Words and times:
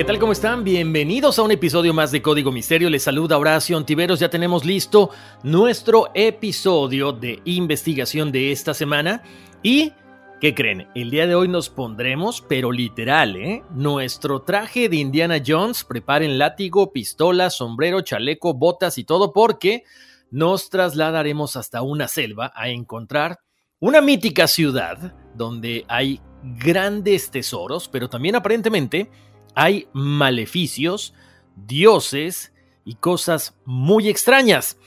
¿Qué 0.00 0.04
tal? 0.04 0.18
¿Cómo 0.18 0.32
están? 0.32 0.64
Bienvenidos 0.64 1.38
a 1.38 1.42
un 1.42 1.50
episodio 1.50 1.92
más 1.92 2.10
de 2.10 2.22
Código 2.22 2.50
Misterio. 2.50 2.88
Les 2.88 3.02
saluda 3.02 3.36
Horacio 3.36 3.76
Antiveros. 3.76 4.18
Ya 4.18 4.30
tenemos 4.30 4.64
listo 4.64 5.10
nuestro 5.42 6.10
episodio 6.14 7.12
de 7.12 7.42
investigación 7.44 8.32
de 8.32 8.50
esta 8.50 8.72
semana. 8.72 9.22
¿Y 9.62 9.92
qué 10.40 10.54
creen? 10.54 10.88
El 10.94 11.10
día 11.10 11.26
de 11.26 11.34
hoy 11.34 11.48
nos 11.48 11.68
pondremos, 11.68 12.40
pero 12.40 12.72
literal, 12.72 13.36
¿eh? 13.36 13.62
Nuestro 13.74 14.40
traje 14.40 14.88
de 14.88 14.96
Indiana 14.96 15.36
Jones. 15.46 15.84
Preparen 15.84 16.38
látigo, 16.38 16.94
pistola, 16.94 17.50
sombrero, 17.50 18.00
chaleco, 18.00 18.54
botas 18.54 18.96
y 18.96 19.04
todo 19.04 19.34
porque 19.34 19.84
nos 20.30 20.70
trasladaremos 20.70 21.56
hasta 21.56 21.82
una 21.82 22.08
selva 22.08 22.52
a 22.54 22.70
encontrar 22.70 23.40
una 23.80 24.00
mítica 24.00 24.46
ciudad 24.46 25.14
donde 25.34 25.84
hay 25.88 26.22
grandes 26.42 27.30
tesoros, 27.30 27.86
pero 27.86 28.08
también 28.08 28.34
aparentemente 28.34 29.10
hay 29.54 29.88
maleficios, 29.92 31.14
dioses 31.56 32.52
y 32.84 32.94
cosas 32.94 33.56
muy 33.64 34.08
extrañas. 34.08 34.78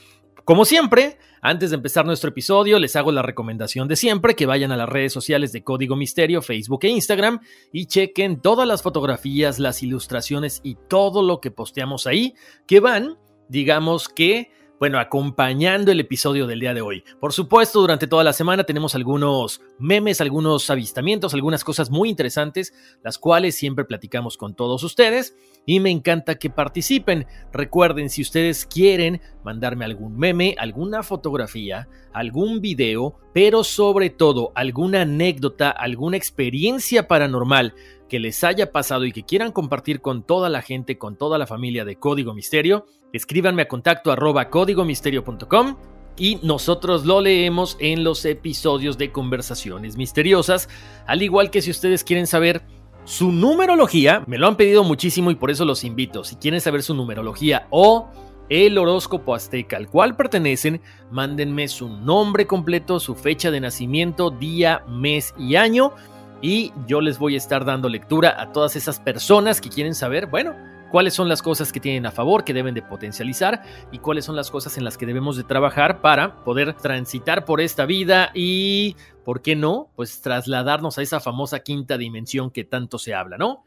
Como 0.44 0.64
siempre, 0.64 1.18
antes 1.40 1.70
de 1.70 1.76
empezar 1.76 2.06
nuestro 2.06 2.30
episodio, 2.30 2.78
les 2.78 2.96
hago 2.96 3.12
la 3.12 3.22
recomendación 3.22 3.88
de 3.88 3.96
siempre 3.96 4.34
que 4.34 4.46
vayan 4.46 4.72
a 4.72 4.76
las 4.76 4.88
redes 4.88 5.12
sociales 5.12 5.52
de 5.52 5.62
Código 5.62 5.96
Misterio, 5.96 6.42
Facebook 6.42 6.80
e 6.84 6.88
Instagram 6.88 7.40
y 7.72 7.86
chequen 7.86 8.40
todas 8.40 8.66
las 8.66 8.82
fotografías, 8.82 9.58
las 9.58 9.82
ilustraciones 9.82 10.60
y 10.62 10.76
todo 10.88 11.22
lo 11.22 11.40
que 11.40 11.50
posteamos 11.50 12.06
ahí, 12.06 12.34
que 12.66 12.80
van, 12.80 13.18
digamos 13.48 14.08
que 14.08 14.50
bueno, 14.78 14.98
acompañando 14.98 15.92
el 15.92 16.00
episodio 16.00 16.46
del 16.46 16.60
día 16.60 16.74
de 16.74 16.80
hoy. 16.80 17.04
Por 17.20 17.32
supuesto, 17.32 17.80
durante 17.80 18.06
toda 18.06 18.24
la 18.24 18.32
semana 18.32 18.64
tenemos 18.64 18.94
algunos 18.94 19.60
memes, 19.78 20.20
algunos 20.20 20.68
avistamientos, 20.70 21.34
algunas 21.34 21.64
cosas 21.64 21.90
muy 21.90 22.08
interesantes, 22.08 22.74
las 23.02 23.18
cuales 23.18 23.54
siempre 23.54 23.84
platicamos 23.84 24.36
con 24.36 24.54
todos 24.54 24.82
ustedes 24.82 25.36
y 25.66 25.80
me 25.80 25.90
encanta 25.90 26.34
que 26.36 26.50
participen. 26.50 27.26
Recuerden, 27.52 28.10
si 28.10 28.22
ustedes 28.22 28.66
quieren 28.66 29.20
mandarme 29.44 29.84
algún 29.84 30.16
meme, 30.16 30.54
alguna 30.58 31.02
fotografía, 31.02 31.88
algún 32.12 32.60
video, 32.60 33.16
pero 33.32 33.64
sobre 33.64 34.10
todo 34.10 34.52
alguna 34.54 35.02
anécdota, 35.02 35.70
alguna 35.70 36.16
experiencia 36.16 37.08
paranormal 37.08 37.74
que 38.14 38.20
les 38.20 38.44
haya 38.44 38.70
pasado 38.70 39.06
y 39.06 39.10
que 39.10 39.24
quieran 39.24 39.50
compartir 39.50 40.00
con 40.00 40.22
toda 40.22 40.48
la 40.48 40.62
gente, 40.62 40.98
con 40.98 41.16
toda 41.16 41.36
la 41.36 41.48
familia 41.48 41.84
de 41.84 41.96
Código 41.96 42.32
Misterio, 42.32 42.86
escríbanme 43.12 43.62
a 43.62 43.66
contacto 43.66 44.12
arroba 44.12 44.50
códigomisterio.com 44.50 45.76
y 46.16 46.38
nosotros 46.44 47.04
lo 47.06 47.20
leemos 47.20 47.76
en 47.80 48.04
los 48.04 48.24
episodios 48.24 48.98
de 48.98 49.10
Conversaciones 49.10 49.96
Misteriosas, 49.96 50.68
al 51.08 51.24
igual 51.24 51.50
que 51.50 51.60
si 51.60 51.72
ustedes 51.72 52.04
quieren 52.04 52.28
saber 52.28 52.62
su 53.02 53.32
numerología, 53.32 54.22
me 54.28 54.38
lo 54.38 54.46
han 54.46 54.56
pedido 54.56 54.84
muchísimo 54.84 55.32
y 55.32 55.34
por 55.34 55.50
eso 55.50 55.64
los 55.64 55.82
invito, 55.82 56.22
si 56.22 56.36
quieren 56.36 56.60
saber 56.60 56.84
su 56.84 56.94
numerología 56.94 57.66
o 57.70 58.10
el 58.48 58.78
horóscopo 58.78 59.34
azteca 59.34 59.76
al 59.76 59.88
cual 59.88 60.14
pertenecen, 60.14 60.80
mándenme 61.10 61.66
su 61.66 61.88
nombre 61.88 62.46
completo, 62.46 63.00
su 63.00 63.16
fecha 63.16 63.50
de 63.50 63.58
nacimiento, 63.58 64.30
día, 64.30 64.84
mes 64.86 65.34
y 65.36 65.56
año 65.56 65.94
y 66.44 66.74
yo 66.86 67.00
les 67.00 67.18
voy 67.18 67.36
a 67.36 67.38
estar 67.38 67.64
dando 67.64 67.88
lectura 67.88 68.38
a 68.38 68.52
todas 68.52 68.76
esas 68.76 69.00
personas 69.00 69.62
que 69.62 69.70
quieren 69.70 69.94
saber, 69.94 70.26
bueno, 70.26 70.54
cuáles 70.90 71.14
son 71.14 71.26
las 71.26 71.40
cosas 71.40 71.72
que 71.72 71.80
tienen 71.80 72.04
a 72.04 72.10
favor, 72.10 72.44
que 72.44 72.52
deben 72.52 72.74
de 72.74 72.82
potencializar 72.82 73.62
y 73.90 73.98
cuáles 73.98 74.26
son 74.26 74.36
las 74.36 74.50
cosas 74.50 74.76
en 74.76 74.84
las 74.84 74.98
que 74.98 75.06
debemos 75.06 75.38
de 75.38 75.44
trabajar 75.44 76.02
para 76.02 76.44
poder 76.44 76.74
transitar 76.74 77.46
por 77.46 77.62
esta 77.62 77.86
vida 77.86 78.30
y, 78.34 78.94
¿por 79.24 79.40
qué 79.40 79.56
no? 79.56 79.88
Pues 79.96 80.20
trasladarnos 80.20 80.98
a 80.98 81.02
esa 81.02 81.18
famosa 81.18 81.60
quinta 81.60 81.96
dimensión 81.96 82.50
que 82.50 82.64
tanto 82.64 82.98
se 82.98 83.14
habla, 83.14 83.38
¿no? 83.38 83.64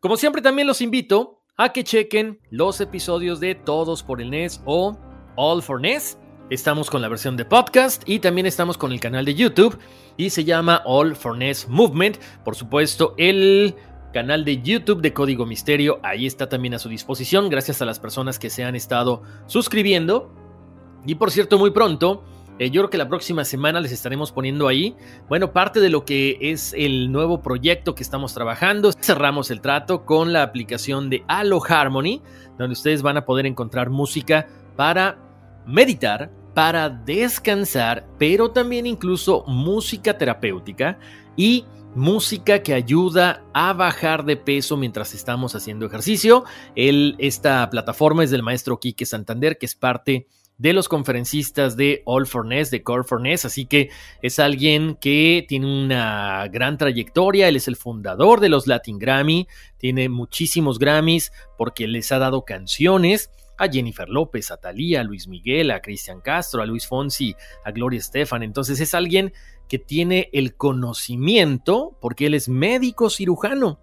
Como 0.00 0.16
siempre 0.16 0.40
también 0.40 0.66
los 0.66 0.80
invito 0.80 1.42
a 1.58 1.74
que 1.74 1.84
chequen 1.84 2.40
los 2.48 2.80
episodios 2.80 3.40
de 3.40 3.56
Todos 3.56 4.02
por 4.02 4.22
el 4.22 4.30
NES 4.30 4.62
o 4.64 4.96
All 5.36 5.62
for 5.62 5.82
NES 5.82 6.16
Estamos 6.48 6.90
con 6.90 7.02
la 7.02 7.08
versión 7.08 7.36
de 7.36 7.44
podcast 7.44 8.08
y 8.08 8.20
también 8.20 8.46
estamos 8.46 8.78
con 8.78 8.92
el 8.92 9.00
canal 9.00 9.24
de 9.24 9.34
YouTube 9.34 9.80
y 10.16 10.30
se 10.30 10.44
llama 10.44 10.80
All 10.84 11.16
for 11.16 11.36
Ness 11.36 11.68
Movement. 11.68 12.18
Por 12.44 12.54
supuesto, 12.54 13.14
el 13.18 13.74
canal 14.12 14.44
de 14.44 14.62
YouTube 14.62 15.02
de 15.02 15.12
Código 15.12 15.44
Misterio 15.44 15.98
ahí 16.04 16.24
está 16.24 16.48
también 16.48 16.74
a 16.74 16.78
su 16.78 16.88
disposición 16.88 17.48
gracias 17.48 17.82
a 17.82 17.84
las 17.84 17.98
personas 17.98 18.38
que 18.38 18.48
se 18.48 18.62
han 18.62 18.76
estado 18.76 19.22
suscribiendo. 19.46 20.32
Y 21.04 21.16
por 21.16 21.32
cierto, 21.32 21.58
muy 21.58 21.72
pronto, 21.72 22.22
eh, 22.60 22.70
yo 22.70 22.82
creo 22.82 22.90
que 22.90 22.98
la 22.98 23.08
próxima 23.08 23.44
semana 23.44 23.80
les 23.80 23.90
estaremos 23.90 24.30
poniendo 24.30 24.68
ahí, 24.68 24.94
bueno, 25.28 25.52
parte 25.52 25.80
de 25.80 25.90
lo 25.90 26.04
que 26.04 26.38
es 26.40 26.72
el 26.74 27.10
nuevo 27.10 27.42
proyecto 27.42 27.96
que 27.96 28.04
estamos 28.04 28.34
trabajando. 28.34 28.92
Cerramos 28.92 29.50
el 29.50 29.60
trato 29.60 30.04
con 30.04 30.32
la 30.32 30.44
aplicación 30.44 31.10
de 31.10 31.24
Halo 31.26 31.60
Harmony, 31.68 32.22
donde 32.56 32.74
ustedes 32.74 33.02
van 33.02 33.16
a 33.16 33.24
poder 33.24 33.46
encontrar 33.46 33.90
música 33.90 34.46
para 34.76 35.26
meditar, 35.66 36.30
para 36.56 36.88
descansar, 36.88 38.08
pero 38.16 38.50
también 38.50 38.86
incluso 38.86 39.44
música 39.46 40.16
terapéutica 40.16 40.98
y 41.36 41.66
música 41.94 42.62
que 42.62 42.72
ayuda 42.72 43.44
a 43.52 43.74
bajar 43.74 44.24
de 44.24 44.38
peso 44.38 44.78
mientras 44.78 45.12
estamos 45.12 45.54
haciendo 45.54 45.84
ejercicio. 45.84 46.44
esta 46.74 47.68
plataforma 47.68 48.24
es 48.24 48.30
del 48.30 48.42
maestro 48.42 48.80
Quique 48.80 49.04
Santander, 49.04 49.58
que 49.58 49.66
es 49.66 49.74
parte 49.74 50.28
los 50.58 50.88
conferencistas 50.88 51.76
de 51.76 52.02
All 52.04 52.26
for 52.26 52.46
Ness, 52.46 52.70
de 52.70 52.82
Core 52.82 53.04
for 53.04 53.20
Ness, 53.20 53.44
así 53.44 53.66
que 53.66 53.90
es 54.22 54.38
alguien 54.38 54.96
que 54.96 55.44
tiene 55.48 55.66
una 55.84 56.48
gran 56.48 56.78
trayectoria, 56.78 57.48
él 57.48 57.56
es 57.56 57.68
el 57.68 57.76
fundador 57.76 58.40
de 58.40 58.48
los 58.48 58.66
Latin 58.66 58.98
Grammy, 58.98 59.46
tiene 59.78 60.08
muchísimos 60.08 60.78
Grammys 60.78 61.32
porque 61.58 61.86
les 61.86 62.10
ha 62.12 62.18
dado 62.18 62.44
canciones 62.44 63.30
a 63.58 63.68
Jennifer 63.68 64.08
López, 64.08 64.50
a 64.50 64.58
Talía, 64.58 65.00
a 65.00 65.04
Luis 65.04 65.28
Miguel, 65.28 65.70
a 65.70 65.80
Cristian 65.80 66.20
Castro, 66.20 66.62
a 66.62 66.66
Luis 66.66 66.86
Fonsi, 66.86 67.34
a 67.64 67.70
Gloria 67.70 67.98
Estefan. 67.98 68.42
Entonces 68.42 68.80
es 68.80 68.94
alguien 68.94 69.32
que 69.68 69.78
tiene 69.78 70.28
el 70.32 70.54
conocimiento 70.54 71.96
porque 72.00 72.26
él 72.26 72.34
es 72.34 72.48
médico 72.48 73.10
cirujano. 73.10 73.80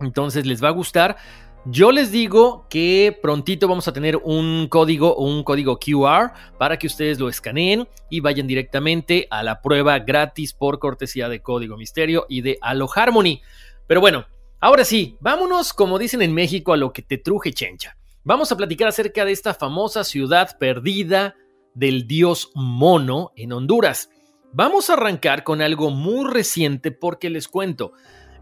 Entonces 0.00 0.46
les 0.46 0.62
va 0.62 0.68
a 0.68 0.72
gustar 0.72 1.16
Yo 1.64 1.92
les 1.92 2.10
digo 2.10 2.66
que 2.68 3.16
prontito 3.22 3.68
vamos 3.68 3.86
a 3.86 3.92
tener 3.92 4.16
un 4.16 4.66
código 4.68 5.14
un 5.14 5.44
código 5.44 5.78
QR 5.78 6.32
para 6.58 6.76
que 6.76 6.88
ustedes 6.88 7.20
lo 7.20 7.28
escaneen 7.28 7.88
y 8.10 8.18
vayan 8.18 8.48
directamente 8.48 9.28
a 9.30 9.44
la 9.44 9.62
prueba 9.62 10.00
gratis 10.00 10.54
por 10.54 10.80
cortesía 10.80 11.28
de 11.28 11.40
Código 11.40 11.76
Misterio 11.76 12.26
y 12.28 12.40
de 12.40 12.58
Halo 12.62 12.88
Harmony. 12.92 13.42
Pero 13.86 14.00
bueno, 14.00 14.26
ahora 14.58 14.84
sí, 14.84 15.16
vámonos, 15.20 15.72
como 15.72 16.00
dicen 16.00 16.20
en 16.22 16.34
México, 16.34 16.72
a 16.72 16.76
lo 16.76 16.92
que 16.92 17.02
te 17.02 17.16
truje 17.16 17.52
chencha. 17.52 17.96
Vamos 18.24 18.50
a 18.50 18.56
platicar 18.56 18.88
acerca 18.88 19.24
de 19.24 19.30
esta 19.30 19.54
famosa 19.54 20.02
ciudad 20.02 20.58
perdida 20.58 21.36
del 21.74 22.08
dios 22.08 22.50
mono 22.56 23.30
en 23.36 23.52
Honduras. 23.52 24.10
Vamos 24.52 24.90
a 24.90 24.94
arrancar 24.94 25.44
con 25.44 25.62
algo 25.62 25.90
muy 25.90 26.28
reciente 26.28 26.90
porque 26.90 27.30
les 27.30 27.46
cuento. 27.46 27.92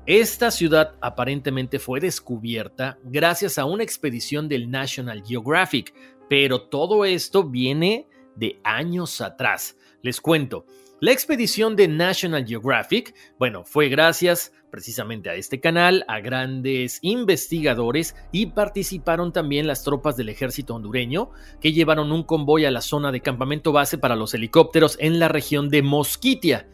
Esta 0.07 0.51
ciudad 0.51 0.95
aparentemente 1.03 1.79
fue 1.79 2.01
descubierta 2.01 2.99
gracias 3.05 3.59
a 3.59 3.67
una 3.67 3.83
expedición 3.83 4.49
del 4.49 4.71
National 4.71 5.23
Geographic, 5.25 5.95
pero 6.29 6.63
todo 6.63 7.05
esto 7.05 7.45
viene 7.45 8.09
de 8.35 8.59
años 8.65 9.21
atrás. 9.21 9.77
Les 10.03 10.21
cuento, 10.21 10.65
la 11.01 11.13
expedición 11.13 11.77
de 11.77 11.87
National 11.87 12.47
Geographic, 12.47 13.15
bueno, 13.39 13.65
fue 13.65 13.89
gracias 13.89 14.53
precisamente 14.71 15.29
a 15.29 15.35
este 15.35 15.61
canal, 15.61 16.05
a 16.09 16.21
grandes 16.21 16.99
investigadores 17.03 18.17
y 18.33 18.47
participaron 18.47 19.33
también 19.33 19.67
las 19.67 19.85
tropas 19.85 20.17
del 20.17 20.31
ejército 20.31 20.75
hondureño 20.75 21.31
que 21.61 21.73
llevaron 21.73 22.11
un 22.13 22.23
convoy 22.23 22.65
a 22.65 22.71
la 22.71 22.81
zona 22.81 23.13
de 23.13 23.21
campamento 23.21 23.73
base 23.73 23.99
para 23.99 24.17
los 24.17 24.33
helicópteros 24.33 24.97
en 24.99 25.19
la 25.19 25.29
región 25.29 25.69
de 25.69 25.83
Mosquitia. 25.83 26.69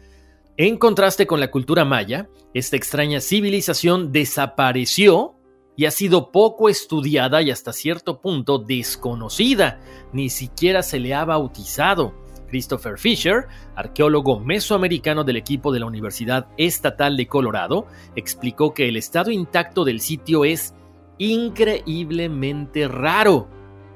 En 0.59 0.77
contraste 0.77 1.27
con 1.27 1.39
la 1.39 1.51
cultura 1.51 1.85
maya, 1.85 2.29
esta 2.51 2.77
extraña 2.77 3.21
civilización 3.21 4.11
desapareció 4.11 5.35
y 5.75 5.85
ha 5.85 5.91
sido 5.91 6.31
poco 6.31 6.67
estudiada 6.67 7.43
y 7.43 7.51
hasta 7.51 7.71
cierto 7.71 8.21
punto 8.21 8.57
desconocida, 8.57 9.79
ni 10.13 10.29
siquiera 10.29 10.81
se 10.81 10.99
le 10.99 11.13
ha 11.13 11.25
bautizado. 11.25 12.15
Christopher 12.47 12.97
Fisher, 12.97 13.45
arqueólogo 13.75 14.39
mesoamericano 14.39 15.23
del 15.23 15.35
equipo 15.35 15.71
de 15.71 15.79
la 15.79 15.85
Universidad 15.85 16.47
Estatal 16.57 17.17
de 17.17 17.27
Colorado, 17.27 17.85
explicó 18.15 18.73
que 18.73 18.87
el 18.87 18.97
estado 18.97 19.29
intacto 19.29 19.85
del 19.85 19.99
sitio 19.99 20.43
es 20.43 20.73
increíblemente 21.19 22.87
raro. 22.87 23.47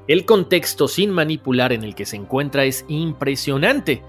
El 0.06 0.24
contexto 0.24 0.86
sin 0.86 1.10
manipular 1.10 1.72
en 1.72 1.82
el 1.82 1.96
que 1.96 2.06
se 2.06 2.16
encuentra 2.16 2.64
es 2.64 2.84
impresionante. 2.86 4.04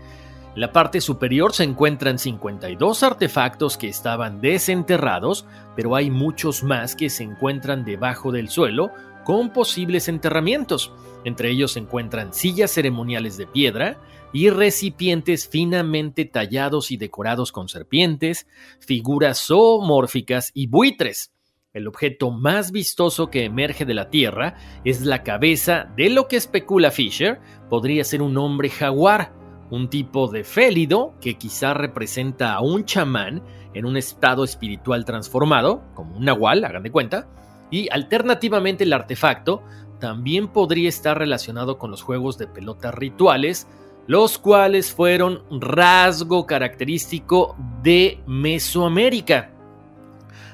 La 0.56 0.72
parte 0.72 1.02
superior 1.02 1.52
se 1.54 1.64
encuentran 1.64 2.20
52 2.20 3.02
artefactos 3.02 3.76
que 3.76 3.88
estaban 3.88 4.40
desenterrados, 4.40 5.48
pero 5.76 5.96
hay 5.96 6.12
muchos 6.12 6.64
más 6.64 6.96
que 6.96 7.10
se 7.10 7.24
encuentran 7.24 7.84
debajo 7.84 8.32
del 8.32 8.50
suelo 8.50 8.92
con 9.24 9.52
posibles 9.52 10.08
enterramientos. 10.10 10.92
Entre 11.24 11.50
ellos 11.50 11.72
se 11.72 11.80
encuentran 11.80 12.36
sillas 12.36 12.70
ceremoniales 12.70 13.36
de 13.36 13.48
piedra 13.48 14.00
y 14.32 14.52
recipientes 14.52 15.48
finamente 15.48 16.26
tallados 16.26 16.92
y 16.92 16.98
decorados 16.98 17.52
con 17.52 17.68
serpientes, 17.68 18.46
figuras 18.80 19.40
zoomórficas 19.40 20.52
y 20.54 20.68
buitres. 20.68 21.32
El 21.74 21.88
objeto 21.88 22.30
más 22.30 22.72
vistoso 22.72 23.32
que 23.32 23.46
emerge 23.46 23.86
de 23.86 23.96
la 23.96 24.12
Tierra 24.12 24.56
es 24.86 25.02
la 25.02 25.24
cabeza 25.24 25.92
de 25.98 26.12
lo 26.12 26.28
que 26.28 26.36
especula 26.36 26.92
Fisher 26.92 27.40
podría 27.72 28.04
ser 28.04 28.22
un 28.22 28.38
hombre 28.38 28.70
jaguar, 28.70 29.34
un 29.76 29.90
tipo 29.90 30.28
de 30.28 30.44
félido 30.44 31.16
que 31.20 31.36
quizá 31.36 31.74
representa 31.74 32.54
a 32.54 32.62
un 32.62 32.86
chamán 32.86 33.42
en 33.74 33.86
un 33.86 33.98
estado 33.98 34.44
espiritual 34.44 35.04
transformado, 35.04 35.82
como 35.96 36.16
un 36.16 36.26
nahual, 36.26 36.64
hagan 36.64 36.84
de 36.84 36.92
cuenta, 36.92 37.28
y 37.72 37.90
alternativamente 37.92 38.84
el 38.84 38.94
artefacto 38.94 39.64
también 40.00 40.50
podría 40.50 40.90
estar 40.90 41.18
relacionado 41.18 41.80
con 41.80 41.90
los 41.90 42.04
juegos 42.04 42.38
de 42.38 42.46
pelota 42.46 42.92
rituales, 42.92 43.68
los 44.06 44.38
cuales 44.38 44.94
fueron 44.94 45.42
rasgo 45.50 46.46
característico 46.46 47.56
de 47.82 48.22
Mesoamérica. 48.28 49.50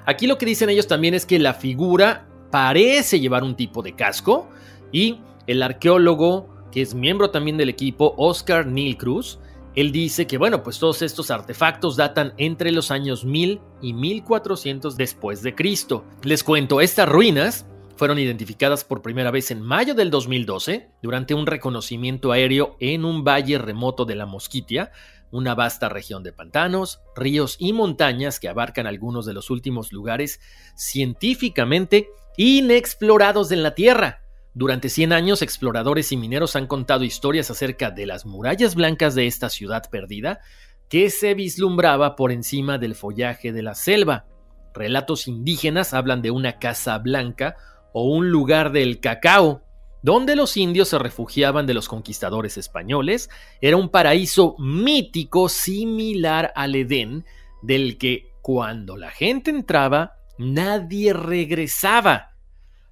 Aquí 0.06 0.28
lo 0.28 0.38
que 0.38 0.46
dicen 0.46 0.70
ellos 0.70 0.88
también 0.88 1.14
es 1.14 1.26
que 1.26 1.40
la 1.40 1.56
figura 1.56 2.26
parece 2.52 3.20
llevar 3.20 3.44
un 3.44 3.56
tipo 3.56 3.82
de 3.82 3.96
casco 3.96 4.48
y 4.94 5.20
el 5.46 5.62
arqueólogo 5.62 6.59
que 6.72 6.82
es 6.82 6.94
miembro 6.94 7.32
también 7.32 7.58
del 7.58 7.70
equipo, 7.70 8.14
Oscar 8.18 8.66
Neil 8.66 8.98
Cruz, 8.98 9.40
él 9.76 9.92
dice 9.92 10.28
que, 10.28 10.38
bueno, 10.38 10.64
pues 10.64 10.80
todos 10.80 11.02
estos 11.02 11.32
artefactos 11.32 11.96
datan 11.96 12.34
entre 12.38 12.72
los 12.72 12.92
años 12.92 13.24
1000 13.24 13.62
y 13.82 13.94
1400 13.94 14.98
después 14.98 15.42
de 15.42 15.56
Cristo. 15.56 16.04
Les 16.24 16.44
cuento, 16.44 16.82
estas 16.82 17.08
ruinas 17.08 17.66
fueron 17.96 18.18
identificadas 18.18 18.84
por 18.84 19.02
primera 19.02 19.30
vez 19.30 19.52
en 19.52 19.62
mayo 19.62 19.94
del 19.94 20.10
2012 20.10 20.90
durante 21.02 21.34
un 21.34 21.46
reconocimiento 21.46 22.32
aéreo 22.32 22.78
en 22.80 23.06
un 23.06 23.24
valle 23.24 23.58
remoto 23.58 24.06
de 24.06 24.16
la 24.16 24.26
Mosquitia, 24.26 24.92
una 25.32 25.54
vasta 25.54 25.90
región 25.90 26.24
de 26.24 26.34
pantanos, 26.34 27.02
ríos 27.16 27.56
y 27.60 27.74
montañas 27.74 28.40
que 28.40 28.48
abarcan 28.48 28.88
algunos 28.88 29.26
de 29.26 29.34
los 29.34 29.50
últimos 29.50 29.92
lugares 29.92 30.40
científicamente 30.76 32.10
inexplorados 32.38 33.52
en 33.52 33.64
la 33.64 33.76
Tierra. 33.76 34.24
Durante 34.60 34.90
100 34.90 35.14
años, 35.14 35.42
exploradores 35.42 36.12
y 36.12 36.18
mineros 36.18 36.58
han 36.58 36.68
contado 36.68 37.06
historias 37.06 37.50
acerca 37.50 37.92
de 37.92 38.06
las 38.06 38.26
murallas 38.26 38.76
blancas 38.76 39.16
de 39.16 39.26
esta 39.26 39.50
ciudad 39.50 39.90
perdida 39.90 40.42
que 40.90 41.10
se 41.10 41.34
vislumbraba 41.34 42.18
por 42.18 42.34
encima 42.34 42.78
del 42.78 42.94
follaje 42.94 43.54
de 43.54 43.64
la 43.64 43.74
selva. 43.74 44.26
Relatos 44.74 45.30
indígenas 45.30 45.94
hablan 45.94 46.22
de 46.22 46.32
una 46.32 46.60
casa 46.60 46.98
blanca 46.98 47.56
o 47.94 48.14
un 48.14 48.32
lugar 48.32 48.74
del 48.74 49.00
cacao, 49.00 49.64
donde 50.04 50.36
los 50.36 50.58
indios 50.58 50.90
se 50.90 51.00
refugiaban 51.00 51.66
de 51.66 51.74
los 51.74 51.88
conquistadores 51.88 52.58
españoles. 52.58 53.30
Era 53.62 53.78
un 53.78 53.88
paraíso 53.88 54.58
mítico 54.60 55.48
similar 55.48 56.52
al 56.54 56.76
Edén, 56.76 57.24
del 57.62 57.98
que 57.98 58.34
cuando 58.42 58.98
la 58.98 59.10
gente 59.10 59.52
entraba, 59.52 60.18
nadie 60.38 61.14
regresaba. 61.14 62.36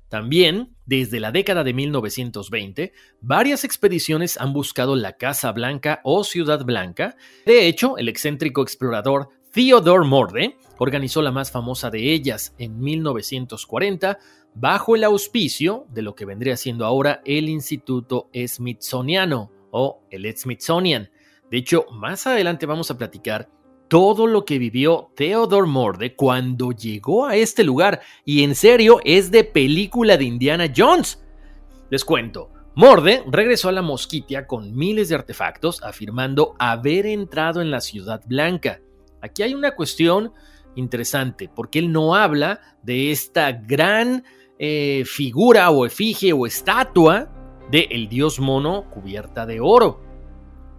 También, 0.07 0.76
desde 0.87 1.19
la 1.19 1.31
década 1.31 1.63
de 1.63 1.73
1920, 1.73 2.93
varias 3.21 3.63
expediciones 3.63 4.37
han 4.39 4.53
buscado 4.53 4.95
la 4.95 5.17
Casa 5.17 5.51
Blanca 5.51 5.99
o 6.03 6.23
Ciudad 6.23 6.63
Blanca. 6.65 7.17
De 7.45 7.67
hecho, 7.67 7.97
el 7.97 8.07
excéntrico 8.07 8.63
explorador 8.63 9.29
Theodore 9.51 10.07
Morde 10.07 10.57
organizó 10.79 11.21
la 11.21 11.31
más 11.31 11.51
famosa 11.51 11.89
de 11.89 12.13
ellas 12.13 12.55
en 12.57 12.79
1940 12.79 14.17
bajo 14.55 14.95
el 14.95 15.03
auspicio 15.03 15.85
de 15.89 16.01
lo 16.01 16.15
que 16.15 16.25
vendría 16.25 16.55
siendo 16.55 16.85
ahora 16.85 17.21
el 17.25 17.49
Instituto 17.49 18.29
Smithsoniano 18.33 19.51
o 19.71 20.03
el 20.09 20.35
Smithsonian. 20.35 21.09
De 21.51 21.57
hecho, 21.57 21.85
más 21.91 22.27
adelante 22.27 22.65
vamos 22.65 22.89
a 22.91 22.97
platicar 22.97 23.49
todo 23.87 24.27
lo 24.27 24.45
que 24.45 24.59
vivió 24.59 25.11
Theodore 25.15 25.67
Morde 25.67 26.15
cuando 26.15 26.71
llegó 26.71 27.25
a 27.25 27.35
este 27.35 27.63
lugar 27.63 28.01
y 28.25 28.43
en 28.43 28.55
serio 28.55 28.99
es 29.03 29.31
de 29.31 29.43
película 29.43 30.17
de 30.17 30.25
Indiana 30.25 30.71
Jones. 30.75 31.23
Les 31.89 32.03
cuento, 32.03 32.49
Morde 32.75 33.23
regresó 33.27 33.69
a 33.69 33.71
la 33.71 33.81
Mosquitia 33.81 34.45
con 34.45 34.75
miles 34.75 35.09
de 35.09 35.15
artefactos 35.15 35.81
afirmando 35.83 36.55
haber 36.59 37.05
entrado 37.05 37.61
en 37.61 37.71
la 37.71 37.81
Ciudad 37.81 38.21
Blanca. 38.27 38.81
Aquí 39.21 39.43
hay 39.43 39.53
una 39.53 39.71
cuestión 39.71 40.33
interesante 40.75 41.49
porque 41.53 41.79
él 41.79 41.91
no 41.91 42.13
habla 42.13 42.77
de 42.83 43.11
esta 43.11 43.51
gran 43.51 44.23
eh, 44.59 45.03
figura 45.05 45.69
o 45.71 45.85
efigie 45.85 46.33
o 46.33 46.45
estatua 46.45 47.29
de 47.71 47.87
el 47.91 48.07
dios 48.09 48.39
mono 48.39 48.89
cubierta 48.89 49.45
de 49.45 49.59
oro. 49.59 50.06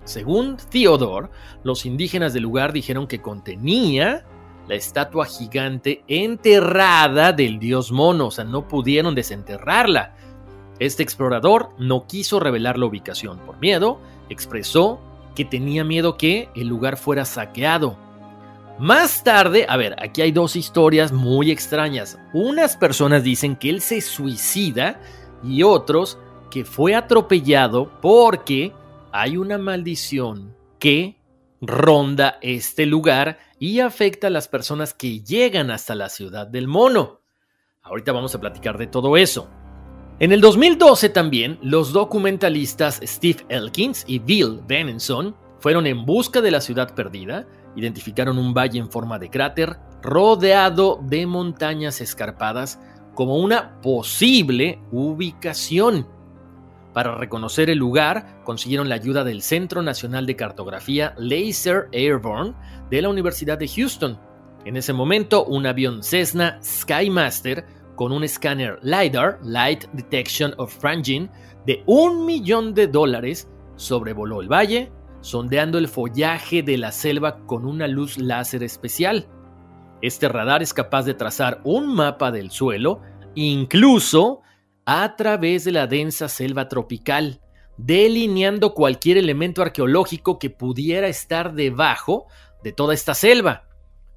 Según 0.09 0.57
Theodore, 0.57 1.29
los 1.65 1.85
indígenas 1.85 2.33
del 2.33 2.45
lugar 2.45 2.73
dijeron 2.73 3.07
que 3.07 3.21
contenía 3.21 4.25
la 4.67 4.75
estatua 4.75 5.27
gigante 5.27 6.03
enterrada 6.09 7.35
del 7.35 7.59
dios 7.59 7.93
mono, 7.93 8.29
o 8.29 8.31
sea, 8.31 8.45
no 8.45 8.67
pudieron 8.67 9.15
desenterrarla. 9.15 10.17
Este 10.79 11.03
explorador 11.03 11.73
no 11.79 12.07
quiso 12.07 12.41
revelar 12.41 12.79
la 12.79 12.87
ubicación 12.87 13.39
por 13.41 13.59
miedo, 13.59 14.01
expresó 14.31 14.99
que 15.35 15.45
tenía 15.45 15.85
miedo 15.85 16.17
que 16.17 16.49
el 16.57 16.69
lugar 16.69 16.97
fuera 16.97 17.27
saqueado. 17.27 17.99
Más 18.79 19.23
tarde, 19.23 19.67
a 19.69 19.77
ver, 19.77 19.95
aquí 20.03 20.23
hay 20.23 20.33
dos 20.33 20.57
historias 20.57 21.13
muy 21.13 21.51
extrañas. 21.51 22.19
Unas 22.33 22.79
personas 22.79 23.23
dicen 23.25 23.57
que 23.57 23.69
él 23.69 23.83
se 23.83 24.01
suicida 24.01 25.03
y 25.45 25.65
otros 25.65 26.17
que 26.51 26.65
fue 26.65 26.95
atropellado 26.95 27.91
porque 28.01 28.73
hay 29.13 29.37
una 29.37 29.59
maldición 29.59 30.55
que 30.79 31.19
ronda 31.61 32.39
este 32.41 32.87
lugar 32.87 33.39
y 33.59 33.81
afecta 33.81 34.29
a 34.29 34.31
las 34.31 34.49
personas 34.49 34.95
que 34.95 35.21
llegan 35.21 35.71
hasta 35.71 35.95
la 35.95 36.09
ciudad 36.09 36.47
del 36.47 36.69
mono. 36.69 37.21
Ahorita 37.83 38.13
vamos 38.13 38.35
a 38.35 38.41
platicar 38.41 38.79
de 38.79 38.87
todo 38.87 39.17
eso. 39.17 39.49
En 40.21 40.33
el 40.33 40.41
2012 40.41 41.09
también, 41.11 41.59
los 41.63 41.93
documentalistas 41.93 43.01
Steve 43.05 43.45
Elkins 43.49 44.05
y 44.07 44.19
Bill 44.19 44.61
Benenson 44.67 45.37
fueron 45.61 45.87
en 45.87 46.05
busca 46.05 46.41
de 46.41 46.51
la 46.51 46.61
ciudad 46.61 46.95
perdida, 46.95 47.47
identificaron 47.77 48.39
un 48.39 48.53
valle 48.53 48.79
en 48.79 48.91
forma 48.91 49.19
de 49.19 49.31
cráter 49.31 49.77
rodeado 50.03 51.01
de 51.03 51.27
montañas 51.27 52.01
escarpadas 52.01 52.81
como 53.15 53.37
una 53.37 53.81
posible 53.81 54.81
ubicación. 54.93 56.07
Para 56.99 57.15
reconocer 57.15 57.71
el 57.71 57.79
lugar, 57.79 58.43
consiguieron 58.43 58.89
la 58.89 58.97
ayuda 58.97 59.23
del 59.23 59.41
Centro 59.41 59.83
Nacional 59.83 60.27
de 60.27 60.35
Cartografía 60.35 61.15
Laser 61.17 61.87
Airborne 61.93 62.55
de 62.91 63.01
la 63.01 63.09
Universidad 63.09 63.57
de 63.57 63.69
Houston. 63.69 64.19
En 64.65 64.77
ese 64.77 64.93
momento, 64.93 65.45
un 65.45 65.65
avión 65.65 66.03
Cessna 66.03 66.59
Skymaster 66.61 67.65
con 67.95 68.11
un 68.11 68.25
escáner 68.25 68.81
LiDAR, 68.83 69.39
Light 69.45 69.85
Detection 69.93 70.55
of 70.57 70.77
Franging, 70.77 71.31
de 71.67 71.85
un 71.87 72.27
millón 72.27 72.75
de 72.75 72.89
dólares, 72.89 73.49
sobrevoló 73.77 74.41
el 74.41 74.49
valle, 74.49 74.91
sondeando 75.21 75.79
el 75.79 75.87
follaje 75.87 76.65
de 76.65 76.79
la 76.79 76.91
selva 76.91 77.39
con 77.47 77.65
una 77.65 77.87
luz 77.87 78.19
láser 78.19 78.65
especial. 78.65 79.29
Este 80.03 80.29
radar 80.29 80.65
es 80.65 80.75
capaz 80.75 81.05
de 81.05 81.15
trazar 81.15 81.61
un 81.63 81.95
mapa 81.95 82.33
del 82.33 82.51
suelo, 82.51 83.03
incluso 83.37 84.43
a 84.91 85.17
través 85.17 85.65
de 85.65 85.73
la 85.73 85.87
densa 85.87 86.31
selva 86.31 86.67
tropical, 86.67 87.43
delineando 87.77 88.73
cualquier 88.73 89.19
elemento 89.19 89.61
arqueológico 89.61 90.39
que 90.39 90.49
pudiera 90.49 91.09
estar 91.09 91.53
debajo 91.53 92.27
de 92.65 92.73
toda 92.73 92.95
esta 92.95 93.13
selva. 93.13 93.69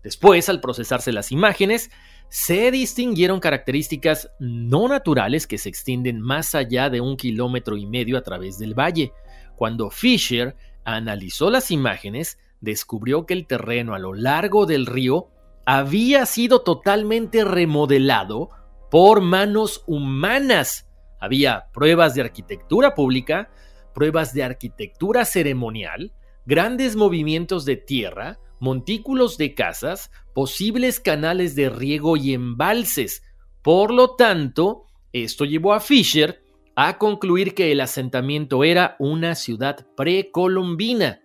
Después, 0.01 0.47
al 0.47 0.61
procesarse 0.61 1.11
las 1.11 1.33
imágenes, 1.33 1.91
se 2.29 2.71
distinguieron 2.71 3.41
características 3.41 4.31
no 4.39 4.87
naturales 4.87 5.45
que 5.45 5.57
se 5.57 5.67
extienden 5.67 6.21
más 6.21 6.55
allá 6.55 6.89
de 6.89 7.01
un 7.01 7.17
kilómetro 7.17 7.75
y 7.75 7.85
medio 7.85 8.17
a 8.17 8.21
través 8.21 8.57
del 8.57 8.73
valle. 8.73 9.11
Cuando 9.57 9.91
Fisher 9.91 10.55
analizó 10.85 11.49
las 11.49 11.69
imágenes, 11.69 12.37
descubrió 12.61 13.25
que 13.25 13.33
el 13.33 13.45
terreno 13.45 13.93
a 13.93 13.99
lo 13.99 14.13
largo 14.13 14.65
del 14.65 14.85
río 14.85 15.31
había 15.65 16.25
sido 16.25 16.61
totalmente 16.61 17.43
remodelado 17.43 18.51
por 18.91 19.21
manos 19.21 19.83
humanas. 19.87 20.87
Había 21.19 21.69
pruebas 21.73 22.13
de 22.13 22.21
arquitectura 22.21 22.93
pública, 22.93 23.49
pruebas 23.95 24.33
de 24.33 24.43
arquitectura 24.43 25.23
ceremonial, 25.23 26.13
grandes 26.45 26.97
movimientos 26.97 27.63
de 27.63 27.77
tierra, 27.77 28.37
montículos 28.59 29.37
de 29.37 29.55
casas, 29.55 30.11
posibles 30.35 30.99
canales 30.99 31.55
de 31.55 31.69
riego 31.69 32.17
y 32.17 32.33
embalses. 32.33 33.23
Por 33.61 33.91
lo 33.91 34.15
tanto, 34.15 34.83
esto 35.13 35.45
llevó 35.45 35.73
a 35.73 35.79
Fisher 35.79 36.43
a 36.75 36.97
concluir 36.97 37.55
que 37.55 37.71
el 37.71 37.79
asentamiento 37.79 38.65
era 38.65 38.97
una 38.99 39.35
ciudad 39.35 39.87
precolombina. 39.95 41.21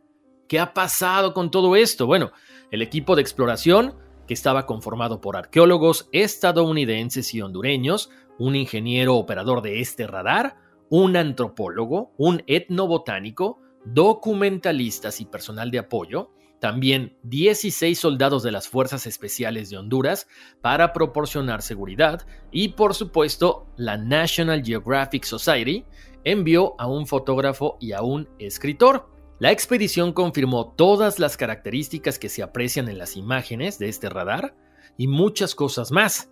¿Qué 0.49 0.61
ha 0.61 0.73
pasado 0.73 1.35
con 1.35 1.51
todo 1.51 1.75
esto? 1.75 2.07
Bueno, 2.07 2.31
el 2.71 2.81
equipo 2.81 3.17
de 3.17 3.23
exploración 3.23 3.97
que 4.27 4.35
estaba 4.35 4.67
conformado 4.67 5.21
por 5.21 5.37
arqueólogos 5.37 6.09
estadounidenses 6.13 7.33
y 7.35 7.41
hondureños, 7.41 8.11
un 8.39 8.57
ingeniero 8.57 9.17
operador 9.17 9.63
de 9.63 9.81
este 9.81 10.07
radar, 10.07 10.57
un 10.89 11.17
antropólogo, 11.17 12.13
un 12.17 12.43
etnobotánico, 12.47 13.61
documentalistas 13.85 15.21
y 15.21 15.27
personal 15.27 15.71
de 15.71 15.79
apoyo, 15.79 16.31
también 16.61 17.17
16 17.25 17.99
soldados 17.99 18.43
de 18.43 18.51
las 18.51 18.69
Fuerzas 18.69 19.07
Especiales 19.07 19.71
de 19.71 19.77
Honduras 19.77 20.27
para 20.61 20.93
proporcionar 20.93 21.63
seguridad 21.63 22.27
y 22.51 22.69
por 22.69 22.95
supuesto 22.95 23.67
la 23.77 23.97
National 23.99 24.65
Geographic 24.65 25.25
Society 25.25 25.85
envió 26.25 26.75
a 26.79 26.89
un 26.89 27.07
fotógrafo 27.07 27.77
y 27.81 27.93
a 27.93 28.03
un 28.03 28.29
escritor. 28.39 29.16
La 29.39 29.51
expedición 29.53 30.13
confirmó 30.13 30.73
todas 30.77 31.19
las 31.19 31.37
características 31.37 32.19
que 32.19 32.31
se 32.31 32.43
aprecian 32.43 32.89
en 32.89 32.97
las 32.97 33.17
imágenes 33.17 33.79
de 33.79 33.91
este 33.91 34.09
radar 34.09 34.55
y 34.97 35.09
muchas 35.09 35.55
cosas 35.55 35.93
más. 35.93 36.31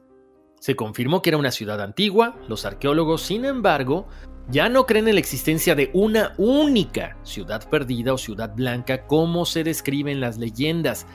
Se 0.59 0.75
confirmó 0.75 1.21
que 1.21 1.29
era 1.29 1.37
una 1.37 1.51
ciudad 1.51 1.83
antigua, 1.83 2.41
los 2.49 2.65
arqueólogos, 2.65 3.21
sin 3.21 3.45
embargo, 3.45 4.09
ya 4.49 4.71
no 4.71 4.87
creen 4.87 5.09
en 5.09 5.17
la 5.17 5.21
existencia 5.21 5.75
de 5.75 5.91
una 5.93 6.33
única 6.39 7.19
ciudad 7.25 7.69
perdida 7.69 8.15
o 8.15 8.19
ciudad 8.19 8.55
blanca 8.55 9.07
como 9.07 9.45
se 9.45 9.65
describe 9.65 10.11
en 10.11 10.21
las 10.21 10.39
leyendas. 10.39 11.07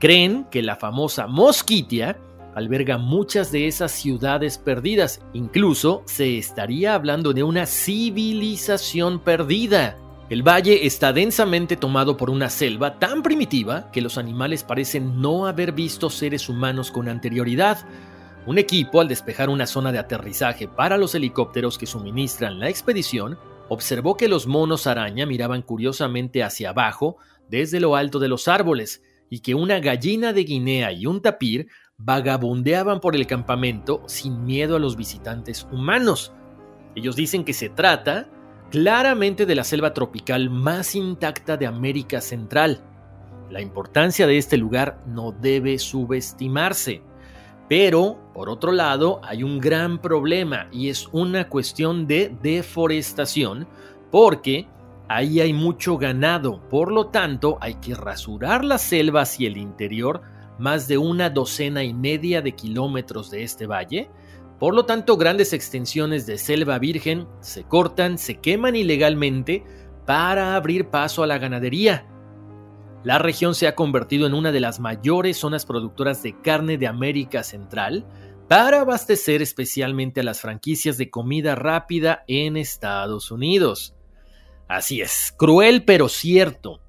Creen 0.00 0.46
que 0.50 0.62
la 0.62 0.76
famosa 0.76 1.26
Mosquitia 1.26 2.18
alberga 2.54 2.96
muchas 2.96 3.52
de 3.52 3.66
esas 3.66 3.92
ciudades 3.92 4.56
perdidas. 4.56 5.20
Incluso 5.34 6.02
se 6.06 6.38
estaría 6.38 6.94
hablando 6.94 7.34
de 7.34 7.42
una 7.42 7.66
civilización 7.66 9.20
perdida. 9.20 9.98
El 10.34 10.42
valle 10.42 10.84
está 10.84 11.12
densamente 11.12 11.76
tomado 11.76 12.16
por 12.16 12.28
una 12.28 12.50
selva 12.50 12.98
tan 12.98 13.22
primitiva 13.22 13.92
que 13.92 14.00
los 14.00 14.18
animales 14.18 14.64
parecen 14.64 15.20
no 15.20 15.46
haber 15.46 15.70
visto 15.70 16.10
seres 16.10 16.48
humanos 16.48 16.90
con 16.90 17.08
anterioridad. 17.08 17.86
Un 18.44 18.58
equipo, 18.58 19.00
al 19.00 19.06
despejar 19.06 19.48
una 19.48 19.68
zona 19.68 19.92
de 19.92 20.00
aterrizaje 20.00 20.66
para 20.66 20.98
los 20.98 21.14
helicópteros 21.14 21.78
que 21.78 21.86
suministran 21.86 22.58
la 22.58 22.68
expedición, 22.68 23.38
observó 23.68 24.16
que 24.16 24.26
los 24.26 24.48
monos 24.48 24.88
araña 24.88 25.24
miraban 25.24 25.62
curiosamente 25.62 26.42
hacia 26.42 26.70
abajo 26.70 27.16
desde 27.48 27.78
lo 27.78 27.94
alto 27.94 28.18
de 28.18 28.26
los 28.26 28.48
árboles 28.48 29.04
y 29.30 29.38
que 29.38 29.54
una 29.54 29.78
gallina 29.78 30.32
de 30.32 30.42
Guinea 30.42 30.90
y 30.90 31.06
un 31.06 31.22
tapir 31.22 31.68
vagabundeaban 31.96 32.98
por 32.98 33.14
el 33.14 33.28
campamento 33.28 34.02
sin 34.06 34.44
miedo 34.44 34.74
a 34.74 34.80
los 34.80 34.96
visitantes 34.96 35.64
humanos. 35.70 36.32
Ellos 36.96 37.14
dicen 37.14 37.44
que 37.44 37.52
se 37.52 37.68
trata 37.68 38.28
claramente 38.74 39.46
de 39.46 39.54
la 39.54 39.62
selva 39.62 39.94
tropical 39.94 40.50
más 40.50 40.96
intacta 40.96 41.56
de 41.56 41.64
América 41.64 42.20
Central. 42.20 42.80
La 43.48 43.60
importancia 43.60 44.26
de 44.26 44.36
este 44.36 44.56
lugar 44.56 45.00
no 45.06 45.30
debe 45.30 45.78
subestimarse. 45.78 47.00
Pero, 47.68 48.18
por 48.34 48.48
otro 48.48 48.72
lado, 48.72 49.20
hay 49.22 49.44
un 49.44 49.60
gran 49.60 50.02
problema 50.02 50.66
y 50.72 50.88
es 50.88 51.08
una 51.12 51.48
cuestión 51.48 52.08
de 52.08 52.36
deforestación 52.42 53.68
porque 54.10 54.66
ahí 55.06 55.38
hay 55.38 55.52
mucho 55.52 55.96
ganado, 55.96 56.60
por 56.68 56.90
lo 56.90 57.06
tanto 57.06 57.58
hay 57.60 57.74
que 57.74 57.94
rasurar 57.94 58.64
las 58.64 58.82
selvas 58.82 59.38
y 59.38 59.46
el 59.46 59.56
interior 59.56 60.22
más 60.58 60.88
de 60.88 60.98
una 60.98 61.30
docena 61.30 61.84
y 61.84 61.94
media 61.94 62.42
de 62.42 62.56
kilómetros 62.56 63.30
de 63.30 63.44
este 63.44 63.68
valle 63.68 64.10
por 64.64 64.74
lo 64.74 64.86
tanto, 64.86 65.18
grandes 65.18 65.52
extensiones 65.52 66.24
de 66.24 66.38
selva 66.38 66.78
virgen 66.78 67.28
se 67.40 67.64
cortan, 67.64 68.16
se 68.16 68.40
queman 68.40 68.76
ilegalmente 68.76 69.62
para 70.06 70.56
abrir 70.56 70.88
paso 70.88 71.22
a 71.22 71.26
la 71.26 71.36
ganadería. 71.36 72.06
La 73.02 73.18
región 73.18 73.54
se 73.54 73.66
ha 73.66 73.74
convertido 73.74 74.26
en 74.26 74.32
una 74.32 74.52
de 74.52 74.60
las 74.60 74.80
mayores 74.80 75.36
zonas 75.36 75.66
productoras 75.66 76.22
de 76.22 76.40
carne 76.40 76.78
de 76.78 76.86
América 76.86 77.42
Central 77.42 78.06
para 78.48 78.80
abastecer 78.80 79.42
especialmente 79.42 80.20
a 80.20 80.24
las 80.24 80.40
franquicias 80.40 80.96
de 80.96 81.10
comida 81.10 81.54
rápida 81.54 82.24
en 82.26 82.56
Estados 82.56 83.30
Unidos. 83.30 83.94
Así 84.66 85.02
es, 85.02 85.34
cruel 85.36 85.84
pero 85.84 86.08
cierto. 86.08 86.80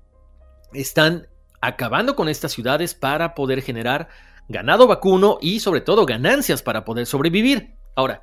Están 0.71 1.27
acabando 1.59 2.15
con 2.15 2.29
estas 2.29 2.53
ciudades 2.53 2.93
para 2.93 3.33
poder 3.35 3.61
generar 3.61 4.07
ganado 4.47 4.87
vacuno 4.87 5.37
y 5.41 5.59
sobre 5.59 5.81
todo 5.81 6.05
ganancias 6.05 6.61
para 6.61 6.85
poder 6.85 7.05
sobrevivir. 7.05 7.75
Ahora, 7.95 8.21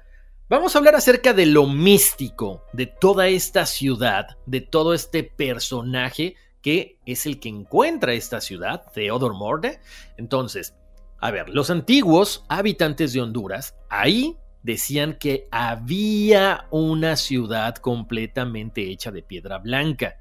vamos 0.48 0.74
a 0.74 0.78
hablar 0.78 0.94
acerca 0.94 1.32
de 1.32 1.46
lo 1.46 1.66
místico 1.66 2.64
de 2.72 2.86
toda 2.86 3.28
esta 3.28 3.66
ciudad, 3.66 4.36
de 4.46 4.60
todo 4.60 4.94
este 4.94 5.24
personaje 5.24 6.36
que 6.62 6.98
es 7.04 7.26
el 7.26 7.40
que 7.40 7.48
encuentra 7.48 8.14
esta 8.14 8.40
ciudad, 8.40 8.84
Theodore 8.94 9.34
Morde. 9.36 9.80
Entonces, 10.16 10.74
a 11.18 11.30
ver, 11.30 11.48
los 11.48 11.70
antiguos 11.70 12.44
habitantes 12.48 13.12
de 13.12 13.20
Honduras 13.20 13.74
ahí 13.90 14.36
decían 14.62 15.16
que 15.18 15.48
había 15.50 16.66
una 16.70 17.16
ciudad 17.16 17.74
completamente 17.76 18.90
hecha 18.90 19.10
de 19.10 19.22
piedra 19.22 19.58
blanca. 19.58 20.18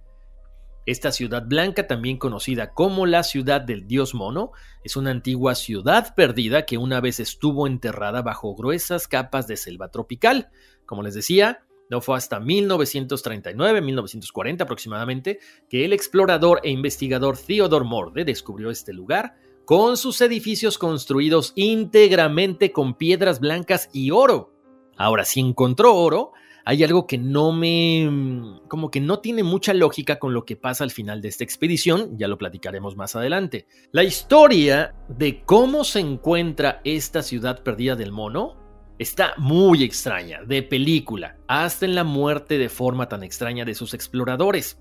Esta 0.85 1.11
ciudad 1.11 1.43
blanca, 1.45 1.85
también 1.85 2.17
conocida 2.17 2.73
como 2.73 3.05
la 3.05 3.23
ciudad 3.23 3.59
del 3.61 3.87
dios 3.87 4.15
mono, 4.15 4.51
es 4.83 4.95
una 4.95 5.11
antigua 5.11 5.53
ciudad 5.53 6.15
perdida 6.15 6.65
que 6.65 6.79
una 6.79 7.01
vez 7.01 7.19
estuvo 7.19 7.67
enterrada 7.67 8.23
bajo 8.23 8.55
gruesas 8.55 9.07
capas 9.07 9.45
de 9.47 9.57
selva 9.57 9.89
tropical. 9.89 10.49
Como 10.87 11.03
les 11.03 11.13
decía, 11.13 11.59
no 11.91 12.01
fue 12.01 12.17
hasta 12.17 12.39
1939-1940 12.39 14.61
aproximadamente 14.61 15.37
que 15.69 15.85
el 15.85 15.93
explorador 15.93 16.61
e 16.63 16.71
investigador 16.71 17.37
Theodore 17.37 17.85
Morde 17.85 18.25
descubrió 18.25 18.71
este 18.71 18.93
lugar 18.93 19.35
con 19.65 19.97
sus 19.97 20.19
edificios 20.21 20.79
construidos 20.79 21.53
íntegramente 21.55 22.71
con 22.71 22.95
piedras 22.95 23.39
blancas 23.39 23.89
y 23.93 24.09
oro. 24.11 24.53
Ahora, 24.97 25.25
si 25.25 25.41
encontró 25.41 25.95
oro, 25.95 26.31
hay 26.65 26.83
algo 26.83 27.07
que 27.07 27.17
no 27.17 27.51
me... 27.51 28.07
Mm, 28.09 28.67
como 28.67 28.91
que 28.91 28.99
no 28.99 29.19
tiene 29.19 29.43
mucha 29.43 29.73
lógica 29.73 30.19
con 30.19 30.33
lo 30.33 30.45
que 30.45 30.55
pasa 30.55 30.83
al 30.83 30.91
final 30.91 31.21
de 31.21 31.29
esta 31.29 31.43
expedición, 31.43 32.17
ya 32.17 32.27
lo 32.27 32.37
platicaremos 32.37 32.95
más 32.95 33.15
adelante. 33.15 33.67
La 33.91 34.03
historia 34.03 34.95
de 35.07 35.43
cómo 35.43 35.83
se 35.83 35.99
encuentra 35.99 36.81
esta 36.83 37.23
ciudad 37.23 37.63
perdida 37.63 37.95
del 37.95 38.11
mono 38.11 38.57
está 38.99 39.33
muy 39.37 39.83
extraña, 39.83 40.41
de 40.43 40.61
película, 40.61 41.37
hasta 41.47 41.85
en 41.85 41.95
la 41.95 42.03
muerte 42.03 42.57
de 42.57 42.69
forma 42.69 43.09
tan 43.09 43.23
extraña 43.23 43.65
de 43.65 43.73
sus 43.73 43.93
exploradores. 43.93 44.79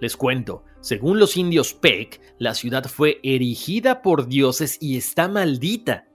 Les 0.00 0.16
cuento, 0.16 0.64
según 0.80 1.18
los 1.18 1.36
indios 1.36 1.72
Peck, 1.72 2.20
la 2.38 2.54
ciudad 2.54 2.84
fue 2.84 3.20
erigida 3.22 4.02
por 4.02 4.28
dioses 4.28 4.76
y 4.80 4.98
está 4.98 5.28
maldita. 5.28 6.08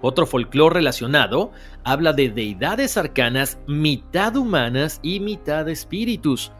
Otro 0.00 0.26
folclore 0.26 0.74
relacionado 0.74 1.50
habla 1.82 2.12
de 2.12 2.30
deidades 2.30 2.96
arcanas 2.96 3.58
mitad 3.66 4.36
humanas 4.36 5.00
y 5.02 5.18
mitad 5.18 5.68
espíritus. 5.68 6.52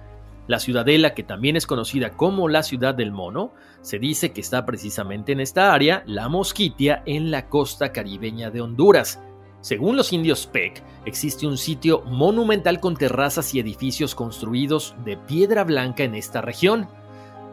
La 0.49 0.59
ciudadela, 0.59 1.15
que 1.15 1.23
también 1.23 1.57
es 1.57 1.67
conocida 1.67 2.17
como 2.17 2.49
la 2.49 2.63
ciudad 2.63 2.95
del 2.95 3.13
mono, 3.13 3.53
se 3.83 3.99
dice 3.99 4.33
que 4.33 4.41
está 4.41 4.65
precisamente 4.67 5.33
en 5.33 5.41
esta 5.41 5.73
área, 5.73 6.03
la 6.07 6.29
Mosquitia, 6.29 7.03
en 7.07 7.31
la 7.31 7.49
costa 7.49 7.93
caribeña 7.93 8.51
de 8.51 8.63
Honduras. 8.63 9.21
Según 9.61 9.97
los 9.97 10.13
indios 10.13 10.47
Peck, 10.47 10.83
existe 11.05 11.47
un 11.47 11.59
sitio 11.59 12.03
monumental 12.07 12.81
con 12.81 12.97
terrazas 12.97 13.55
y 13.55 13.61
edificios 13.61 14.15
construidos 14.15 14.95
de 15.05 15.17
piedra 15.17 15.65
blanca 15.65 16.03
en 16.03 16.15
esta 16.15 16.41
región. 16.41 16.89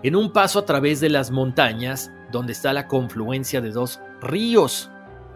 En 0.01 0.15
un 0.15 0.31
paso 0.31 0.59
a 0.59 0.65
través 0.65 0.99
de 0.99 1.09
las 1.09 1.31
montañas, 1.31 2.11
donde 2.31 2.53
está 2.53 2.73
la 2.73 2.87
confluencia 2.87 3.59
de 3.59 3.71
dos 3.71 3.99
ríos, 4.21 4.89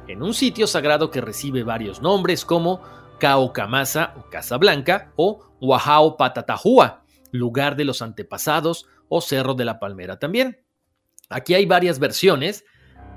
en 0.10 0.24
un 0.24 0.34
sitio 0.34 0.66
sagrado 0.66 1.12
que 1.12 1.22
recibe 1.22 1.64
varios 1.64 2.02
nombres 2.02 2.44
como 2.44 2.82
Caucamasa 3.20 4.16
o 4.18 4.30
Casa 4.30 4.58
Blanca 4.58 5.12
o 5.16 5.40
Wahao 5.62 6.18
Patatajúa, 6.18 7.04
lugar 7.32 7.76
de 7.76 7.86
los 7.86 8.02
antepasados 8.02 8.88
o 9.08 9.22
Cerro 9.22 9.54
de 9.54 9.66
la 9.66 9.80
Palmera 9.80 10.18
también. 10.18 10.64
Aquí 11.30 11.54
hay 11.54 11.66
varias 11.66 12.00
versiones 12.00 12.66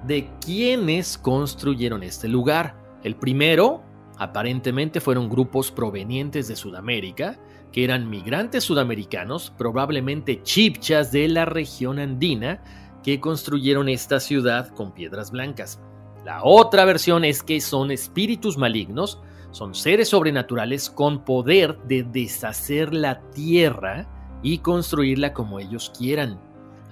de 0.07 0.29
quiénes 0.45 1.17
construyeron 1.17 2.03
este 2.03 2.29
lugar. 2.29 2.77
El 3.03 3.17
primero, 3.17 3.83
aparentemente, 4.19 5.01
fueron 5.01 5.31
grupos 5.31 5.71
provenientes 5.71 6.47
de 6.49 6.57
Sudamérica, 6.57 7.39
que 7.73 7.85
eran 7.85 8.11
migrantes 8.11 8.65
sudamericanos, 8.65 9.51
probablemente 9.57 10.43
chipchas 10.43 11.11
de 11.11 11.29
la 11.29 11.47
región 11.47 11.99
andina, 11.99 12.63
que 13.03 13.19
construyeron 13.19 13.89
esta 13.89 14.21
ciudad 14.21 14.69
con 14.69 14.93
piedras 14.93 15.31
blancas. 15.31 15.81
La 16.25 16.45
otra 16.45 16.85
versión 16.85 17.25
es 17.25 17.43
que 17.43 17.61
son 17.61 17.91
espíritus 17.91 18.57
malignos, 18.57 19.21
son 19.51 19.75
seres 19.75 20.09
sobrenaturales 20.09 20.89
con 20.89 21.25
poder 21.25 21.79
de 21.85 22.05
deshacer 22.05 22.95
la 22.95 23.21
tierra 23.31 24.09
y 24.43 24.59
construirla 24.59 25.33
como 25.33 25.59
ellos 25.59 25.93
quieran. 25.97 26.41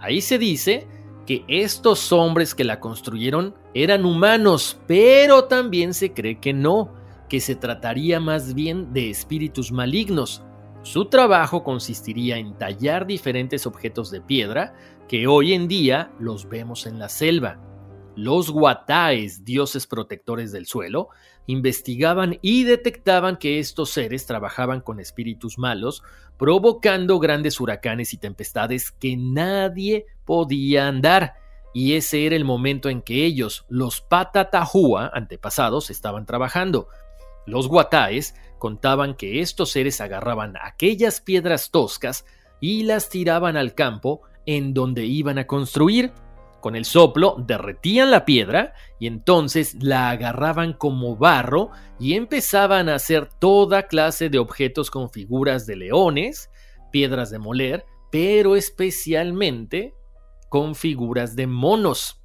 Ahí 0.01 0.21
se 0.21 0.39
dice 0.39 0.87
que 1.27 1.45
estos 1.47 2.13
hombres 2.13 2.55
que 2.55 2.65
la 2.65 2.81
construyeron 2.81 3.55
eran 3.73 4.05
humanos, 4.05 4.81
pero 4.87 5.45
también 5.45 5.95
se 5.95 6.13
cree 6.13 6.41
que 6.41 6.53
no, 6.53 6.93
que 7.29 7.39
se 7.41 7.55
trataría 7.55 8.19
más 8.19 8.55
bien 8.55 8.93
de 8.93 9.11
espíritus 9.11 9.71
malignos. 9.71 10.43
Su 10.83 11.05
trabajo 11.05 11.63
consistiría 11.63 12.39
en 12.39 12.55
tallar 12.55 13.07
diferentes 13.07 13.67
objetos 13.67 14.11
de 14.11 14.21
piedra 14.21 14.75
que 15.09 15.27
hoy 15.27 15.53
en 15.53 15.69
día 15.69 16.11
los 16.19 16.49
vemos 16.49 16.87
en 16.87 16.99
la 16.99 17.09
selva. 17.09 17.59
Los 18.21 18.51
guataes, 18.51 19.47
dioses 19.47 19.87
protectores 19.87 20.53
del 20.53 20.67
suelo, 20.67 21.09
investigaban 21.47 22.39
y 22.43 22.65
detectaban 22.65 23.39
que 23.39 23.59
estos 23.59 23.89
seres 23.93 24.27
trabajaban 24.27 24.83
con 24.83 25.01
espíritus 25.01 25.57
malos, 25.57 26.03
provocando 26.37 27.19
grandes 27.19 27.59
huracanes 27.61 28.13
y 28.13 28.19
tempestades 28.19 28.91
que 28.91 29.17
nadie 29.17 30.05
podía 30.27 30.87
andar. 30.87 31.33
Y 31.73 31.95
ese 31.95 32.27
era 32.27 32.37
el 32.37 32.45
momento 32.45 32.91
en 32.91 33.01
que 33.01 33.25
ellos, 33.25 33.65
los 33.71 34.03
Patatajúa, 34.03 35.11
antepasados, 35.15 35.89
estaban 35.89 36.27
trabajando. 36.27 36.89
Los 37.47 37.69
guataes 37.69 38.35
contaban 38.59 39.15
que 39.15 39.41
estos 39.41 39.71
seres 39.71 39.99
agarraban 40.03 40.57
aquellas 40.61 41.23
piedras 41.23 41.71
toscas 41.71 42.27
y 42.61 42.83
las 42.83 43.09
tiraban 43.09 43.57
al 43.57 43.75
campo 43.75 44.21
en 44.45 44.75
donde 44.75 45.07
iban 45.07 45.39
a 45.39 45.47
construir 45.47 46.13
con 46.61 46.77
el 46.77 46.85
soplo 46.85 47.37
derretían 47.47 48.11
la 48.11 48.25
piedra 48.25 48.75
y 48.99 49.07
entonces 49.07 49.77
la 49.83 50.11
agarraban 50.11 50.73
como 50.73 51.17
barro 51.17 51.71
y 51.99 52.15
empezaban 52.15 52.89
a 52.89 52.95
hacer 52.95 53.29
toda 53.29 53.89
clase 53.89 54.29
de 54.29 54.39
objetos 54.39 54.91
con 54.91 55.11
figuras 55.11 55.67
de 55.67 55.77
leones, 55.77 56.51
piedras 56.91 57.31
de 57.31 57.39
moler, 57.39 57.85
pero 58.11 58.57
especialmente 58.57 59.95
con 60.49 60.75
figuras 60.75 61.37
de 61.37 61.47
monos. 61.47 62.21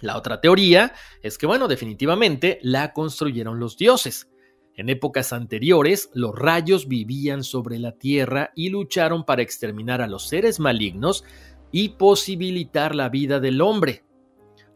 La 0.00 0.16
otra 0.16 0.40
teoría 0.40 0.94
es 1.22 1.38
que, 1.38 1.46
bueno, 1.46 1.66
definitivamente 1.66 2.60
la 2.62 2.92
construyeron 2.92 3.58
los 3.58 3.76
dioses. 3.76 4.28
En 4.76 4.88
épocas 4.88 5.32
anteriores, 5.32 6.08
los 6.14 6.38
rayos 6.38 6.86
vivían 6.86 7.42
sobre 7.42 7.80
la 7.80 7.98
tierra 7.98 8.52
y 8.54 8.68
lucharon 8.68 9.24
para 9.24 9.42
exterminar 9.42 10.00
a 10.00 10.06
los 10.06 10.28
seres 10.28 10.60
malignos 10.60 11.24
y 11.70 11.90
posibilitar 11.90 12.94
la 12.94 13.08
vida 13.08 13.40
del 13.40 13.60
hombre. 13.60 14.04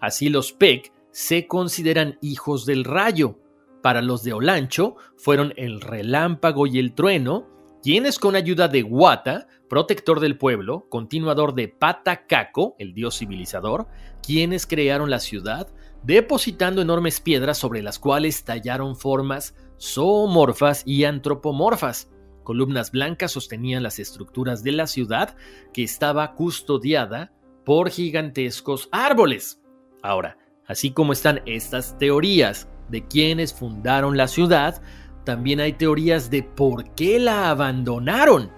Así 0.01 0.29
los 0.29 0.53
Peck 0.53 0.93
se 1.11 1.47
consideran 1.47 2.19
hijos 2.23 2.67
del 2.67 2.85
rayo. 2.85 3.39
Para 3.83 4.03
los 4.03 4.23
de 4.23 4.33
Olancho 4.33 4.97
fueron 5.17 5.53
el 5.57 5.81
relámpago 5.81 6.67
y 6.67 6.79
el 6.79 6.95
trueno, 6.95 7.49
quienes 7.83 8.19
con 8.19 8.37
ayuda 8.37 8.69
de 8.69 8.83
Guata, 8.83 9.49
protector 9.69 10.21
del 10.21 10.39
pueblo, 10.39 10.87
continuador 10.89 11.55
de 11.55 11.69
Patacaco, 11.69 12.77
el 12.79 12.95
dios 12.95 13.19
civilizador, 13.19 13.89
quienes 14.23 14.67
crearon 14.67 15.11
la 15.11 15.19
ciudad, 15.19 15.69
depositando 16.05 16.83
enormes 16.83 17.21
piedras 17.21 17.59
sobre 17.59 17.83
las 17.83 17.99
cuales 17.99 18.45
tallaron 18.45 18.97
formas 18.97 19.57
zoomorfas 19.81 20.85
y 20.87 21.05
antropomorfas. 21.05 22.12
Columnas 22.43 22.91
blancas 22.91 23.33
sostenían 23.33 23.83
las 23.83 23.99
estructuras 23.99 24.63
de 24.63 24.73
la 24.73 24.87
ciudad 24.87 25.37
que 25.73 25.83
estaba 25.83 26.35
custodiada 26.35 27.33
por 27.65 27.91
gigantescos 27.91 28.89
árboles. 28.93 29.61
Ahora, 30.03 30.37
así 30.67 30.91
como 30.91 31.13
están 31.13 31.43
estas 31.47 31.97
teorías 31.99 32.69
de 32.89 33.07
quienes 33.07 33.55
fundaron 33.55 34.17
la 34.17 34.29
ciudad, 34.29 34.83
también 35.25 35.61
hay 35.61 35.75
teorías 35.75 36.31
de 36.31 36.43
por 36.43 36.95
qué 36.95 37.19
la 37.19 37.51
abandonaron. 37.51 38.51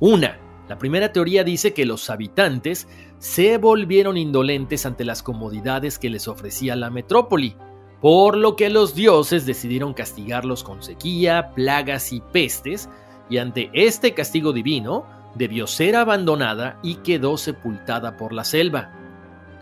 Una, 0.00 0.38
la 0.68 0.78
primera 0.78 1.12
teoría 1.12 1.44
dice 1.44 1.74
que 1.74 1.84
los 1.84 2.08
habitantes 2.10 2.88
se 3.18 3.58
volvieron 3.58 4.16
indolentes 4.16 4.86
ante 4.86 5.04
las 5.04 5.22
comodidades 5.22 5.98
que 5.98 6.08
les 6.08 6.26
ofrecía 6.26 6.76
la 6.76 6.90
metrópoli, 6.90 7.56
por 8.00 8.36
lo 8.36 8.56
que 8.56 8.70
los 8.70 8.94
dioses 8.94 9.44
decidieron 9.44 9.92
castigarlos 9.92 10.64
con 10.64 10.82
sequía, 10.82 11.52
plagas 11.54 12.12
y 12.12 12.20
pestes, 12.20 12.88
y 13.30 13.38
ante 13.38 13.70
este 13.72 14.12
castigo 14.12 14.52
divino 14.52 15.06
debió 15.34 15.66
ser 15.66 15.96
abandonada 15.96 16.78
y 16.82 16.96
quedó 16.96 17.38
sepultada 17.38 18.16
por 18.16 18.32
la 18.32 18.44
selva. 18.44 18.92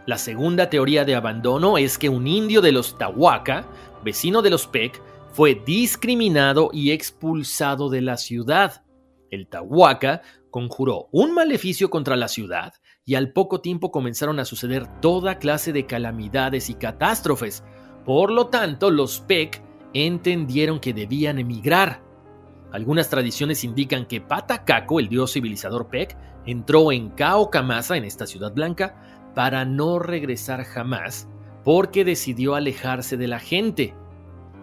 La 0.06 0.16
segunda 0.16 0.70
teoría 0.70 1.04
de 1.04 1.14
abandono 1.14 1.76
es 1.76 1.98
que 1.98 2.08
un 2.08 2.26
indio 2.26 2.62
de 2.62 2.72
los 2.72 2.96
Tahuaca, 2.96 3.66
vecino 4.02 4.40
de 4.40 4.50
los 4.50 4.66
Peck, 4.66 5.02
fue 5.32 5.54
discriminado 5.54 6.70
y 6.72 6.92
expulsado 6.92 7.90
de 7.90 8.00
la 8.00 8.16
ciudad. 8.16 8.84
El 9.30 9.48
Tahuaca 9.48 10.22
conjuró 10.50 11.08
un 11.12 11.34
maleficio 11.34 11.90
contra 11.90 12.16
la 12.16 12.28
ciudad 12.28 12.72
y 13.04 13.16
al 13.16 13.32
poco 13.32 13.60
tiempo 13.60 13.90
comenzaron 13.90 14.40
a 14.40 14.46
suceder 14.46 14.86
toda 15.00 15.38
clase 15.38 15.74
de 15.74 15.84
calamidades 15.84 16.70
y 16.70 16.74
catástrofes. 16.74 17.62
Por 18.06 18.30
lo 18.30 18.46
tanto, 18.46 18.90
los 18.90 19.20
Peck 19.20 19.62
entendieron 19.92 20.80
que 20.80 20.94
debían 20.94 21.38
emigrar. 21.38 22.07
Algunas 22.72 23.08
tradiciones 23.08 23.64
indican 23.64 24.06
que 24.06 24.20
Patacaco, 24.20 25.00
el 25.00 25.08
dios 25.08 25.32
civilizador 25.32 25.88
Peck, 25.88 26.16
entró 26.44 26.92
en 26.92 27.10
Cao 27.10 27.50
Camasa, 27.50 27.96
en 27.96 28.04
esta 28.04 28.26
ciudad 28.26 28.52
blanca, 28.52 28.94
para 29.34 29.64
no 29.64 29.98
regresar 29.98 30.64
jamás, 30.64 31.28
porque 31.64 32.04
decidió 32.04 32.54
alejarse 32.54 33.16
de 33.16 33.28
la 33.28 33.38
gente. 33.38 33.94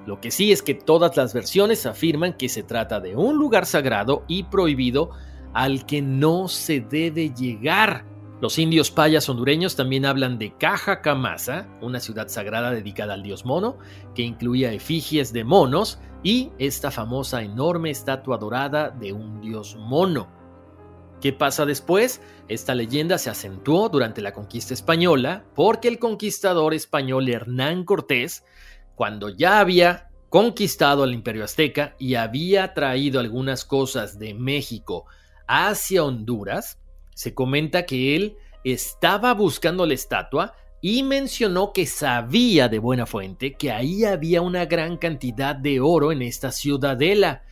Lo 0.06 0.22
que 0.22 0.30
sí 0.30 0.52
es 0.52 0.62
que 0.62 0.76
todas 0.76 1.18
las 1.18 1.34
versiones 1.34 1.86
afirman 1.86 2.34
que 2.34 2.50
se 2.50 2.62
trata 2.62 3.00
de 3.00 3.16
un 3.16 3.38
lugar 3.38 3.66
sagrado 3.66 4.24
y 4.28 4.44
prohibido 4.44 5.10
al 5.54 5.86
que 5.86 6.02
no 6.02 6.48
se 6.48 6.82
debe 6.82 7.34
llegar. 7.34 8.06
Los 8.42 8.60
indios 8.60 8.92
payas 8.92 9.30
hondureños 9.30 9.76
también 9.76 10.06
hablan 10.06 10.38
de 10.38 10.54
Caja 10.58 11.02
Camasa, 11.02 11.68
una 11.82 12.00
ciudad 12.00 12.28
sagrada 12.28 12.72
dedicada 12.72 13.14
al 13.14 13.24
dios 13.24 13.46
mono, 13.46 13.78
que 14.14 14.22
incluía 14.22 14.74
efigies 14.74 15.32
de 15.32 15.44
monos 15.44 16.00
y 16.26 16.52
esta 16.58 16.90
famosa 16.90 17.44
enorme 17.44 17.92
estatua 17.92 18.40
dorada 18.40 18.90
de 18.90 19.14
un 19.14 19.42
dios 19.42 19.76
mono. 19.76 20.28
¿Qué 21.22 21.32
pasa 21.32 21.68
después? 21.68 22.20
Esta 22.48 22.74
leyenda 22.74 23.20
se 23.20 23.30
acentuó 23.30 23.90
durante 23.90 24.24
la 24.24 24.34
conquista 24.34 24.74
española 24.74 25.46
porque 25.54 25.88
el 25.88 26.00
conquistador 26.00 26.74
español 26.74 27.30
Hernán 27.30 27.86
Cortés, 27.86 28.44
cuando 28.96 29.30
ya 29.30 29.60
había 29.60 30.10
conquistado 30.30 31.04
al 31.04 31.14
imperio 31.14 31.44
azteca 31.44 31.96
y 32.00 32.16
había 32.16 32.74
traído 32.74 33.20
algunas 33.20 33.64
cosas 33.64 34.18
de 34.18 34.34
México 34.34 35.06
hacia 35.48 36.04
Honduras, 36.04 36.80
se 37.14 37.36
comenta 37.36 37.86
que 37.86 38.16
él 38.16 38.36
estaba 38.64 39.36
buscando 39.36 39.86
la 39.86 39.94
estatua 39.94 40.56
y 40.82 41.04
mencionó 41.04 41.74
que 41.74 41.86
sabía 41.86 42.70
de 42.70 42.80
buena 42.80 43.06
fuente 43.06 43.54
que 43.54 43.72
ahí 43.72 44.06
había 44.06 44.42
una 44.42 44.66
gran 44.66 44.98
cantidad 44.98 45.56
de 45.56 45.80
oro 45.80 46.12
en 46.12 46.22
esta 46.22 46.52
ciudadela. 46.52 47.44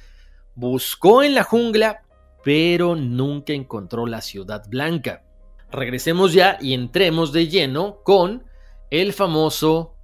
Buscó 0.56 1.24
en 1.24 1.34
la 1.34 1.44
jungla, 1.44 2.04
pero 2.44 2.96
nunca 2.96 3.54
encontró 3.54 4.06
la 4.06 4.22
ciudad 4.22 4.64
blanca. 4.70 5.24
Regresemos 5.72 6.34
ya 6.34 6.58
y 6.62 6.74
entremos 6.74 7.32
de 7.34 7.48
lleno 7.48 8.02
con 8.04 8.44
el 8.92 9.14
famoso 9.14 9.96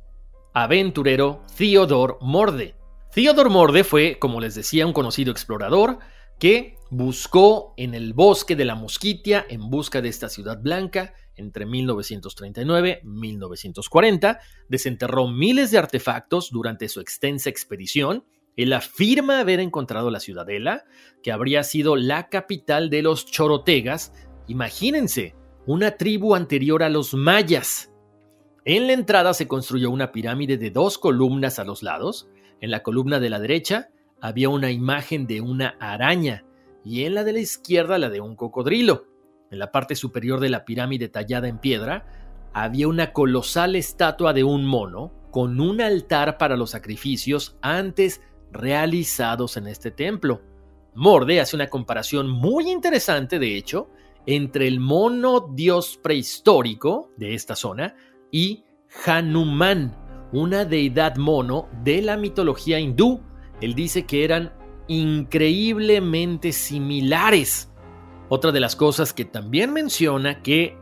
aventurero 0.53 1.43
Theodor 1.55 2.17
Morde. 2.21 2.75
Theodor 3.13 3.49
Morde 3.49 3.84
fue, 3.84 4.17
como 4.17 4.39
les 4.39 4.55
decía, 4.55 4.88
un 4.88 4.93
conocido 4.93 5.32
explorador 5.32 5.99
que 6.39 6.77
buscó 6.89 7.73
en 7.77 7.93
el 7.93 8.13
bosque 8.13 8.55
de 8.55 8.65
la 8.65 8.75
Mosquitia 8.75 9.45
en 9.49 9.69
busca 9.69 10.01
de 10.01 10.10
esta 10.10 10.29
ciudad 10.29 10.60
blanca 10.60 11.13
entre 11.39 11.65
1939 11.65 13.02
y 13.04 13.08
1940, 13.08 14.39
desenterró 14.67 15.28
miles 15.28 15.71
de 15.71 15.78
artefactos 15.78 16.52
durante 16.52 16.89
su 16.89 16.99
extensa 16.99 17.49
expedición. 17.49 18.25
Él 18.56 18.73
afirma 18.73 19.39
haber 19.39 19.60
encontrado 19.60 20.12
la 20.12 20.19
ciudadela, 20.19 20.86
que 21.23 21.32
habría 21.32 21.63
sido 21.63 21.95
la 21.95 22.30
capital 22.30 22.89
de 22.89 23.02
los 23.02 23.25
chorotegas. 23.25 24.13
Imagínense, 24.47 25.36
una 25.65 25.91
tribu 25.91 26.36
anterior 26.36 26.84
a 26.84 26.89
los 26.89 27.13
mayas. 27.13 27.91
En 28.65 28.88
la 28.88 28.93
entrada 28.93 29.34
se 29.34 29.47
construyó 29.47 29.89
una 29.91 30.12
pirámide 30.12 30.58
de 30.58 30.71
dos 30.71 30.97
columnas 30.97 31.60
a 31.60 31.63
los 31.63 31.84
lados. 31.84 32.28
En 32.62 32.71
la 32.71 32.84
columna 32.84 33.19
de 33.19 33.30
la 33.30 33.39
derecha 33.39 33.89
había 34.21 34.49
una 34.49 34.71
imagen 34.71 35.25
de 35.25 35.41
una 35.41 35.78
araña 35.80 36.43
y 36.84 37.04
en 37.06 37.15
la 37.15 37.23
de 37.23 37.34
la 37.34 37.39
izquierda 37.39 37.97
la 37.97 38.10
de 38.10 38.21
un 38.21 38.36
cocodrilo. 38.36 39.08
En 39.51 39.59
la 39.59 39.71
parte 39.71 39.95
superior 39.95 40.39
de 40.39 40.49
la 40.49 40.65
pirámide 40.65 41.09
tallada 41.09 41.47
en 41.47 41.57
piedra 41.57 42.05
había 42.53 42.88
una 42.88 43.13
colosal 43.13 43.75
estatua 43.75 44.33
de 44.33 44.43
un 44.43 44.65
mono 44.65 45.12
con 45.31 45.59
un 45.59 45.81
altar 45.81 46.38
para 46.38 46.55
los 46.55 46.71
sacrificios 46.71 47.57
antes 47.62 48.21
realizados 48.51 49.57
en 49.57 49.67
este 49.67 49.91
templo. 49.91 50.41
Morde 50.95 51.39
hace 51.39 51.55
una 51.55 51.69
comparación 51.69 52.29
muy 52.29 52.69
interesante, 52.69 53.39
de 53.39 53.55
hecho, 53.55 53.89
entre 54.25 54.67
el 54.67 54.79
mono 54.79 55.51
dios 55.53 55.99
prehistórico 56.01 57.12
de 57.17 57.33
esta 57.33 57.55
zona 57.55 57.95
y 58.31 58.63
Hanuman, 59.05 59.95
una 60.31 60.65
deidad 60.65 61.15
mono 61.15 61.69
de 61.83 62.01
la 62.01 62.17
mitología 62.17 62.79
hindú. 62.79 63.21
Él 63.62 63.75
dice 63.75 64.05
que 64.05 64.23
eran 64.23 64.51
increíblemente 64.88 66.51
similares. 66.51 67.71
Otra 68.29 68.51
de 68.51 68.59
las 68.59 68.75
cosas 68.75 69.11
que 69.11 69.25
también 69.25 69.73
menciona 69.73 70.43
que 70.43 70.77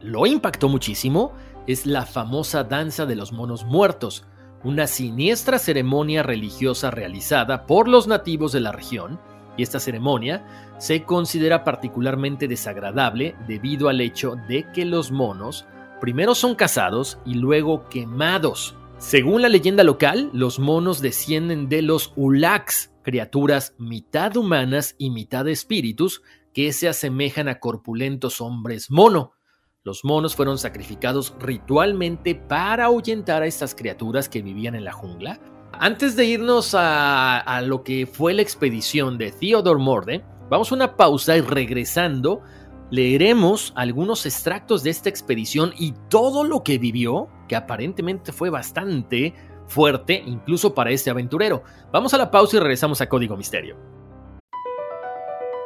lo 0.00 0.26
impactó 0.26 0.68
muchísimo 0.68 1.32
es 1.66 1.86
la 1.86 2.04
famosa 2.04 2.62
danza 2.62 3.06
de 3.06 3.16
los 3.16 3.32
monos 3.32 3.64
muertos, 3.64 4.26
una 4.62 4.86
siniestra 4.86 5.58
ceremonia 5.58 6.22
religiosa 6.22 6.90
realizada 6.90 7.66
por 7.66 7.88
los 7.88 8.06
nativos 8.06 8.52
de 8.52 8.60
la 8.60 8.70
región, 8.70 9.18
y 9.56 9.62
esta 9.62 9.80
ceremonia 9.80 10.74
se 10.78 11.04
considera 11.04 11.64
particularmente 11.64 12.48
desagradable 12.48 13.34
debido 13.48 13.88
al 13.88 14.02
hecho 14.02 14.36
de 14.46 14.70
que 14.72 14.84
los 14.84 15.10
monos 15.10 15.64
primero 16.00 16.34
son 16.34 16.54
cazados 16.54 17.18
y 17.24 17.34
luego 17.34 17.88
quemados. 17.88 18.74
Según 18.98 19.40
la 19.40 19.48
leyenda 19.48 19.84
local, 19.84 20.28
los 20.34 20.58
monos 20.58 21.00
descienden 21.00 21.68
de 21.68 21.80
los 21.80 22.12
ulaks, 22.16 22.92
criaturas 23.02 23.74
mitad 23.78 24.36
humanas 24.36 24.96
y 24.98 25.10
mitad 25.10 25.48
espíritus 25.48 26.22
que 26.54 26.72
se 26.72 26.88
asemejan 26.88 27.48
a 27.48 27.58
corpulentos 27.58 28.40
hombres 28.40 28.90
mono. 28.90 29.32
Los 29.82 30.04
monos 30.04 30.34
fueron 30.34 30.56
sacrificados 30.56 31.34
ritualmente 31.40 32.34
para 32.34 32.86
ahuyentar 32.86 33.42
a 33.42 33.46
estas 33.46 33.74
criaturas 33.74 34.30
que 34.30 34.40
vivían 34.40 34.74
en 34.74 34.84
la 34.84 34.92
jungla. 34.92 35.40
Antes 35.72 36.16
de 36.16 36.24
irnos 36.24 36.74
a, 36.74 37.60
lo 37.66 37.82
que 37.82 38.06
fue 38.06 38.32
la 38.32 38.42
expedición 38.42 39.18
de 39.18 39.32
Theodore 39.32 39.82
Morde, 39.82 40.24
vamos 40.48 40.70
a 40.70 40.74
una 40.76 40.96
pausa 40.96 41.36
y 41.36 41.40
regresando 41.40 42.40
leeremos 42.90 43.72
algunos 43.74 44.24
extractos 44.24 44.84
de 44.84 44.90
esta 44.90 45.08
expedición 45.08 45.74
y 45.76 45.92
todo 46.08 46.44
lo 46.44 46.62
que 46.62 46.78
vivió, 46.78 47.28
que 47.48 47.56
aparentemente 47.56 48.32
fue 48.32 48.50
bastante 48.50 49.34
fuerte 49.66 50.22
incluso 50.24 50.74
para 50.74 50.92
este 50.92 51.10
aventurero. 51.10 51.64
Vamos 51.92 52.14
a 52.14 52.18
la 52.18 52.30
pausa 52.30 52.56
y 52.56 52.60
regresamos 52.60 53.00
a 53.00 53.08
Código 53.08 53.36
Misterio. 53.36 54.03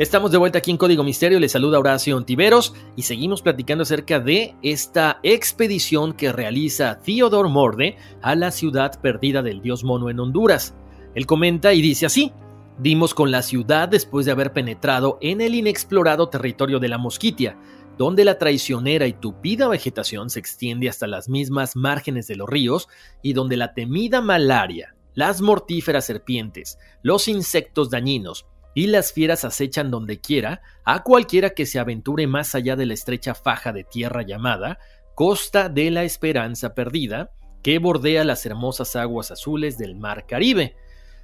Estamos 0.00 0.30
de 0.30 0.38
vuelta 0.38 0.56
aquí 0.56 0.70
en 0.70 0.78
Código 0.78 1.04
Misterio, 1.04 1.38
les 1.38 1.52
saluda 1.52 1.78
Horacio 1.78 2.16
Ontiveros 2.16 2.72
y 2.96 3.02
seguimos 3.02 3.42
platicando 3.42 3.82
acerca 3.82 4.18
de 4.18 4.54
esta 4.62 5.20
expedición 5.22 6.14
que 6.14 6.32
realiza 6.32 7.02
Theodore 7.02 7.50
Morde 7.50 7.98
a 8.22 8.34
la 8.34 8.50
ciudad 8.50 8.98
perdida 9.02 9.42
del 9.42 9.60
dios 9.60 9.84
mono 9.84 10.08
en 10.08 10.18
Honduras. 10.18 10.74
Él 11.14 11.26
comenta 11.26 11.74
y 11.74 11.82
dice 11.82 12.06
así, 12.06 12.32
dimos 12.78 13.12
con 13.12 13.30
la 13.30 13.42
ciudad 13.42 13.90
después 13.90 14.24
de 14.24 14.32
haber 14.32 14.54
penetrado 14.54 15.18
en 15.20 15.42
el 15.42 15.54
inexplorado 15.54 16.30
territorio 16.30 16.78
de 16.78 16.88
la 16.88 16.96
Mosquitia, 16.96 17.58
donde 17.98 18.24
la 18.24 18.38
traicionera 18.38 19.06
y 19.06 19.12
tupida 19.12 19.68
vegetación 19.68 20.30
se 20.30 20.40
extiende 20.40 20.88
hasta 20.88 21.08
las 21.08 21.28
mismas 21.28 21.76
márgenes 21.76 22.26
de 22.26 22.36
los 22.36 22.48
ríos 22.48 22.88
y 23.20 23.34
donde 23.34 23.58
la 23.58 23.74
temida 23.74 24.22
malaria, 24.22 24.94
las 25.12 25.42
mortíferas 25.42 26.06
serpientes, 26.06 26.78
los 27.02 27.28
insectos 27.28 27.90
dañinos 27.90 28.46
y 28.74 28.86
las 28.86 29.12
fieras 29.12 29.44
acechan 29.44 29.90
donde 29.90 30.20
quiera 30.20 30.62
a 30.84 31.02
cualquiera 31.02 31.50
que 31.50 31.66
se 31.66 31.78
aventure 31.78 32.26
más 32.26 32.54
allá 32.54 32.76
de 32.76 32.86
la 32.86 32.94
estrecha 32.94 33.34
faja 33.34 33.72
de 33.72 33.84
tierra 33.84 34.22
llamada 34.22 34.78
Costa 35.14 35.68
de 35.68 35.90
la 35.90 36.04
Esperanza 36.04 36.74
Perdida, 36.74 37.30
que 37.62 37.78
bordea 37.78 38.24
las 38.24 38.46
hermosas 38.46 38.96
aguas 38.96 39.30
azules 39.30 39.76
del 39.76 39.96
Mar 39.96 40.26
Caribe, 40.26 40.76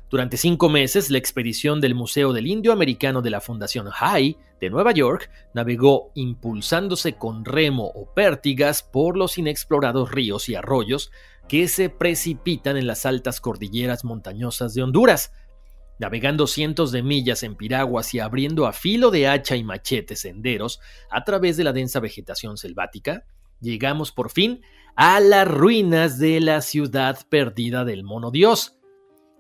durante 0.09 0.37
cinco 0.37 0.69
meses, 0.69 1.11
la 1.11 1.19
expedición 1.19 1.81
del 1.81 1.97
Museo 1.97 2.33
del 2.33 2.47
Indio 2.47 2.73
Americano 2.73 3.23
de 3.23 3.31
la 3.31 3.41
Fundación 3.41 3.91
High 3.91 4.37
de 4.61 4.71
Nueva 4.71 4.93
York 4.93 5.29
navegó 5.53 6.13
impulsándose 6.15 7.15
con 7.15 7.45
remo 7.45 7.91
o 7.93 8.15
pértigas 8.15 8.85
por 8.85 9.17
los 9.17 9.37
inexplorados 9.37 10.13
ríos 10.13 10.49
y 10.49 10.55
arroyos 10.55 11.11
que 11.49 11.67
se 11.67 11.91
precipitan 11.91 12.77
en 12.77 12.87
las 12.87 13.05
altas 13.05 13.41
cordilleras 13.41 14.05
montañosas 14.05 14.75
de 14.75 14.85
Honduras. 14.85 15.33
Navegando 15.99 16.47
cientos 16.47 16.93
de 16.93 17.03
millas 17.03 17.43
en 17.43 17.57
piraguas 17.57 18.13
y 18.15 18.21
abriendo 18.21 18.67
a 18.67 18.73
filo 18.73 19.11
de 19.11 19.29
hacha 19.29 19.57
y 19.57 19.65
machete 19.65 20.17
senderos 20.17 20.81
a 21.11 21.25
través 21.25 21.57
de 21.57 21.65
la 21.65 21.73
densa 21.73 22.01
vegetación 22.01 22.57
selvática, 22.57 23.25
llegamos 23.61 24.13
por 24.13 24.31
fin 24.31 24.63
a 24.95 25.21
las 25.21 25.49
ruinas 25.49 26.19
de 26.19 26.41
la 26.41 26.61
ciudad 26.61 27.19
perdida 27.29 27.85
del 27.85 28.05
mono 28.05 28.31
dios 28.31 28.77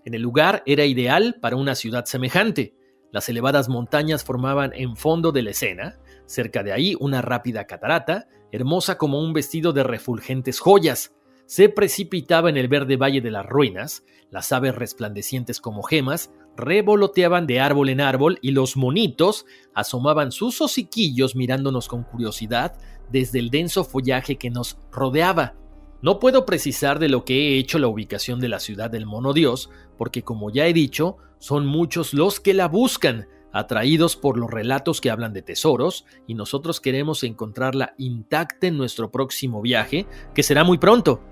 en 0.06 0.14
el 0.14 0.22
lugar 0.22 0.62
era 0.66 0.84
ideal 0.84 1.36
para 1.42 1.56
una 1.56 1.74
ciudad 1.74 2.04
semejante. 2.04 2.76
Las 3.10 3.28
elevadas 3.28 3.68
montañas 3.68 4.22
formaban 4.22 4.70
en 4.72 4.96
fondo 4.96 5.32
de 5.32 5.42
la 5.42 5.50
escena, 5.50 5.98
cerca 6.26 6.62
de 6.62 6.72
ahí 6.72 6.94
una 7.00 7.22
rápida 7.22 7.66
catarata, 7.66 8.28
hermosa 8.52 8.98
como 8.98 9.20
un 9.20 9.32
vestido 9.32 9.72
de 9.72 9.82
refulgentes 9.82 10.60
joyas. 10.60 11.12
Se 11.46 11.68
precipitaba 11.68 12.50
en 12.50 12.56
el 12.56 12.68
verde 12.68 12.96
valle 12.96 13.20
de 13.20 13.32
las 13.32 13.46
ruinas, 13.46 14.04
las 14.30 14.52
aves 14.52 14.76
resplandecientes 14.76 15.60
como 15.60 15.82
gemas 15.82 16.30
revoloteaban 16.56 17.46
de 17.46 17.60
árbol 17.60 17.88
en 17.88 18.00
árbol 18.00 18.38
y 18.42 18.50
los 18.50 18.76
monitos 18.76 19.46
asomaban 19.74 20.32
sus 20.32 20.60
hociquillos 20.60 21.36
mirándonos 21.36 21.88
con 21.88 22.02
curiosidad 22.02 22.76
desde 23.10 23.38
el 23.38 23.50
denso 23.50 23.84
follaje 23.84 24.36
que 24.36 24.50
nos 24.50 24.78
rodeaba. 24.90 25.54
No 26.02 26.18
puedo 26.18 26.44
precisar 26.46 26.98
de 26.98 27.08
lo 27.08 27.24
que 27.24 27.34
he 27.34 27.58
hecho 27.58 27.78
la 27.78 27.88
ubicación 27.88 28.40
de 28.40 28.48
la 28.48 28.60
ciudad 28.60 28.90
del 28.90 29.06
mono 29.06 29.32
dios, 29.32 29.70
porque 29.96 30.22
como 30.22 30.50
ya 30.50 30.66
he 30.66 30.72
dicho, 30.72 31.16
son 31.38 31.66
muchos 31.66 32.14
los 32.14 32.40
que 32.40 32.54
la 32.54 32.68
buscan, 32.68 33.28
atraídos 33.52 34.16
por 34.16 34.38
los 34.38 34.50
relatos 34.50 35.00
que 35.00 35.10
hablan 35.10 35.32
de 35.32 35.42
tesoros, 35.42 36.04
y 36.26 36.34
nosotros 36.34 36.80
queremos 36.80 37.22
encontrarla 37.24 37.94
intacta 37.96 38.66
en 38.66 38.76
nuestro 38.76 39.10
próximo 39.10 39.62
viaje, 39.62 40.06
que 40.34 40.42
será 40.42 40.64
muy 40.64 40.78
pronto. 40.78 41.22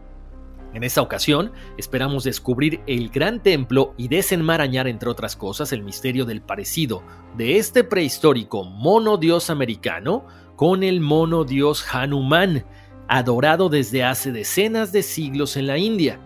En 0.75 0.83
esta 0.83 1.03
ocasión, 1.03 1.53
esperamos 1.79 2.25
descubrir 2.25 2.81
el 2.89 3.09
gran 3.09 3.41
templo 3.41 3.95
y 3.97 4.09
desenmarañar, 4.09 4.89
entre 4.89 5.09
otras 5.09 5.37
cosas, 5.37 5.73
el 5.73 5.85
misterio 5.85 6.25
del 6.25 6.43
parecido 6.43 7.05
de 7.37 7.59
este 7.59 7.85
prehistórico 7.85 8.65
mono 8.65 9.17
dios 9.17 9.51
americano 9.51 10.27
con 10.57 10.83
el 10.83 11.01
mono 11.01 11.45
dios 11.45 11.85
Hanuman, 11.93 12.65
adorado 13.07 13.69
desde 13.69 14.03
hace 14.03 14.33
decenas 14.33 14.91
de 14.91 15.05
siglos 15.05 15.57
en 15.57 15.69
la 15.69 15.79
India. 15.79 16.19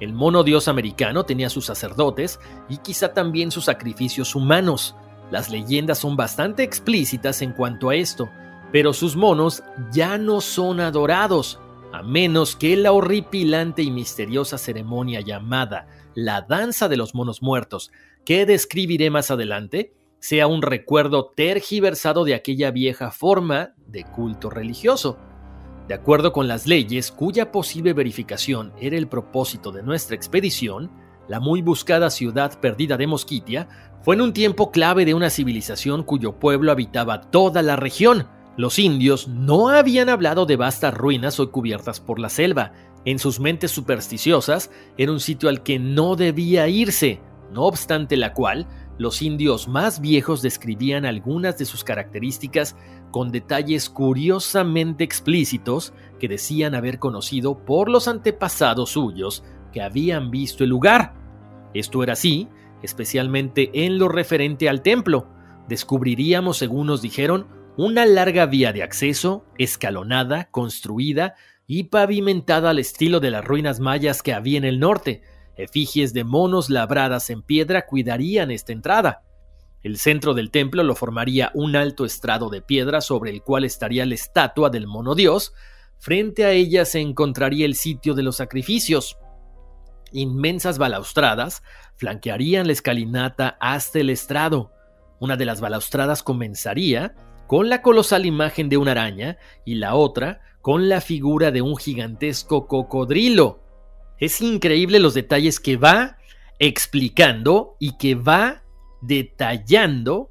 El 0.00 0.14
mono 0.14 0.44
dios 0.44 0.66
americano 0.66 1.24
tenía 1.24 1.50
sus 1.50 1.66
sacerdotes 1.66 2.40
y 2.70 2.78
quizá 2.78 3.12
también 3.12 3.50
sus 3.50 3.66
sacrificios 3.66 4.34
humanos. 4.34 4.96
Las 5.30 5.50
leyendas 5.50 5.98
son 5.98 6.16
bastante 6.16 6.62
explícitas 6.62 7.42
en 7.42 7.52
cuanto 7.52 7.90
a 7.90 7.96
esto, 7.96 8.30
pero 8.72 8.94
sus 8.94 9.14
monos 9.14 9.62
ya 9.92 10.16
no 10.16 10.40
son 10.40 10.80
adorados. 10.80 11.60
A 11.94 12.02
menos 12.02 12.56
que 12.56 12.76
la 12.76 12.92
horripilante 12.92 13.82
y 13.82 13.90
misteriosa 13.90 14.58
ceremonia 14.58 15.20
llamada 15.20 15.86
la 16.14 16.42
danza 16.42 16.88
de 16.88 16.96
los 16.96 17.14
monos 17.14 17.40
muertos, 17.40 17.92
que 18.24 18.46
describiré 18.46 19.10
más 19.10 19.30
adelante, 19.30 19.94
sea 20.18 20.46
un 20.46 20.62
recuerdo 20.62 21.32
tergiversado 21.36 22.24
de 22.24 22.34
aquella 22.34 22.70
vieja 22.70 23.10
forma 23.10 23.74
de 23.86 24.04
culto 24.04 24.50
religioso. 24.50 25.18
De 25.86 25.94
acuerdo 25.94 26.32
con 26.32 26.48
las 26.48 26.66
leyes 26.66 27.12
cuya 27.12 27.52
posible 27.52 27.92
verificación 27.92 28.72
era 28.80 28.96
el 28.96 29.06
propósito 29.06 29.70
de 29.70 29.82
nuestra 29.82 30.16
expedición, 30.16 30.90
la 31.28 31.40
muy 31.40 31.62
buscada 31.62 32.10
ciudad 32.10 32.58
perdida 32.58 32.96
de 32.96 33.06
Mosquitia 33.06 33.68
fue 34.02 34.16
en 34.16 34.22
un 34.22 34.32
tiempo 34.32 34.70
clave 34.72 35.04
de 35.04 35.14
una 35.14 35.30
civilización 35.30 36.02
cuyo 36.02 36.40
pueblo 36.40 36.72
habitaba 36.72 37.20
toda 37.20 37.62
la 37.62 37.76
región. 37.76 38.28
Los 38.56 38.78
indios 38.78 39.28
no 39.28 39.68
habían 39.68 40.08
hablado 40.08 40.46
de 40.46 40.56
vastas 40.56 40.94
ruinas 40.94 41.40
hoy 41.40 41.48
cubiertas 41.48 42.00
por 42.00 42.18
la 42.18 42.28
selva. 42.28 42.72
En 43.04 43.18
sus 43.18 43.40
mentes 43.40 43.70
supersticiosas 43.70 44.70
era 44.96 45.12
un 45.12 45.20
sitio 45.20 45.48
al 45.48 45.62
que 45.62 45.78
no 45.78 46.16
debía 46.16 46.68
irse, 46.68 47.20
no 47.52 47.62
obstante 47.62 48.16
la 48.16 48.32
cual 48.32 48.66
los 48.96 49.22
indios 49.22 49.66
más 49.66 50.00
viejos 50.00 50.40
describían 50.40 51.04
algunas 51.04 51.58
de 51.58 51.64
sus 51.64 51.82
características 51.82 52.76
con 53.10 53.32
detalles 53.32 53.90
curiosamente 53.90 55.02
explícitos 55.02 55.92
que 56.20 56.28
decían 56.28 56.76
haber 56.76 57.00
conocido 57.00 57.58
por 57.58 57.88
los 57.88 58.06
antepasados 58.06 58.90
suyos 58.90 59.42
que 59.72 59.82
habían 59.82 60.30
visto 60.30 60.62
el 60.62 60.70
lugar. 60.70 61.14
Esto 61.74 62.04
era 62.04 62.12
así 62.12 62.48
especialmente 62.84 63.70
en 63.72 63.98
lo 63.98 64.08
referente 64.08 64.68
al 64.68 64.82
templo. 64.82 65.26
Descubriríamos, 65.68 66.58
según 66.58 66.86
nos 66.86 67.00
dijeron, 67.00 67.46
una 67.76 68.06
larga 68.06 68.46
vía 68.46 68.72
de 68.72 68.82
acceso, 68.82 69.44
escalonada, 69.58 70.48
construida 70.50 71.34
y 71.66 71.84
pavimentada 71.84 72.70
al 72.70 72.78
estilo 72.78 73.20
de 73.20 73.30
las 73.30 73.44
ruinas 73.44 73.80
mayas 73.80 74.22
que 74.22 74.32
había 74.32 74.58
en 74.58 74.64
el 74.64 74.78
norte. 74.78 75.22
Efigies 75.56 76.12
de 76.12 76.24
monos 76.24 76.70
labradas 76.70 77.30
en 77.30 77.42
piedra 77.42 77.86
cuidarían 77.86 78.50
esta 78.50 78.72
entrada. 78.72 79.22
El 79.82 79.98
centro 79.98 80.34
del 80.34 80.50
templo 80.50 80.82
lo 80.82 80.94
formaría 80.94 81.50
un 81.54 81.76
alto 81.76 82.04
estrado 82.04 82.48
de 82.48 82.62
piedra 82.62 83.00
sobre 83.00 83.30
el 83.30 83.42
cual 83.42 83.64
estaría 83.64 84.06
la 84.06 84.14
estatua 84.14 84.70
del 84.70 84.86
mono 84.86 85.14
dios. 85.14 85.52
Frente 85.98 86.44
a 86.44 86.52
ella 86.52 86.84
se 86.84 87.00
encontraría 87.00 87.66
el 87.66 87.74
sitio 87.74 88.14
de 88.14 88.22
los 88.22 88.36
sacrificios. 88.36 89.18
Inmensas 90.12 90.78
balaustradas 90.78 91.62
flanquearían 91.96 92.66
la 92.66 92.72
escalinata 92.72 93.56
hasta 93.60 93.98
el 93.98 94.10
estrado. 94.10 94.70
Una 95.18 95.36
de 95.36 95.44
las 95.44 95.60
balaustradas 95.60 96.22
comenzaría 96.22 97.14
con 97.46 97.68
la 97.68 97.82
colosal 97.82 98.26
imagen 98.26 98.68
de 98.68 98.76
una 98.76 98.92
araña 98.92 99.38
y 99.64 99.76
la 99.76 99.94
otra 99.94 100.40
con 100.60 100.88
la 100.88 101.00
figura 101.00 101.50
de 101.50 101.60
un 101.60 101.76
gigantesco 101.76 102.66
cocodrilo. 102.66 103.60
Es 104.18 104.40
increíble 104.40 104.98
los 104.98 105.14
detalles 105.14 105.60
que 105.60 105.76
va 105.76 106.16
explicando 106.58 107.76
y 107.78 107.98
que 107.98 108.14
va 108.14 108.62
detallando 109.02 110.30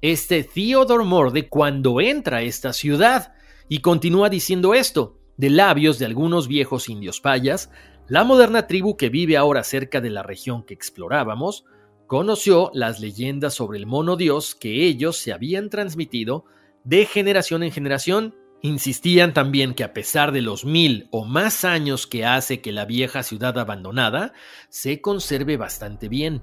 este 0.00 0.42
Theodore 0.42 1.04
Morde 1.04 1.48
cuando 1.48 2.00
entra 2.00 2.38
a 2.38 2.42
esta 2.42 2.72
ciudad 2.72 3.34
y 3.68 3.80
continúa 3.80 4.28
diciendo 4.28 4.74
esto 4.74 5.18
de 5.36 5.50
labios 5.50 5.98
de 5.98 6.06
algunos 6.06 6.48
viejos 6.48 6.88
indios 6.88 7.20
payas 7.20 7.70
la 8.08 8.24
moderna 8.24 8.66
tribu 8.66 8.96
que 8.96 9.10
vive 9.10 9.36
ahora 9.36 9.62
cerca 9.62 10.00
de 10.00 10.10
la 10.10 10.22
región 10.22 10.62
que 10.62 10.74
explorábamos 10.74 11.64
conoció 12.08 12.70
las 12.74 13.00
leyendas 13.00 13.54
sobre 13.54 13.78
el 13.78 13.86
mono 13.86 14.16
dios 14.16 14.56
que 14.56 14.86
ellos 14.86 15.18
se 15.18 15.32
habían 15.32 15.68
transmitido 15.68 16.46
de 16.82 17.04
generación 17.04 17.62
en 17.62 17.70
generación. 17.70 18.34
Insistían 18.62 19.34
también 19.34 19.74
que 19.74 19.84
a 19.84 19.92
pesar 19.92 20.32
de 20.32 20.40
los 20.40 20.64
mil 20.64 21.06
o 21.12 21.24
más 21.24 21.64
años 21.64 22.08
que 22.08 22.24
hace 22.24 22.60
que 22.60 22.72
la 22.72 22.86
vieja 22.86 23.22
ciudad 23.22 23.56
abandonada 23.58 24.32
se 24.70 25.00
conserve 25.00 25.56
bastante 25.58 26.08
bien. 26.08 26.42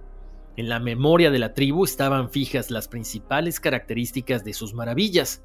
En 0.56 0.70
la 0.70 0.80
memoria 0.80 1.32
de 1.32 1.40
la 1.40 1.54
tribu 1.54 1.84
estaban 1.84 2.30
fijas 2.30 2.70
las 2.70 2.88
principales 2.88 3.60
características 3.60 4.46
de 4.46 4.54
sus 4.54 4.74
maravillas. 4.76 5.44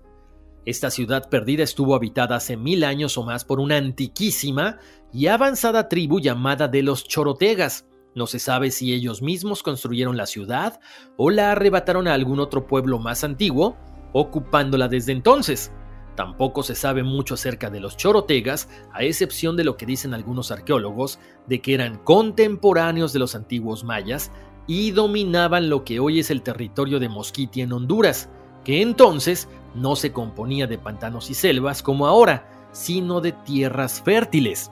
Esta 0.67 0.91
ciudad 0.91 1.31
perdida 1.31 1.65
estuvo 1.65 1.95
habitada 1.95 2.37
hace 2.37 2.59
mil 2.59 2.85
años 2.85 3.17
o 3.17 3.25
más 3.25 3.47
por 3.47 3.59
una 3.59 3.79
antiquísima 3.79 4.79
y 5.15 5.29
avanzada 5.29 5.89
tribu 5.89 6.21
llamada 6.21 6.69
de 6.69 6.83
los 6.83 7.05
Chorotegas. 7.09 7.90
No 8.15 8.27
se 8.27 8.39
sabe 8.39 8.71
si 8.71 8.93
ellos 8.93 9.23
mismos 9.23 9.63
construyeron 9.63 10.17
la 10.17 10.27
ciudad 10.27 10.81
o 11.17 11.31
la 11.31 11.53
arrebataron 11.53 12.09
a 12.09 12.15
algún 12.15 12.41
otro 12.41 12.67
pueblo 12.67 12.99
más 12.99 13.23
antiguo, 13.23 13.77
ocupándola 14.13 14.89
desde 14.89 15.13
entonces. 15.13 15.73
Tampoco 16.17 16.63
se 16.63 16.75
sabe 16.75 17.03
mucho 17.03 17.35
acerca 17.35 17.71
de 17.71 17.81
los 17.81 17.97
chorotegas, 17.97 18.69
a 18.93 19.05
excepción 19.05 19.57
de 19.57 19.65
lo 19.65 19.77
que 19.77 19.87
dicen 19.87 20.13
algunos 20.13 20.51
arqueólogos, 20.51 21.19
de 21.47 21.63
que 21.63 21.73
eran 21.73 21.99
contemporáneos 21.99 23.13
de 23.13 23.21
los 23.21 23.35
antiguos 23.35 23.85
mayas 23.85 24.33
y 24.67 24.91
dominaban 24.91 25.71
lo 25.71 25.85
que 25.85 26.01
hoy 26.01 26.19
es 26.19 26.31
el 26.31 26.43
territorio 26.43 26.99
de 26.99 27.09
Mosquiti 27.09 27.61
en 27.61 27.73
Honduras, 27.73 28.29
que 28.65 28.83
entonces 28.83 29.49
no 29.75 29.97
se 29.97 30.13
componía 30.13 30.67
de 30.67 30.79
pantanos 30.79 31.31
y 31.31 31.35
selvas 31.35 31.83
como 31.83 32.07
ahora, 32.07 32.69
sino 32.73 33.21
de 33.21 33.33
tierras 33.33 34.03
fértiles. 34.03 34.71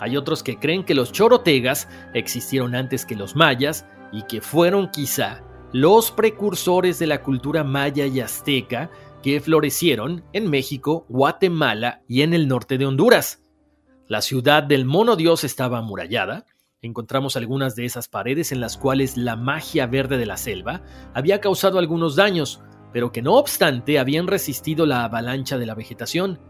Hay 0.00 0.16
otros 0.16 0.42
que 0.42 0.58
creen 0.58 0.84
que 0.84 0.94
los 0.94 1.12
chorotegas 1.12 1.86
existieron 2.14 2.74
antes 2.74 3.04
que 3.04 3.14
los 3.14 3.36
mayas 3.36 3.86
y 4.12 4.22
que 4.22 4.40
fueron 4.40 4.90
quizá 4.90 5.42
los 5.72 6.10
precursores 6.10 6.98
de 6.98 7.06
la 7.06 7.22
cultura 7.22 7.62
maya 7.62 8.06
y 8.06 8.20
azteca 8.20 8.90
que 9.22 9.40
florecieron 9.40 10.24
en 10.32 10.48
México, 10.48 11.04
Guatemala 11.08 12.02
y 12.08 12.22
en 12.22 12.32
el 12.32 12.48
norte 12.48 12.78
de 12.78 12.86
Honduras. 12.86 13.42
La 14.08 14.22
ciudad 14.22 14.62
del 14.62 14.86
mono 14.86 15.14
dios 15.14 15.44
estaba 15.44 15.78
amurallada. 15.78 16.46
Encontramos 16.82 17.36
algunas 17.36 17.76
de 17.76 17.84
esas 17.84 18.08
paredes 18.08 18.52
en 18.52 18.60
las 18.60 18.78
cuales 18.78 19.18
la 19.18 19.36
magia 19.36 19.86
verde 19.86 20.16
de 20.16 20.26
la 20.26 20.38
selva 20.38 20.82
había 21.14 21.40
causado 21.40 21.78
algunos 21.78 22.16
daños, 22.16 22.62
pero 22.92 23.12
que 23.12 23.22
no 23.22 23.34
obstante 23.34 23.98
habían 23.98 24.26
resistido 24.26 24.86
la 24.86 25.04
avalancha 25.04 25.58
de 25.58 25.66
la 25.66 25.74
vegetación. 25.74 26.40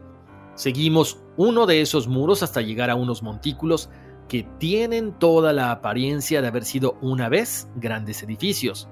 Seguimos 0.55 1.21
uno 1.37 1.67
de 1.67 1.81
esos 1.81 2.09
muros 2.09 2.43
hasta 2.43 2.61
llegar 2.61 2.91
a 2.91 2.95
unos 2.95 3.23
montículos 3.23 3.89
que 4.29 4.47
tienen 4.59 5.13
toda 5.19 5.53
la 5.53 5.73
apariencia 5.73 6.41
de 6.41 6.49
haber 6.49 6.65
sido 6.65 6.97
una 7.01 7.29
vez 7.29 7.69
grandes 7.77 8.23
edificios. 8.23 8.89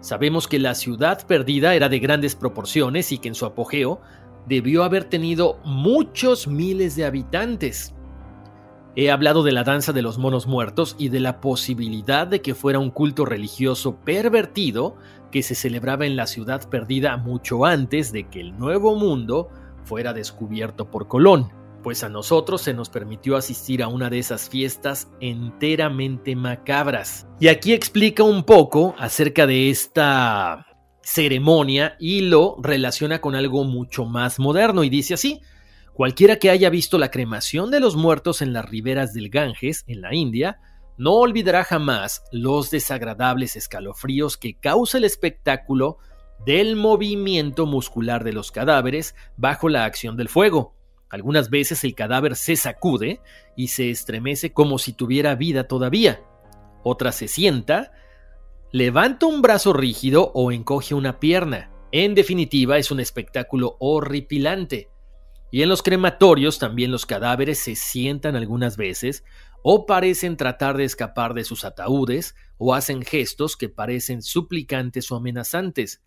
Sabemos 0.00 0.48
que 0.48 0.58
la 0.58 0.74
ciudad 0.74 1.26
perdida 1.26 1.74
era 1.74 1.88
de 1.88 1.98
grandes 1.98 2.34
proporciones 2.34 3.12
y 3.12 3.18
que 3.18 3.28
en 3.28 3.34
su 3.34 3.44
apogeo 3.46 4.00
debió 4.48 4.82
haber 4.82 5.04
tenido 5.04 5.58
muchos 5.64 6.48
miles 6.48 6.96
de 6.96 7.04
habitantes. 7.04 7.94
He 8.96 9.10
hablado 9.12 9.44
de 9.44 9.52
la 9.52 9.62
danza 9.62 9.92
de 9.92 10.02
los 10.02 10.18
monos 10.18 10.48
muertos 10.48 10.96
y 10.98 11.10
de 11.10 11.20
la 11.20 11.40
posibilidad 11.40 12.26
de 12.26 12.42
que 12.42 12.56
fuera 12.56 12.80
un 12.80 12.90
culto 12.90 13.24
religioso 13.24 13.96
pervertido 13.96 14.96
que 15.30 15.44
se 15.44 15.54
celebraba 15.54 16.06
en 16.06 16.16
la 16.16 16.26
ciudad 16.26 16.68
perdida 16.68 17.16
mucho 17.16 17.64
antes 17.64 18.10
de 18.10 18.28
que 18.28 18.40
el 18.40 18.58
Nuevo 18.58 18.96
Mundo 18.96 19.48
fuera 19.84 20.12
descubierto 20.12 20.90
por 20.90 21.08
Colón, 21.08 21.52
pues 21.82 22.04
a 22.04 22.08
nosotros 22.08 22.62
se 22.62 22.74
nos 22.74 22.90
permitió 22.90 23.36
asistir 23.36 23.82
a 23.82 23.88
una 23.88 24.10
de 24.10 24.18
esas 24.18 24.48
fiestas 24.48 25.08
enteramente 25.20 26.36
macabras. 26.36 27.26
Y 27.40 27.48
aquí 27.48 27.72
explica 27.72 28.22
un 28.22 28.44
poco 28.44 28.94
acerca 28.98 29.46
de 29.46 29.70
esta 29.70 30.66
ceremonia 31.02 31.96
y 31.98 32.20
lo 32.22 32.56
relaciona 32.62 33.20
con 33.20 33.34
algo 33.34 33.64
mucho 33.64 34.04
más 34.04 34.38
moderno 34.38 34.84
y 34.84 34.90
dice 34.90 35.14
así, 35.14 35.40
cualquiera 35.94 36.36
que 36.36 36.50
haya 36.50 36.70
visto 36.70 36.98
la 36.98 37.10
cremación 37.10 37.70
de 37.70 37.80
los 37.80 37.96
muertos 37.96 38.42
en 38.42 38.52
las 38.52 38.68
riberas 38.68 39.12
del 39.12 39.30
Ganges, 39.30 39.84
en 39.86 40.02
la 40.02 40.14
India, 40.14 40.60
no 40.98 41.14
olvidará 41.14 41.64
jamás 41.64 42.22
los 42.30 42.70
desagradables 42.70 43.56
escalofríos 43.56 44.36
que 44.36 44.58
causa 44.58 44.98
el 44.98 45.04
espectáculo 45.04 45.96
del 46.44 46.76
movimiento 46.76 47.66
muscular 47.66 48.24
de 48.24 48.32
los 48.32 48.50
cadáveres 48.50 49.14
bajo 49.36 49.68
la 49.68 49.84
acción 49.84 50.16
del 50.16 50.28
fuego. 50.28 50.74
Algunas 51.08 51.50
veces 51.50 51.82
el 51.84 51.94
cadáver 51.94 52.36
se 52.36 52.56
sacude 52.56 53.20
y 53.56 53.68
se 53.68 53.90
estremece 53.90 54.52
como 54.52 54.78
si 54.78 54.92
tuviera 54.92 55.34
vida 55.34 55.64
todavía. 55.64 56.22
Otras 56.82 57.16
se 57.16 57.28
sienta, 57.28 57.92
levanta 58.72 59.26
un 59.26 59.42
brazo 59.42 59.72
rígido 59.72 60.30
o 60.34 60.52
encoge 60.52 60.94
una 60.94 61.18
pierna. 61.18 61.70
En 61.92 62.14
definitiva, 62.14 62.78
es 62.78 62.90
un 62.90 63.00
espectáculo 63.00 63.76
horripilante. 63.80 64.88
Y 65.50 65.62
en 65.62 65.68
los 65.68 65.82
crematorios 65.82 66.60
también 66.60 66.92
los 66.92 67.06
cadáveres 67.06 67.58
se 67.58 67.74
sientan 67.74 68.36
algunas 68.36 68.76
veces 68.76 69.24
o 69.62 69.86
parecen 69.86 70.36
tratar 70.36 70.76
de 70.76 70.84
escapar 70.84 71.34
de 71.34 71.44
sus 71.44 71.64
ataúdes, 71.64 72.34
o 72.56 72.74
hacen 72.74 73.02
gestos 73.02 73.56
que 73.56 73.68
parecen 73.68 74.22
suplicantes 74.22 75.10
o 75.10 75.16
amenazantes. 75.16 76.02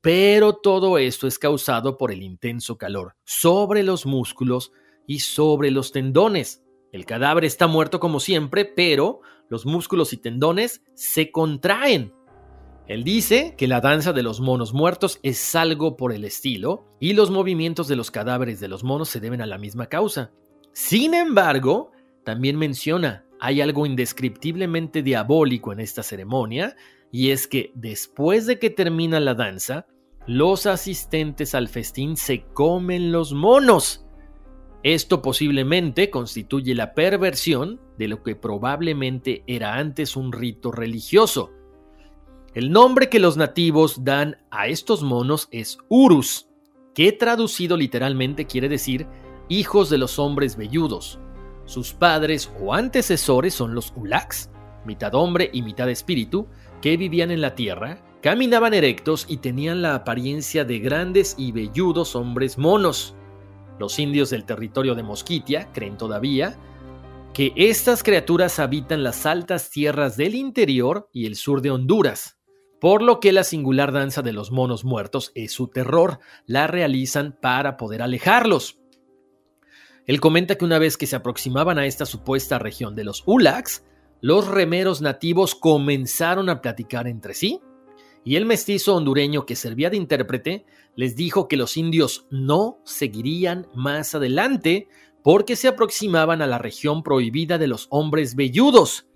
Pero 0.00 0.54
todo 0.54 0.96
esto 0.96 1.26
es 1.26 1.38
causado 1.38 1.98
por 1.98 2.10
el 2.10 2.22
intenso 2.22 2.78
calor 2.78 3.16
sobre 3.24 3.82
los 3.82 4.06
músculos 4.06 4.72
y 5.06 5.20
sobre 5.20 5.70
los 5.70 5.92
tendones. 5.92 6.62
El 6.92 7.04
cadáver 7.04 7.44
está 7.44 7.66
muerto 7.66 8.00
como 8.00 8.18
siempre, 8.18 8.64
pero 8.64 9.20
los 9.50 9.66
músculos 9.66 10.12
y 10.12 10.16
tendones 10.16 10.82
se 10.94 11.30
contraen. 11.30 12.14
Él 12.86 13.04
dice 13.04 13.54
que 13.56 13.68
la 13.68 13.80
danza 13.80 14.12
de 14.12 14.22
los 14.22 14.40
monos 14.40 14.72
muertos 14.72 15.20
es 15.22 15.54
algo 15.54 15.96
por 15.96 16.12
el 16.12 16.24
estilo, 16.24 16.88
y 16.98 17.12
los 17.12 17.30
movimientos 17.30 17.86
de 17.86 17.94
los 17.94 18.10
cadáveres 18.10 18.58
de 18.58 18.68
los 18.68 18.82
monos 18.82 19.08
se 19.08 19.20
deben 19.20 19.42
a 19.42 19.46
la 19.46 19.58
misma 19.58 19.86
causa. 19.86 20.32
Sin 20.72 21.14
embargo, 21.14 21.92
también 22.24 22.56
menciona, 22.56 23.26
hay 23.38 23.60
algo 23.60 23.86
indescriptiblemente 23.86 25.02
diabólico 25.02 25.72
en 25.72 25.80
esta 25.80 26.02
ceremonia, 26.02 26.74
y 27.12 27.30
es 27.30 27.46
que 27.46 27.72
después 27.74 28.46
de 28.46 28.58
que 28.58 28.70
termina 28.70 29.20
la 29.20 29.34
danza, 29.34 29.86
los 30.26 30.66
asistentes 30.66 31.54
al 31.54 31.68
festín 31.68 32.16
se 32.16 32.44
comen 32.54 33.10
los 33.10 33.32
monos. 33.32 34.04
Esto 34.82 35.20
posiblemente 35.20 36.08
constituye 36.08 36.74
la 36.74 36.94
perversión 36.94 37.80
de 37.98 38.08
lo 38.08 38.22
que 38.22 38.36
probablemente 38.36 39.42
era 39.46 39.74
antes 39.74 40.16
un 40.16 40.32
rito 40.32 40.72
religioso. 40.72 41.50
El 42.54 42.72
nombre 42.72 43.08
que 43.08 43.20
los 43.20 43.36
nativos 43.36 44.04
dan 44.04 44.38
a 44.50 44.68
estos 44.68 45.02
monos 45.02 45.48
es 45.50 45.78
Urus, 45.88 46.48
que 46.94 47.12
traducido 47.12 47.76
literalmente 47.76 48.46
quiere 48.46 48.68
decir 48.68 49.06
hijos 49.48 49.90
de 49.90 49.98
los 49.98 50.18
hombres 50.18 50.56
velludos. 50.56 51.20
Sus 51.64 51.92
padres 51.92 52.50
o 52.60 52.74
antecesores 52.74 53.54
son 53.54 53.74
los 53.74 53.92
Ulaks, 53.94 54.50
mitad 54.84 55.14
hombre 55.14 55.50
y 55.52 55.62
mitad 55.62 55.88
espíritu, 55.90 56.48
que 56.80 56.96
vivían 56.96 57.30
en 57.30 57.40
la 57.40 57.54
tierra, 57.54 58.02
caminaban 58.22 58.74
erectos 58.74 59.26
y 59.28 59.38
tenían 59.38 59.82
la 59.82 59.94
apariencia 59.94 60.64
de 60.64 60.78
grandes 60.78 61.34
y 61.38 61.52
velludos 61.52 62.16
hombres 62.16 62.58
monos. 62.58 63.14
Los 63.78 63.98
indios 63.98 64.30
del 64.30 64.44
territorio 64.44 64.94
de 64.94 65.02
Mosquitia 65.02 65.70
creen 65.72 65.96
todavía 65.96 66.58
que 67.32 67.52
estas 67.56 68.02
criaturas 68.02 68.58
habitan 68.58 69.02
las 69.02 69.24
altas 69.24 69.70
tierras 69.70 70.16
del 70.16 70.34
interior 70.34 71.08
y 71.12 71.26
el 71.26 71.36
sur 71.36 71.62
de 71.62 71.70
Honduras, 71.70 72.38
por 72.80 73.02
lo 73.02 73.20
que 73.20 73.32
la 73.32 73.44
singular 73.44 73.92
danza 73.92 74.22
de 74.22 74.32
los 74.32 74.50
monos 74.50 74.84
muertos 74.84 75.32
es 75.34 75.52
su 75.52 75.68
terror, 75.68 76.18
la 76.46 76.66
realizan 76.66 77.38
para 77.40 77.76
poder 77.76 78.02
alejarlos. 78.02 78.80
Él 80.06 80.20
comenta 80.20 80.56
que 80.56 80.64
una 80.64 80.78
vez 80.78 80.96
que 80.96 81.06
se 81.06 81.14
aproximaban 81.14 81.78
a 81.78 81.86
esta 81.86 82.04
supuesta 82.04 82.58
región 82.58 82.96
de 82.96 83.04
los 83.04 83.22
Ulaks, 83.26 83.84
los 84.20 84.48
remeros 84.48 85.00
nativos 85.00 85.54
comenzaron 85.54 86.48
a 86.48 86.60
platicar 86.60 87.06
entre 87.06 87.34
sí, 87.34 87.60
y 88.24 88.36
el 88.36 88.44
mestizo 88.44 88.96
hondureño 88.96 89.46
que 89.46 89.56
servía 89.56 89.90
de 89.90 89.96
intérprete 89.96 90.66
les 90.94 91.16
dijo 91.16 91.48
que 91.48 91.56
los 91.56 91.76
indios 91.76 92.26
no 92.30 92.78
seguirían 92.84 93.66
más 93.74 94.14
adelante 94.14 94.88
porque 95.22 95.56
se 95.56 95.68
aproximaban 95.68 96.42
a 96.42 96.46
la 96.46 96.58
región 96.58 97.02
prohibida 97.02 97.58
de 97.58 97.66
los 97.66 97.86
hombres 97.90 98.34
velludos. 98.34 99.06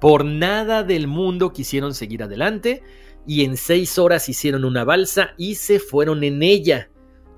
Por 0.00 0.24
nada 0.24 0.84
del 0.84 1.08
mundo 1.08 1.52
quisieron 1.52 1.94
seguir 1.94 2.22
adelante 2.22 2.82
y 3.26 3.44
en 3.44 3.56
seis 3.56 3.98
horas 3.98 4.28
hicieron 4.28 4.64
una 4.64 4.84
balsa 4.84 5.34
y 5.36 5.56
se 5.56 5.80
fueron 5.80 6.22
en 6.22 6.42
ella. 6.42 6.90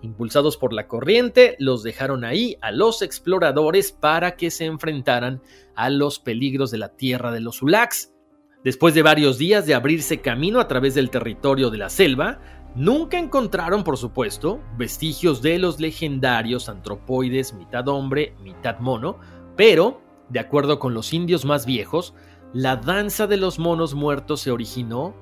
Impulsados 0.03 0.57
por 0.57 0.73
la 0.73 0.89
corriente, 0.89 1.57
los 1.59 1.83
dejaron 1.83 2.25
ahí 2.25 2.57
a 2.63 2.73
los 2.73 3.03
exploradores 3.03 3.93
para 3.93 4.37
que 4.37 4.51
se 4.51 4.65
enfrentaran 4.65 5.43
a 5.75 5.91
los 5.91 6.19
peligros 6.19 6.71
de 6.71 6.79
la 6.79 6.97
tierra 6.97 7.33
de 7.33 7.41
los 7.41 7.61
Ulaks. 7.61 8.15
Después 8.65 8.95
de 8.95 9.03
varios 9.03 9.37
días 9.37 9.67
de 9.67 9.75
abrirse 9.75 10.21
camino 10.21 10.61
a 10.61 10.69
través 10.69 10.95
del 10.95 11.11
territorio 11.11 11.71
de 11.71 11.79
la 11.79 11.91
selva, 11.91 12.41
nunca 12.75 13.19
encontraron, 13.19 13.85
por 13.85 13.99
supuesto, 13.99 14.61
vestigios 14.79 15.43
de 15.43 15.59
los 15.59 15.81
legendarios 15.81 16.69
antropoides 16.69 17.53
mitad 17.53 17.87
hombre, 17.89 18.35
mitad 18.43 18.79
mono, 18.79 19.19
pero, 19.57 20.01
de 20.31 20.41
acuerdo 20.41 20.79
con 20.79 20.95
los 20.95 21.13
indios 21.13 21.45
más 21.45 21.67
viejos, 21.67 22.15
la 22.53 22.77
danza 22.77 23.27
de 23.27 23.37
los 23.37 23.59
monos 23.59 23.95
muertos 23.95 24.41
se 24.41 24.51
originó 24.51 25.15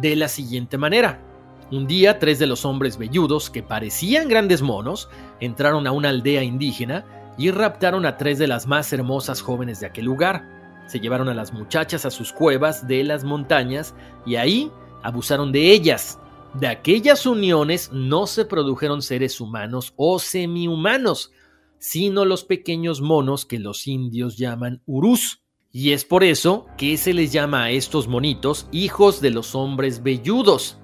de 0.00 0.16
la 0.16 0.28
siguiente 0.28 0.78
manera. 0.78 1.31
Un 1.72 1.86
día, 1.86 2.18
tres 2.18 2.38
de 2.38 2.46
los 2.46 2.66
hombres 2.66 2.98
velludos, 2.98 3.48
que 3.48 3.62
parecían 3.62 4.28
grandes 4.28 4.60
monos, 4.60 5.08
entraron 5.40 5.86
a 5.86 5.92
una 5.92 6.10
aldea 6.10 6.42
indígena 6.42 7.32
y 7.38 7.50
raptaron 7.50 8.04
a 8.04 8.18
tres 8.18 8.38
de 8.38 8.46
las 8.46 8.66
más 8.66 8.92
hermosas 8.92 9.40
jóvenes 9.40 9.80
de 9.80 9.86
aquel 9.86 10.04
lugar. 10.04 10.84
Se 10.86 11.00
llevaron 11.00 11.30
a 11.30 11.34
las 11.34 11.54
muchachas 11.54 12.04
a 12.04 12.10
sus 12.10 12.30
cuevas 12.30 12.86
de 12.86 13.02
las 13.04 13.24
montañas 13.24 13.94
y 14.26 14.34
ahí 14.34 14.70
abusaron 15.02 15.50
de 15.50 15.72
ellas. 15.72 16.18
De 16.52 16.66
aquellas 16.66 17.24
uniones 17.24 17.90
no 17.90 18.26
se 18.26 18.44
produjeron 18.44 19.00
seres 19.00 19.40
humanos 19.40 19.94
o 19.96 20.18
semihumanos, 20.18 21.32
sino 21.78 22.26
los 22.26 22.44
pequeños 22.44 23.00
monos 23.00 23.46
que 23.46 23.58
los 23.58 23.86
indios 23.86 24.36
llaman 24.36 24.82
urús. 24.84 25.42
Y 25.70 25.92
es 25.92 26.04
por 26.04 26.22
eso 26.22 26.66
que 26.76 26.98
se 26.98 27.14
les 27.14 27.32
llama 27.32 27.64
a 27.64 27.70
estos 27.70 28.08
monitos 28.08 28.66
hijos 28.72 29.22
de 29.22 29.30
los 29.30 29.54
hombres 29.54 30.02
velludos. 30.02 30.81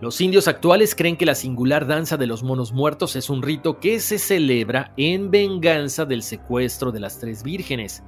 Los 0.00 0.20
indios 0.20 0.46
actuales 0.46 0.94
creen 0.94 1.16
que 1.16 1.26
la 1.26 1.34
singular 1.34 1.84
danza 1.84 2.16
de 2.16 2.28
los 2.28 2.44
monos 2.44 2.72
muertos 2.72 3.16
es 3.16 3.28
un 3.28 3.42
rito 3.42 3.80
que 3.80 3.98
se 3.98 4.18
celebra 4.18 4.92
en 4.96 5.32
venganza 5.32 6.04
del 6.04 6.22
secuestro 6.22 6.92
de 6.92 7.00
las 7.00 7.18
tres 7.18 7.42
vírgenes. 7.42 8.04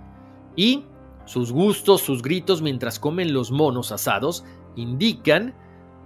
Y 0.54 0.84
sus 1.24 1.50
gustos, 1.50 2.00
sus 2.00 2.22
gritos 2.22 2.62
mientras 2.62 3.00
comen 3.00 3.32
los 3.32 3.50
monos 3.50 3.90
asados 3.90 4.44
indican 4.76 5.52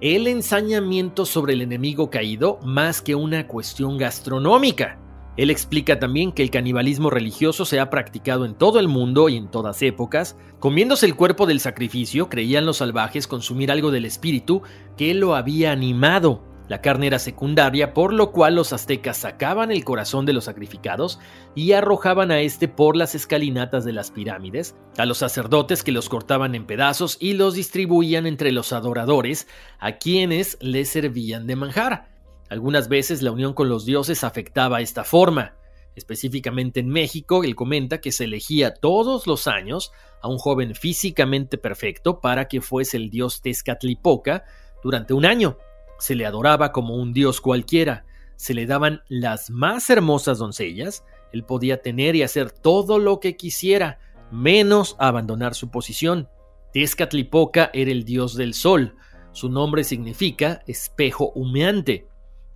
el 0.01 0.27
ensañamiento 0.27 1.27
sobre 1.27 1.53
el 1.53 1.61
enemigo 1.61 2.09
caído 2.09 2.59
más 2.65 3.03
que 3.03 3.15
una 3.15 3.47
cuestión 3.47 3.99
gastronómica. 3.99 4.99
Él 5.37 5.51
explica 5.51 5.99
también 5.99 6.31
que 6.31 6.43
el 6.43 6.51
canibalismo 6.51 7.11
religioso 7.11 7.65
se 7.65 7.81
ha 7.81 7.91
practicado 7.91 8.45
en 8.45 8.55
todo 8.55 8.79
el 8.79 8.87
mundo 8.87 9.29
y 9.29 9.37
en 9.37 9.49
todas 9.49 9.83
épocas. 9.83 10.37
Comiéndose 10.61 11.07
el 11.07 11.17
cuerpo 11.17 11.47
del 11.47 11.59
sacrificio, 11.59 12.29
creían 12.29 12.67
los 12.67 12.77
salvajes 12.77 13.27
consumir 13.27 13.73
algo 13.73 13.91
del 13.91 14.05
espíritu 14.05 14.63
que 14.97 15.13
lo 15.13 15.35
había 15.35 15.73
animado. 15.73 16.45
La 16.69 16.81
carne 16.81 17.09
era 17.09 17.19
secundaria, 17.19 17.93
por 17.93 18.15
lo 18.15 18.33
cual 18.33 18.55
los 18.55 18.73
aztecas 18.73 19.19
sacaban 19.19 19.71
el 19.71 19.85
corazón 19.85 20.25
de 20.25 20.33
los 20.33 20.45
sacrificados 20.45 21.19
y 21.55 21.73
arrojaban 21.73 22.31
a 22.31 22.41
este 22.41 22.69
por 22.69 22.97
las 22.97 23.15
escalinatas 23.15 23.85
de 23.85 23.93
las 23.93 24.11
pirámides, 24.11 24.75
a 24.97 25.05
los 25.05 25.19
sacerdotes 25.19 25.83
que 25.83 25.93
los 25.93 26.09
cortaban 26.09 26.55
en 26.55 26.65
pedazos 26.65 27.19
y 27.21 27.35
los 27.35 27.55
distribuían 27.55 28.27
entre 28.27 28.51
los 28.51 28.73
adoradores, 28.73 29.47
a 29.79 29.99
quienes 29.99 30.57
les 30.63 30.89
servían 30.89 31.47
de 31.47 31.57
manjar. 31.57 32.14
Algunas 32.49 32.89
veces 32.89 33.23
la 33.23 33.33
unión 33.33 33.55
con 33.55 33.69
los 33.69 33.85
dioses 33.85 34.25
afectaba 34.25 34.81
esta 34.81 35.05
forma. 35.05 35.57
Específicamente 35.97 36.81
en 36.81 36.89
México, 36.89 37.45
él 37.45 37.55
comenta 37.55 38.01
que 38.01 38.13
se 38.13 38.25
elegía 38.25 38.75
todos 38.75 39.27
los 39.27 39.47
años 39.47 39.93
a 40.21 40.29
un 40.29 40.39
joven 40.39 40.75
físicamente 40.75 41.57
perfecto 41.57 42.21
para 42.21 42.49
que 42.49 42.61
fuese 42.61 42.97
el 42.97 43.11
dios 43.11 43.41
Tezcatlipoca 43.43 44.45
durante 44.83 45.15
un 45.15 45.25
año. 45.25 45.59
Se 45.99 46.15
le 46.15 46.27
adoraba 46.27 46.73
como 46.73 46.97
un 46.97 47.13
dios 47.13 47.41
cualquiera, 47.41 48.05
se 48.37 48.55
le 48.55 48.67
daban 48.67 49.03
las 49.09 49.51
más 49.51 49.89
hermosas 49.89 50.39
doncellas, 50.39 51.05
él 51.33 51.45
podía 51.45 51.83
tener 51.83 52.17
y 52.17 52.23
hacer 52.23 52.51
todo 52.51 52.99
lo 52.99 53.21
que 53.21 53.37
quisiera, 53.37 53.99
menos 54.31 54.97
abandonar 54.99 55.55
su 55.55 55.71
posición. 55.71 56.29
Tezcatlipoca 56.73 57.71
era 57.73 57.93
el 57.93 58.05
dios 58.05 58.35
del 58.37 58.55
sol, 58.55 58.97
su 59.33 59.49
nombre 59.49 59.85
significa 59.85 60.63
espejo 60.67 61.31
humeante. 61.35 62.07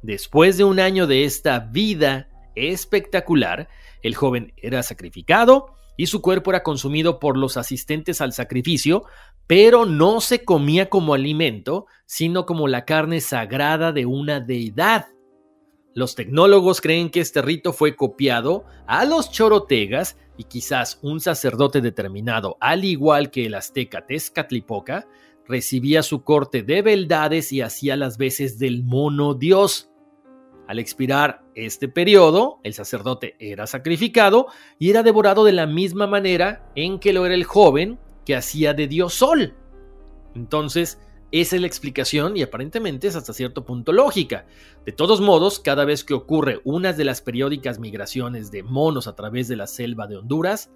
Después 0.03 0.57
de 0.57 0.65
un 0.65 0.81
año 0.81 1.07
de 1.07 1.25
esta 1.25 1.59
vida 1.59 2.29
espectacular, 2.55 3.69
el 4.03 4.15
joven 4.15 4.53
era 4.57 4.83
sacrificado 4.83 5.75
y 5.97 6.07
su 6.07 6.23
cuerpo 6.23 6.51
era 6.51 6.63
consumido 6.63 7.19
por 7.19 7.37
los 7.37 7.57
asistentes 7.57 8.21
al 8.21 8.33
sacrificio, 8.33 9.05
pero 9.47 9.87
no 9.87 10.21
se 10.21 10.45
comía 10.45 10.89
como 10.89 11.15
alimento, 11.15 11.87
sino 12.07 12.47
como 12.47 12.69
la 12.69 12.85
carne 12.85 13.21
sagrada 13.21 13.93
de 13.93 14.07
una 14.07 14.41
deidad. 14.41 15.09
Los 15.95 16.15
tecnólogos 16.15 16.81
creen 16.81 17.11
que 17.11 17.21
este 17.21 17.43
rito 17.43 17.73
fue 17.73 17.97
copiado 17.97 18.65
a 18.87 19.05
los 19.05 19.33
chorotegas 19.33 20.17
y 20.37 20.45
quizás 20.45 21.01
un 21.03 21.19
sacerdote 21.19 21.81
determinado, 21.81 22.57
al 22.61 22.85
igual 22.85 23.33
que 23.33 23.47
el 23.47 23.55
azteca 23.55 24.07
Tezcatlipoca, 24.07 25.09
recibía 25.49 26.05
su 26.05 26.23
corte 26.23 26.63
de 26.63 26.83
beldades 26.83 27.53
y 27.53 27.63
hacía 27.63 27.97
las 27.97 28.19
veces 28.19 28.61
del 28.61 28.85
mono 28.85 29.35
dios. 29.35 29.88
Al 30.68 30.78
expirar 30.78 31.40
este 31.54 31.88
periodo, 31.88 32.61
el 32.62 32.74
sacerdote 32.74 33.37
era 33.38 33.66
sacrificado 33.66 34.48
y 34.78 34.90
era 34.90 35.02
devorado 35.02 35.44
de 35.44 35.52
la 35.52 35.66
misma 35.66 36.07
manera 36.07 36.70
en 36.74 36.98
que 36.98 37.14
lo 37.14 37.24
era 37.24 37.35
el 37.35 37.44
joven 37.44 37.98
que 38.26 38.37
hacía 38.37 38.74
de 38.74 38.87
dios 38.87 39.14
sol. 39.14 39.54
Entonces, 40.35 40.98
esa 41.33 41.57
es 41.57 41.62
la 41.62 41.66
explicación 41.66 42.37
y 42.37 42.42
aparentemente 42.42 43.09
es 43.09 43.16
hasta 43.16 43.33
cierto 43.33 43.64
punto 43.64 43.92
lógica. 43.92 44.44
De 44.85 44.92
todos 44.92 45.23
modos, 45.23 45.58
cada 45.58 45.87
vez 45.87 46.04
que 46.04 46.12
ocurre 46.12 46.60
una 46.64 46.92
de 46.92 47.04
las 47.06 47.23
periódicas 47.23 47.79
migraciones 47.79 48.50
de 48.50 48.62
monos 48.62 49.08
a 49.08 49.16
través 49.16 49.48
de 49.48 49.56
la 49.56 49.66
selva 49.66 50.06
de 50.06 50.19
Honduras, 50.19 50.71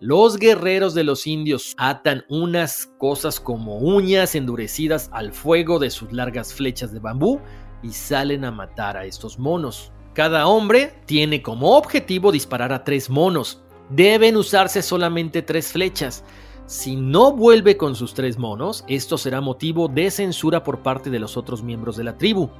los 0.00 0.38
guerreros 0.38 0.92
de 0.92 1.04
los 1.04 1.24
indios 1.28 1.74
atan 1.78 2.24
unas 2.28 2.92
cosas 2.98 3.38
como 3.38 3.78
uñas 3.78 4.34
endurecidas 4.34 5.08
al 5.12 5.32
fuego 5.32 5.78
de 5.78 5.90
sus 5.90 6.12
largas 6.12 6.52
flechas 6.52 6.92
de 6.92 6.98
bambú 6.98 7.40
y 7.82 7.92
salen 7.92 8.44
a 8.44 8.50
matar 8.50 8.96
a 8.96 9.04
estos 9.04 9.38
monos. 9.38 9.92
Cada 10.14 10.46
hombre 10.46 10.94
tiene 11.04 11.42
como 11.42 11.76
objetivo 11.76 12.32
disparar 12.32 12.72
a 12.72 12.84
tres 12.84 13.10
monos. 13.10 13.62
Deben 13.90 14.36
usarse 14.36 14.82
solamente 14.82 15.42
tres 15.42 15.72
flechas. 15.72 16.24
Si 16.66 16.96
no 16.96 17.32
vuelve 17.32 17.76
con 17.76 17.94
sus 17.94 18.14
tres 18.14 18.38
monos, 18.38 18.84
esto 18.88 19.18
será 19.18 19.40
motivo 19.40 19.88
de 19.88 20.10
censura 20.10 20.64
por 20.64 20.80
parte 20.80 21.10
de 21.10 21.18
los 21.18 21.36
otros 21.36 21.62
miembros 21.62 21.96
de 21.96 22.04
la 22.04 22.18
tribu. 22.18 22.50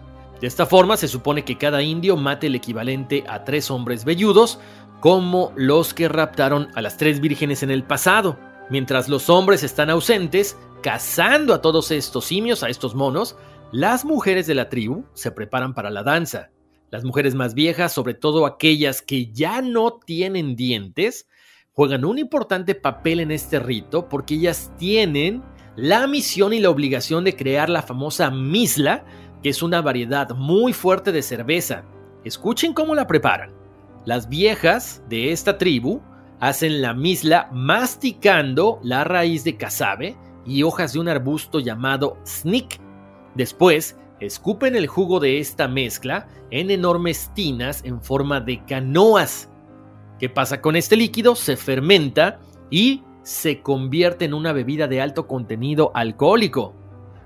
De 0.41 0.47
esta 0.47 0.67
forma 0.67 0.97
se 0.97 1.09
supone 1.09 1.45
que 1.45 1.57
cada 1.57 1.83
indio 1.83 2.17
mate 2.17 2.49
el 2.49 2.55
equivalente 2.55 3.25
a 3.27 3.45
tres 3.45 3.71
hombres 3.71 4.05
velludos, 4.05 4.61
como 5.01 5.53
los 5.57 5.95
que 5.95 6.09
raptaron 6.09 6.69
a 6.75 6.83
las 6.83 6.99
tres 6.99 7.21
vírgenes 7.21 7.63
en 7.63 7.71
el 7.71 7.83
pasado. 7.83 8.39
Mientras 8.69 9.09
los 9.09 9.31
hombres 9.31 9.63
están 9.63 9.91
ausentes, 9.91 10.59
cazando 10.83 11.55
a 11.55 11.63
todos 11.63 11.91
estos 11.91 12.27
simios, 12.27 12.63
a 12.63 12.69
estos 12.69 12.95
monos, 12.95 13.37
las 13.73 14.05
mujeres 14.05 14.47
de 14.47 14.55
la 14.55 14.69
tribu 14.69 15.05
se 15.13 15.33
preparan 15.33 15.75
para 15.75 15.91
la 15.91 16.05
danza. 16.05 16.51
Las 16.91 17.05
mujeres 17.05 17.35
más 17.35 17.55
viejas, 17.55 17.93
sobre 17.93 18.15
todo 18.15 18.47
aquellas 18.47 19.03
que 19.03 19.33
ya 19.33 19.61
no 19.61 19.99
tienen 19.99 20.55
dientes, 20.55 21.27
juegan 21.73 22.05
un 22.05 22.19
importante 22.19 22.77
papel 22.77 23.19
en 23.21 23.33
este 23.33 23.59
rito 23.59 24.09
porque 24.09 24.35
ellas 24.35 24.71
tienen 24.79 25.43
la 25.75 26.07
misión 26.07 26.53
y 26.53 26.61
la 26.61 26.71
obligación 26.71 27.25
de 27.25 27.35
crear 27.35 27.69
la 27.69 27.83
famosa 27.83 28.31
misla, 28.31 29.05
que 29.43 29.49
es 29.49 29.63
una 29.63 29.83
variedad 29.83 30.31
muy 30.31 30.73
fuerte 30.73 31.11
de 31.11 31.23
cerveza. 31.23 31.85
Escuchen 32.25 32.73
cómo 32.73 32.95
la 32.95 33.07
preparan. 33.07 33.53
Las 34.05 34.29
viejas 34.29 35.03
de 35.09 35.33
esta 35.33 35.59
tribu 35.59 36.01
hacen 36.39 36.81
la 36.81 36.95
misla 36.95 37.51
masticando 37.53 38.79
la 38.85 39.03
raíz 39.03 39.43
de 39.43 39.57
casabe 39.57 40.17
y 40.47 40.63
hojas 40.63 40.93
de 40.93 41.01
un 41.01 41.09
arbusto 41.09 41.59
llamado 41.59 42.17
snick. 42.25 42.86
Después, 43.37 43.99
escupen 44.21 44.77
el 44.77 44.87
jugo 44.87 45.21
de 45.21 45.39
esta 45.39 45.69
mezcla 45.69 46.27
en 46.51 46.71
enormes 46.71 47.31
tinas 47.35 47.85
en 47.85 48.01
forma 48.01 48.41
de 48.41 48.65
canoas. 48.65 49.51
¿Qué 50.19 50.31
pasa 50.31 50.63
con 50.63 50.77
este 50.77 50.97
líquido? 50.97 51.35
Se 51.35 51.57
fermenta 51.57 52.41
y 52.71 53.03
se 53.23 53.61
convierte 53.61 54.25
en 54.25 54.33
una 54.33 54.53
bebida 54.53 54.89
de 54.89 55.03
alto 55.03 55.27
contenido 55.27 55.91
alcohólico. 55.95 56.75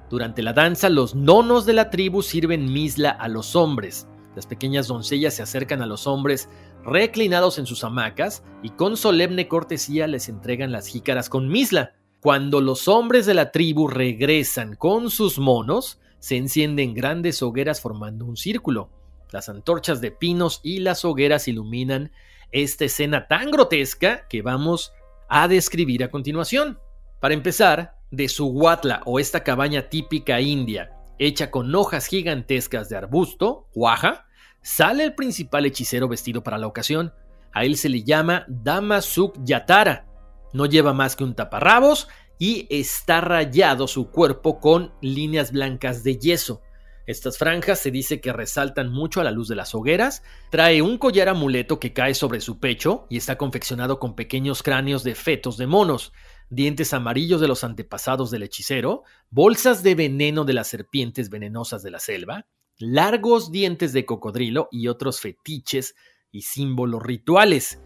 Durante 0.08 0.42
la 0.42 0.52
danza, 0.52 0.88
los 0.88 1.14
nonos 1.14 1.66
de 1.66 1.74
la 1.74 1.90
tribu 1.90 2.22
sirven 2.22 2.72
misla 2.72 3.11
a 3.11 3.28
los 3.28 3.54
hombres. 3.54 4.08
Las 4.34 4.46
pequeñas 4.46 4.88
doncellas 4.88 5.34
se 5.34 5.42
acercan 5.42 5.82
a 5.82 5.86
los 5.86 6.08
hombres 6.08 6.48
reclinados 6.84 7.58
en 7.58 7.66
sus 7.66 7.84
hamacas 7.84 8.42
y 8.62 8.70
con 8.70 8.96
solemne 8.96 9.46
cortesía 9.46 10.08
les 10.08 10.28
entregan 10.28 10.72
las 10.72 10.88
jícaras 10.88 11.28
con 11.28 11.48
misla. 11.48 11.92
Cuando 12.20 12.60
los 12.60 12.86
hombres 12.86 13.24
de 13.24 13.32
la 13.32 13.50
tribu 13.50 13.88
regresan 13.88 14.76
con 14.76 15.10
sus 15.10 15.38
monos, 15.38 15.98
se 16.18 16.36
encienden 16.36 16.92
grandes 16.92 17.42
hogueras 17.42 17.80
formando 17.80 18.26
un 18.26 18.36
círculo. 18.36 18.90
Las 19.30 19.48
antorchas 19.48 20.02
de 20.02 20.10
pinos 20.10 20.60
y 20.62 20.80
las 20.80 21.06
hogueras 21.06 21.48
iluminan 21.48 22.12
esta 22.52 22.84
escena 22.84 23.26
tan 23.26 23.50
grotesca 23.50 24.28
que 24.28 24.42
vamos 24.42 24.92
a 25.30 25.48
describir 25.48 26.04
a 26.04 26.10
continuación. 26.10 26.78
Para 27.20 27.32
empezar, 27.32 27.94
de 28.10 28.28
su 28.28 28.48
huatla 28.48 29.02
o 29.06 29.18
esta 29.18 29.42
cabaña 29.42 29.88
típica 29.88 30.42
india, 30.42 30.90
hecha 31.18 31.50
con 31.50 31.74
hojas 31.74 32.06
gigantescas 32.06 32.90
de 32.90 32.98
arbusto, 32.98 33.66
guaja, 33.74 34.26
sale 34.60 35.04
el 35.04 35.14
principal 35.14 35.64
hechicero 35.64 36.06
vestido 36.06 36.42
para 36.42 36.58
la 36.58 36.66
ocasión. 36.66 37.14
A 37.52 37.64
él 37.64 37.78
se 37.78 37.88
le 37.88 38.02
llama 38.02 38.44
Damasuk 38.46 39.38
Yatara. 39.42 40.09
No 40.53 40.66
lleva 40.66 40.92
más 40.92 41.16
que 41.16 41.24
un 41.24 41.34
taparrabos 41.34 42.09
y 42.38 42.66
está 42.70 43.20
rayado 43.20 43.86
su 43.86 44.11
cuerpo 44.11 44.61
con 44.61 44.92
líneas 45.01 45.53
blancas 45.53 46.03
de 46.03 46.16
yeso. 46.16 46.62
Estas 47.07 47.38
franjas 47.38 47.80
se 47.80 47.90
dice 47.90 48.20
que 48.20 48.32
resaltan 48.32 48.92
mucho 48.92 49.20
a 49.20 49.24
la 49.24 49.30
luz 49.30 49.48
de 49.48 49.57
las 49.57 49.74
hogueras. 49.74 50.22
Trae 50.51 50.80
un 50.80 50.96
collar 50.96 51.28
amuleto 51.28 51.80
que 51.80 51.92
cae 51.92 52.14
sobre 52.14 52.40
su 52.40 52.61
pecho 52.61 53.07
y 53.11 53.16
está 53.16 53.36
confeccionado 53.36 53.98
con 53.98 54.14
pequeños 54.14 54.62
cráneos 54.62 55.03
de 55.03 55.16
fetos 55.16 55.57
de 55.57 55.66
monos, 55.66 56.12
dientes 56.51 56.94
amarillos 56.94 57.40
de 57.40 57.48
los 57.48 57.64
antepasados 57.64 58.30
del 58.30 58.44
hechicero, 58.44 59.03
bolsas 59.28 59.82
de 59.82 59.96
veneno 59.96 60.44
de 60.44 60.53
las 60.53 60.68
serpientes 60.68 61.30
venenosas 61.30 61.82
de 61.82 61.90
la 61.90 61.98
selva, 61.98 62.46
largos 62.78 63.51
dientes 63.51 63.92
de 63.92 64.07
cocodrilo 64.07 64.68
y 64.70 64.88
otros 64.88 65.20
fetiches 65.20 65.96
y 66.30 66.42
símbolos 66.42 67.03
rituales. 67.03 67.80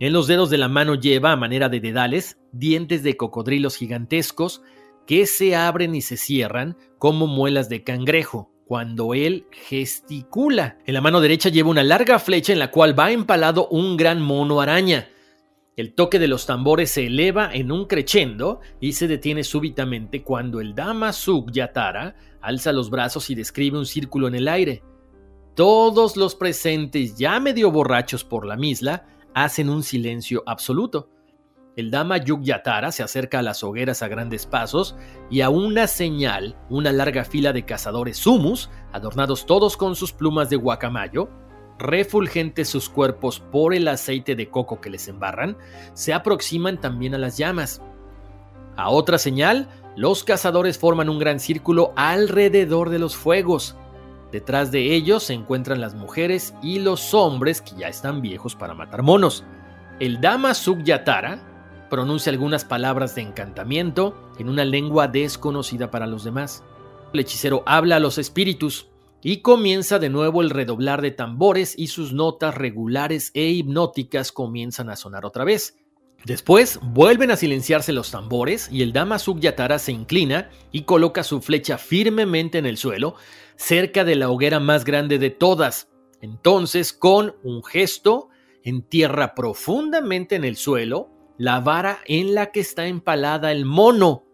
En 0.00 0.12
los 0.12 0.26
dedos 0.26 0.50
de 0.50 0.58
la 0.58 0.68
mano 0.68 0.94
lleva, 0.94 1.32
a 1.32 1.36
manera 1.36 1.68
de 1.68 1.80
dedales, 1.80 2.38
dientes 2.52 3.02
de 3.02 3.16
cocodrilos 3.16 3.76
gigantescos 3.76 4.62
que 5.06 5.26
se 5.26 5.54
abren 5.56 5.94
y 5.94 6.02
se 6.02 6.16
cierran 6.16 6.76
como 6.98 7.26
muelas 7.26 7.68
de 7.68 7.84
cangrejo 7.84 8.50
cuando 8.66 9.14
él 9.14 9.46
gesticula. 9.50 10.78
En 10.86 10.94
la 10.94 11.00
mano 11.00 11.20
derecha 11.20 11.50
lleva 11.50 11.70
una 11.70 11.82
larga 11.82 12.18
flecha 12.18 12.52
en 12.52 12.58
la 12.58 12.70
cual 12.70 12.98
va 12.98 13.10
empalado 13.10 13.68
un 13.68 13.96
gran 13.96 14.20
mono 14.20 14.60
araña. 14.60 15.08
El 15.76 15.94
toque 15.94 16.18
de 16.18 16.28
los 16.28 16.46
tambores 16.46 16.90
se 16.90 17.06
eleva 17.06 17.50
en 17.52 17.72
un 17.72 17.86
crescendo 17.86 18.60
y 18.80 18.92
se 18.92 19.08
detiene 19.08 19.42
súbitamente 19.42 20.22
cuando 20.22 20.60
el 20.60 20.74
Dama 20.74 21.12
Suk 21.12 21.50
Yatara 21.50 22.14
alza 22.40 22.72
los 22.72 22.90
brazos 22.90 23.30
y 23.30 23.34
describe 23.34 23.78
un 23.78 23.86
círculo 23.86 24.28
en 24.28 24.34
el 24.34 24.48
aire. 24.48 24.82
Todos 25.54 26.16
los 26.16 26.34
presentes, 26.34 27.16
ya 27.16 27.40
medio 27.40 27.70
borrachos 27.70 28.24
por 28.24 28.46
la 28.46 28.56
misla, 28.56 29.06
hacen 29.34 29.68
un 29.68 29.82
silencio 29.82 30.42
absoluto. 30.46 31.08
El 31.74 31.90
Dama 31.90 32.18
Yugyatara 32.18 32.92
se 32.92 33.02
acerca 33.02 33.38
a 33.38 33.42
las 33.42 33.64
hogueras 33.64 34.02
a 34.02 34.08
grandes 34.08 34.44
pasos 34.44 34.94
y 35.30 35.40
a 35.40 35.48
una 35.48 35.86
señal, 35.86 36.58
una 36.68 36.92
larga 36.92 37.24
fila 37.24 37.54
de 37.54 37.64
cazadores 37.64 38.18
sumus, 38.18 38.68
adornados 38.92 39.46
todos 39.46 39.78
con 39.78 39.96
sus 39.96 40.12
plumas 40.12 40.50
de 40.50 40.56
guacamayo, 40.56 41.30
refulgentes 41.78 42.68
sus 42.68 42.90
cuerpos 42.90 43.40
por 43.40 43.74
el 43.74 43.88
aceite 43.88 44.36
de 44.36 44.50
coco 44.50 44.80
que 44.80 44.90
les 44.90 45.08
embarran, 45.08 45.56
se 45.94 46.12
aproximan 46.12 46.78
también 46.78 47.14
a 47.14 47.18
las 47.18 47.38
llamas. 47.38 47.80
A 48.76 48.90
otra 48.90 49.18
señal, 49.18 49.68
los 49.96 50.24
cazadores 50.24 50.78
forman 50.78 51.08
un 51.08 51.18
gran 51.18 51.40
círculo 51.40 51.92
alrededor 51.96 52.90
de 52.90 52.98
los 52.98 53.16
fuegos. 53.16 53.76
Detrás 54.32 54.72
de 54.72 54.94
ellos 54.94 55.24
se 55.24 55.34
encuentran 55.34 55.82
las 55.82 55.94
mujeres 55.94 56.54
y 56.62 56.78
los 56.78 57.12
hombres 57.12 57.60
que 57.60 57.76
ya 57.76 57.88
están 57.88 58.22
viejos 58.22 58.56
para 58.56 58.72
matar 58.72 59.02
monos. 59.02 59.44
El 60.00 60.22
Dama 60.22 60.54
Sugyatara 60.54 61.86
pronuncia 61.90 62.32
algunas 62.32 62.64
palabras 62.64 63.14
de 63.14 63.20
encantamiento 63.20 64.32
en 64.38 64.48
una 64.48 64.64
lengua 64.64 65.06
desconocida 65.06 65.90
para 65.90 66.06
los 66.06 66.24
demás. 66.24 66.64
El 67.12 67.20
hechicero 67.20 67.62
habla 67.66 67.96
a 67.96 68.00
los 68.00 68.16
espíritus 68.16 68.88
y 69.22 69.42
comienza 69.42 69.98
de 69.98 70.08
nuevo 70.08 70.40
el 70.40 70.48
redoblar 70.48 71.02
de 71.02 71.10
tambores 71.10 71.78
y 71.78 71.88
sus 71.88 72.14
notas 72.14 72.54
regulares 72.54 73.32
e 73.34 73.44
hipnóticas 73.48 74.32
comienzan 74.32 74.88
a 74.88 74.96
sonar 74.96 75.26
otra 75.26 75.44
vez. 75.44 75.76
Después 76.24 76.78
vuelven 76.82 77.32
a 77.32 77.36
silenciarse 77.36 77.92
los 77.92 78.10
tambores 78.12 78.68
y 78.70 78.82
el 78.82 78.92
Dama 78.92 79.18
Sugyatara 79.18 79.78
se 79.78 79.92
inclina 79.92 80.50
y 80.70 80.82
coloca 80.82 81.24
su 81.24 81.42
flecha 81.42 81.78
firmemente 81.78 82.58
en 82.58 82.66
el 82.66 82.78
suelo, 82.78 83.16
cerca 83.62 84.02
de 84.04 84.16
la 84.16 84.28
hoguera 84.28 84.58
más 84.58 84.84
grande 84.84 85.18
de 85.20 85.30
todas. 85.30 85.88
Entonces, 86.20 86.92
con 86.92 87.36
un 87.44 87.62
gesto, 87.62 88.28
entierra 88.64 89.34
profundamente 89.34 90.34
en 90.34 90.44
el 90.44 90.56
suelo 90.56 91.10
la 91.38 91.60
vara 91.60 92.00
en 92.06 92.34
la 92.34 92.50
que 92.50 92.60
está 92.60 92.86
empalada 92.86 93.52
el 93.52 93.64
mono. 93.64 94.24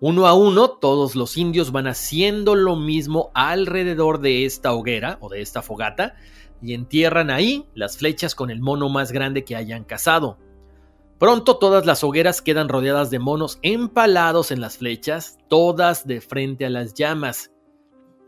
Uno 0.00 0.26
a 0.26 0.34
uno, 0.34 0.70
todos 0.70 1.16
los 1.16 1.36
indios 1.36 1.72
van 1.72 1.88
haciendo 1.88 2.54
lo 2.54 2.76
mismo 2.76 3.30
alrededor 3.34 4.20
de 4.20 4.44
esta 4.44 4.72
hoguera 4.72 5.18
o 5.20 5.28
de 5.28 5.40
esta 5.40 5.60
fogata 5.62 6.14
y 6.62 6.74
entierran 6.74 7.30
ahí 7.30 7.66
las 7.74 7.98
flechas 7.98 8.34
con 8.34 8.50
el 8.50 8.60
mono 8.60 8.88
más 8.88 9.10
grande 9.10 9.44
que 9.44 9.56
hayan 9.56 9.84
cazado. 9.84 10.38
Pronto 11.18 11.56
todas 11.56 11.86
las 11.86 12.04
hogueras 12.04 12.40
quedan 12.40 12.68
rodeadas 12.68 13.10
de 13.10 13.18
monos 13.18 13.58
empalados 13.62 14.50
en 14.50 14.60
las 14.60 14.78
flechas, 14.78 15.38
todas 15.48 16.06
de 16.06 16.20
frente 16.20 16.66
a 16.66 16.70
las 16.70 16.94
llamas. 16.94 17.53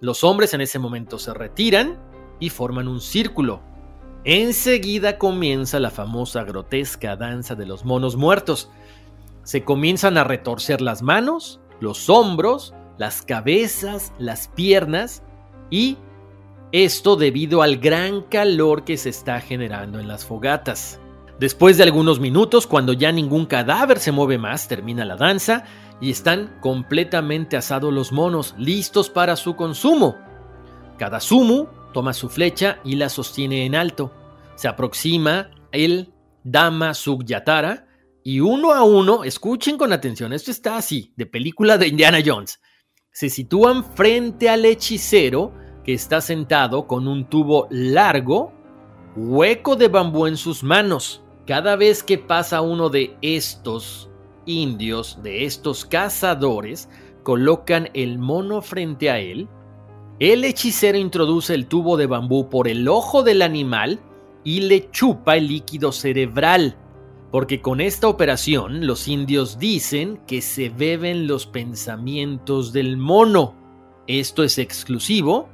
Los 0.01 0.24
hombres 0.24 0.53
en 0.53 0.61
ese 0.61 0.78
momento 0.78 1.18
se 1.18 1.32
retiran 1.32 1.99
y 2.38 2.51
forman 2.51 2.86
un 2.86 3.01
círculo. 3.01 3.62
Enseguida 4.24 5.16
comienza 5.16 5.80
la 5.80 5.90
famosa 5.90 6.44
grotesca 6.44 7.16
danza 7.16 7.55
de 7.55 7.64
los 7.64 7.84
monos 7.84 8.16
muertos. 8.16 8.70
Se 9.42 9.64
comienzan 9.64 10.18
a 10.18 10.24
retorcer 10.24 10.82
las 10.82 11.01
manos, 11.01 11.61
los 11.80 12.11
hombros, 12.11 12.74
las 12.99 13.22
cabezas, 13.22 14.12
las 14.18 14.49
piernas 14.49 15.22
y 15.70 15.97
esto 16.72 17.16
debido 17.16 17.62
al 17.62 17.78
gran 17.78 18.22
calor 18.22 18.84
que 18.84 18.99
se 18.99 19.09
está 19.09 19.40
generando 19.40 19.99
en 19.99 20.09
las 20.09 20.26
fogatas. 20.26 21.01
Después 21.38 21.78
de 21.78 21.84
algunos 21.84 22.20
minutos, 22.20 22.66
cuando 22.66 22.92
ya 22.92 23.12
ningún 23.12 23.47
cadáver 23.47 23.99
se 23.99 24.12
mueve 24.12 24.36
más, 24.36 24.68
termina 24.68 25.05
la 25.05 25.16
danza 25.16 25.64
y 26.01 26.11
están 26.11 26.59
completamente 26.61 27.57
asados 27.57 27.92
los 27.92 28.12
monos, 28.12 28.55
listos 28.59 29.11
para 29.11 29.36
su 29.36 29.57
consumo. 29.57 30.16
Cada 30.99 31.20
sumu 31.20 31.66
toma 31.92 32.12
su 32.12 32.28
flecha 32.28 32.78
y 32.84 32.97
la 32.97 33.09
sostiene 33.09 33.64
en 33.64 33.74
alto. 33.74 34.12
Se 34.57 34.68
aproxima 34.68 35.51
el 35.72 36.12
Dama 36.44 36.94
Sugyatara 36.94 37.86
y 38.22 38.40
uno 38.40 38.72
a 38.72 38.82
uno, 38.82 39.24
escuchen 39.24 39.78
con 39.78 39.92
atención, 39.92 40.32
esto 40.32 40.51
está 40.51 40.76
así, 40.76 41.12
de 41.16 41.26
película 41.26 41.78
de 41.78 41.88
Indiana 41.88 42.18
Jones. 42.24 42.61
Se 43.12 43.30
sitúan 43.30 43.84
frente 43.84 44.49
al 44.49 44.64
hechicero 44.64 45.55
que 45.84 45.94
está 45.94 46.20
sentado 46.20 46.86
con 46.86 47.07
un 47.07 47.28
tubo 47.28 47.68
largo, 47.70 48.53
hueco 49.16 49.76
de 49.76 49.88
bambú 49.88 50.26
en 50.26 50.36
sus 50.36 50.62
manos. 50.62 51.22
Cada 51.47 51.76
vez 51.76 52.03
que 52.03 52.18
pasa 52.18 52.61
uno 52.61 52.90
de 52.90 53.16
estos 53.22 54.11
indios, 54.47 55.22
de 55.22 55.44
estos 55.44 55.84
cazadores, 55.84 56.88
colocan 57.22 57.90
el 57.92 58.18
mono 58.18 58.62
frente 58.62 59.11
a 59.11 59.18
él, 59.18 59.49
el 60.18 60.44
hechicero 60.44 60.97
introduce 60.97 61.53
el 61.53 61.66
tubo 61.66 61.99
de 61.99 62.07
bambú 62.07 62.49
por 62.49 62.68
el 62.68 62.88
ojo 62.88 63.22
del 63.22 63.42
animal 63.42 64.01
y 64.44 64.61
le 64.61 64.90
chupa 64.90 65.36
el 65.36 65.49
líquido 65.49 65.92
cerebral, 65.92 66.74
porque 67.30 67.61
con 67.61 67.82
esta 67.82 68.09
operación 68.09 68.86
los 68.86 69.09
indios 69.09 69.59
dicen 69.59 70.18
que 70.26 70.40
se 70.40 70.70
beben 70.70 71.26
los 71.26 71.47
pensamientos 71.47 72.72
del 72.72 72.97
mono. 72.97 73.55
Esto 74.07 74.42
es 74.42 74.57
exclusivo 74.57 75.51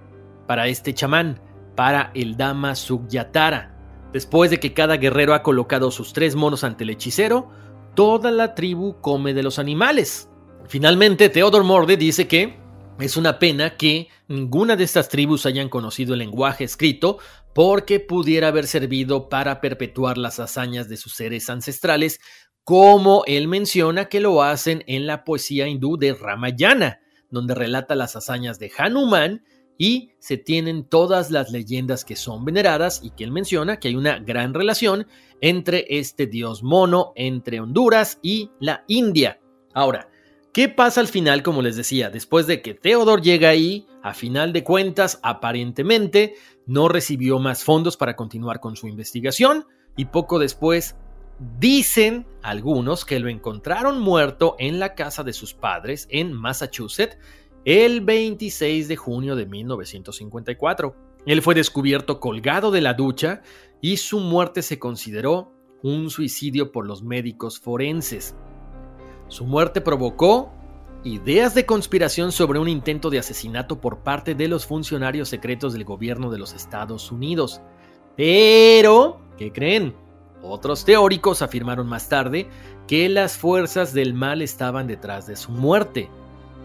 para 0.47 0.69
este 0.69 0.95
chamán, 0.95 1.41
para 1.75 2.13
el 2.15 2.37
Dama 2.37 2.77
Sugyatara. 2.77 3.75
Después 4.13 4.51
de 4.51 4.61
que 4.61 4.75
cada 4.75 4.97
guerrero 4.99 5.35
ha 5.35 5.43
colocado 5.43 5.91
sus 5.91 6.13
tres 6.13 6.37
monos 6.37 6.63
ante 6.63 6.85
el 6.85 6.91
hechicero, 6.91 7.49
toda 7.95 8.31
la 8.31 8.55
tribu 8.55 9.01
come 9.01 9.35
de 9.35 9.43
los 9.43 9.59
animales. 9.59 10.29
Finalmente, 10.69 11.29
Theodor 11.29 11.65
Morde 11.65 11.97
dice 11.97 12.27
que 12.27 12.59
es 12.99 13.17
una 13.17 13.39
pena 13.39 13.77
que 13.77 14.09
ninguna 14.29 14.77
de 14.77 14.85
estas 14.85 15.09
tribus 15.09 15.47
hayan 15.47 15.69
conocido 15.69 16.15
el 16.15 16.21
lenguaje 16.21 16.65
escrito 16.65 17.19
porque 17.55 18.01
pudiera 18.01 18.49
haber 18.49 18.67
servido 18.67 19.29
para 19.29 19.61
perpetuar 19.61 20.19
las 20.19 20.41
hazañas 20.41 20.89
de 20.89 20.97
sus 20.97 21.15
seres 21.15 21.51
ancestrales, 21.51 22.21
como 22.65 23.25
él 23.27 23.49
menciona 23.49 24.09
que 24.09 24.21
lo 24.21 24.43
hacen 24.43 24.85
en 24.87 25.07
la 25.07 25.25
poesía 25.25 25.67
hindú 25.67 25.99
de 25.99 26.15
Ramayana, 26.15 27.01
donde 27.31 27.55
relata 27.55 27.95
las 27.95 28.15
hazañas 28.17 28.59
de 28.59 28.71
Hanuman 28.77 29.43
y 29.79 30.13
se 30.21 30.37
tienen 30.37 30.85
todas 30.85 31.31
las 31.31 31.51
leyendas 31.51 32.05
que 32.05 32.15
son 32.15 32.45
veneradas 32.45 33.01
y 33.03 33.11
que 33.11 33.25
él 33.25 33.33
menciona 33.33 33.79
que 33.79 33.89
hay 33.89 33.97
una 33.97 34.19
gran 34.19 34.55
relación 34.55 35.07
entre 35.43 35.85
este 35.91 36.27
dios 36.27 36.63
mono, 36.63 37.13
entre 37.17 37.61
Honduras 37.61 38.19
y 38.23 38.51
la 38.59 38.85
India. 38.87 39.41
Ahora, 39.75 40.09
¿qué 40.53 40.71
pasa 40.71 41.01
al 41.01 41.09
final? 41.09 41.43
Como 41.43 41.61
les 41.61 41.77
decía, 41.77 42.09
después 42.09 42.47
de 42.47 42.63
que 42.63 42.73
Theodor 42.73 43.21
llega 43.21 43.51
ahí, 43.51 43.87
a 44.03 44.15
final 44.15 44.53
de 44.53 44.65
cuentas, 44.65 45.21
aparentemente 45.23 46.37
no 46.65 46.89
recibió 46.89 47.39
más 47.39 47.65
fondos 47.65 47.97
para 47.97 48.17
continuar 48.17 48.61
con 48.61 48.77
su 48.77 48.87
investigación 48.87 49.67
y 49.97 50.07
poco 50.07 50.39
después 50.39 50.97
dicen 51.59 52.25
algunos 52.43 53.05
que 53.05 53.19
lo 53.19 53.29
encontraron 53.29 54.01
muerto 54.01 54.55
en 54.59 54.79
la 54.79 54.95
casa 54.95 55.25
de 55.25 55.33
sus 55.33 55.55
padres 55.55 56.07
en 56.11 56.33
Massachusetts 56.33 57.19
el 57.65 58.01
26 58.01 58.87
de 58.89 58.97
junio 58.97 59.35
de 59.35 59.47
1954. 59.47 60.95
Él 61.27 61.43
fue 61.43 61.55
descubierto 61.55 62.21
colgado 62.21 62.71
de 62.71 62.81
la 62.81 62.95
ducha 62.95 63.43
y 63.83 63.99
su 63.99 64.21
muerte 64.21 64.63
se 64.63 64.79
consideró 64.79 65.53
un 65.83 66.09
suicidio 66.09 66.71
por 66.73 66.87
los 66.87 67.03
médicos 67.03 67.59
forenses. 67.59 68.35
Su 69.29 69.45
muerte 69.45 69.81
provocó 69.81 70.53
ideas 71.05 71.55
de 71.55 71.67
conspiración 71.67 72.31
sobre 72.31 72.61
un 72.61 72.69
intento 72.69 73.11
de 73.11 73.19
asesinato 73.19 73.81
por 73.81 73.99
parte 73.99 74.37
de 74.37 74.47
los 74.47 74.67
funcionarios 74.67 75.29
secretos 75.29 75.73
del 75.73 75.85
gobierno 75.85 76.31
de 76.31 76.39
los 76.39 76.55
Estados 76.55 77.11
Unidos. 77.11 77.61
Pero, 78.17 79.21
¿qué 79.37 79.53
creen? 79.53 79.95
Otros 80.45 80.85
teóricos 80.85 81.43
afirmaron 81.43 81.89
más 81.89 82.09
tarde 82.09 82.49
que 82.87 83.09
las 83.09 83.37
fuerzas 83.37 83.93
del 83.93 84.15
mal 84.15 84.43
estaban 84.43 84.87
detrás 84.87 85.27
de 85.27 85.35
su 85.35 85.51
muerte. 85.51 86.09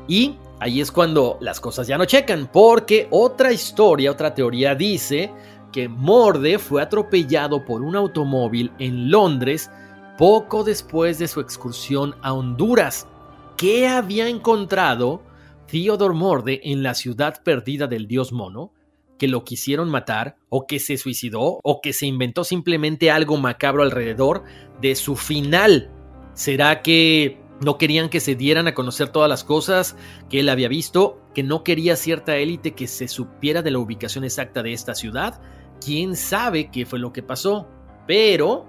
Y 0.08 0.36
ahí 0.60 0.82
es 0.82 0.92
cuando 0.92 1.38
las 1.42 1.60
cosas 1.60 1.88
ya 1.88 1.98
no 1.98 2.06
checan, 2.06 2.50
porque 2.52 3.08
otra 3.10 3.52
historia, 3.52 4.12
otra 4.12 4.36
teoría 4.36 4.76
dice 4.76 5.32
que 5.72 5.88
Morde 5.88 6.60
fue 6.60 6.82
atropellado 6.82 7.66
por 7.66 7.82
un 7.82 7.96
automóvil 7.96 8.72
en 8.80 9.12
Londres 9.12 9.70
poco 10.18 10.64
después 10.64 11.20
de 11.20 11.28
su 11.28 11.40
excursión 11.40 12.16
a 12.22 12.34
Honduras. 12.34 13.08
¿Qué 13.56 13.88
había 13.88 14.28
encontrado 14.28 15.22
Theodore 15.68 16.16
Morde 16.16 16.62
en 16.64 16.84
la 16.84 16.94
ciudad 16.96 17.42
perdida 17.44 17.88
del 17.88 18.08
dios 18.08 18.32
mono? 18.32 18.72
que 19.18 19.28
lo 19.28 19.44
quisieron 19.44 19.90
matar, 19.90 20.38
o 20.50 20.68
que 20.68 20.80
se 20.80 20.98
suicidó, 20.98 21.60
o 21.64 21.82
que 21.82 21.94
se 21.94 22.06
inventó 22.06 22.44
simplemente 22.44 23.12
algo 23.12 23.38
macabro 23.38 23.84
alrededor 23.84 24.44
de 24.82 24.96
su 24.96 25.16
final. 25.16 25.90
¿Será 26.34 26.82
que 26.82 27.40
no 27.60 27.78
querían 27.78 28.10
que 28.10 28.20
se 28.20 28.36
dieran 28.36 28.68
a 28.68 28.74
conocer 28.74 29.10
todas 29.10 29.30
las 29.30 29.44
cosas 29.44 29.96
que 30.30 30.42
él 30.42 30.50
había 30.50 30.68
visto, 30.68 31.20
que 31.34 31.44
no 31.44 31.64
quería 31.64 31.96
cierta 31.96 32.38
élite 32.38 32.76
que 32.76 32.88
se 32.88 33.08
supiera 33.08 33.62
de 33.62 33.72
la 33.72 33.80
ubicación 33.80 34.24
exacta 34.24 34.62
de 34.62 34.74
esta 34.74 34.94
ciudad. 34.94 35.42
¿Quién 35.84 36.16
sabe 36.16 36.70
qué 36.72 36.86
fue 36.86 37.00
lo 37.00 37.14
que 37.14 37.24
pasó? 37.24 37.68
Pero 38.08 38.66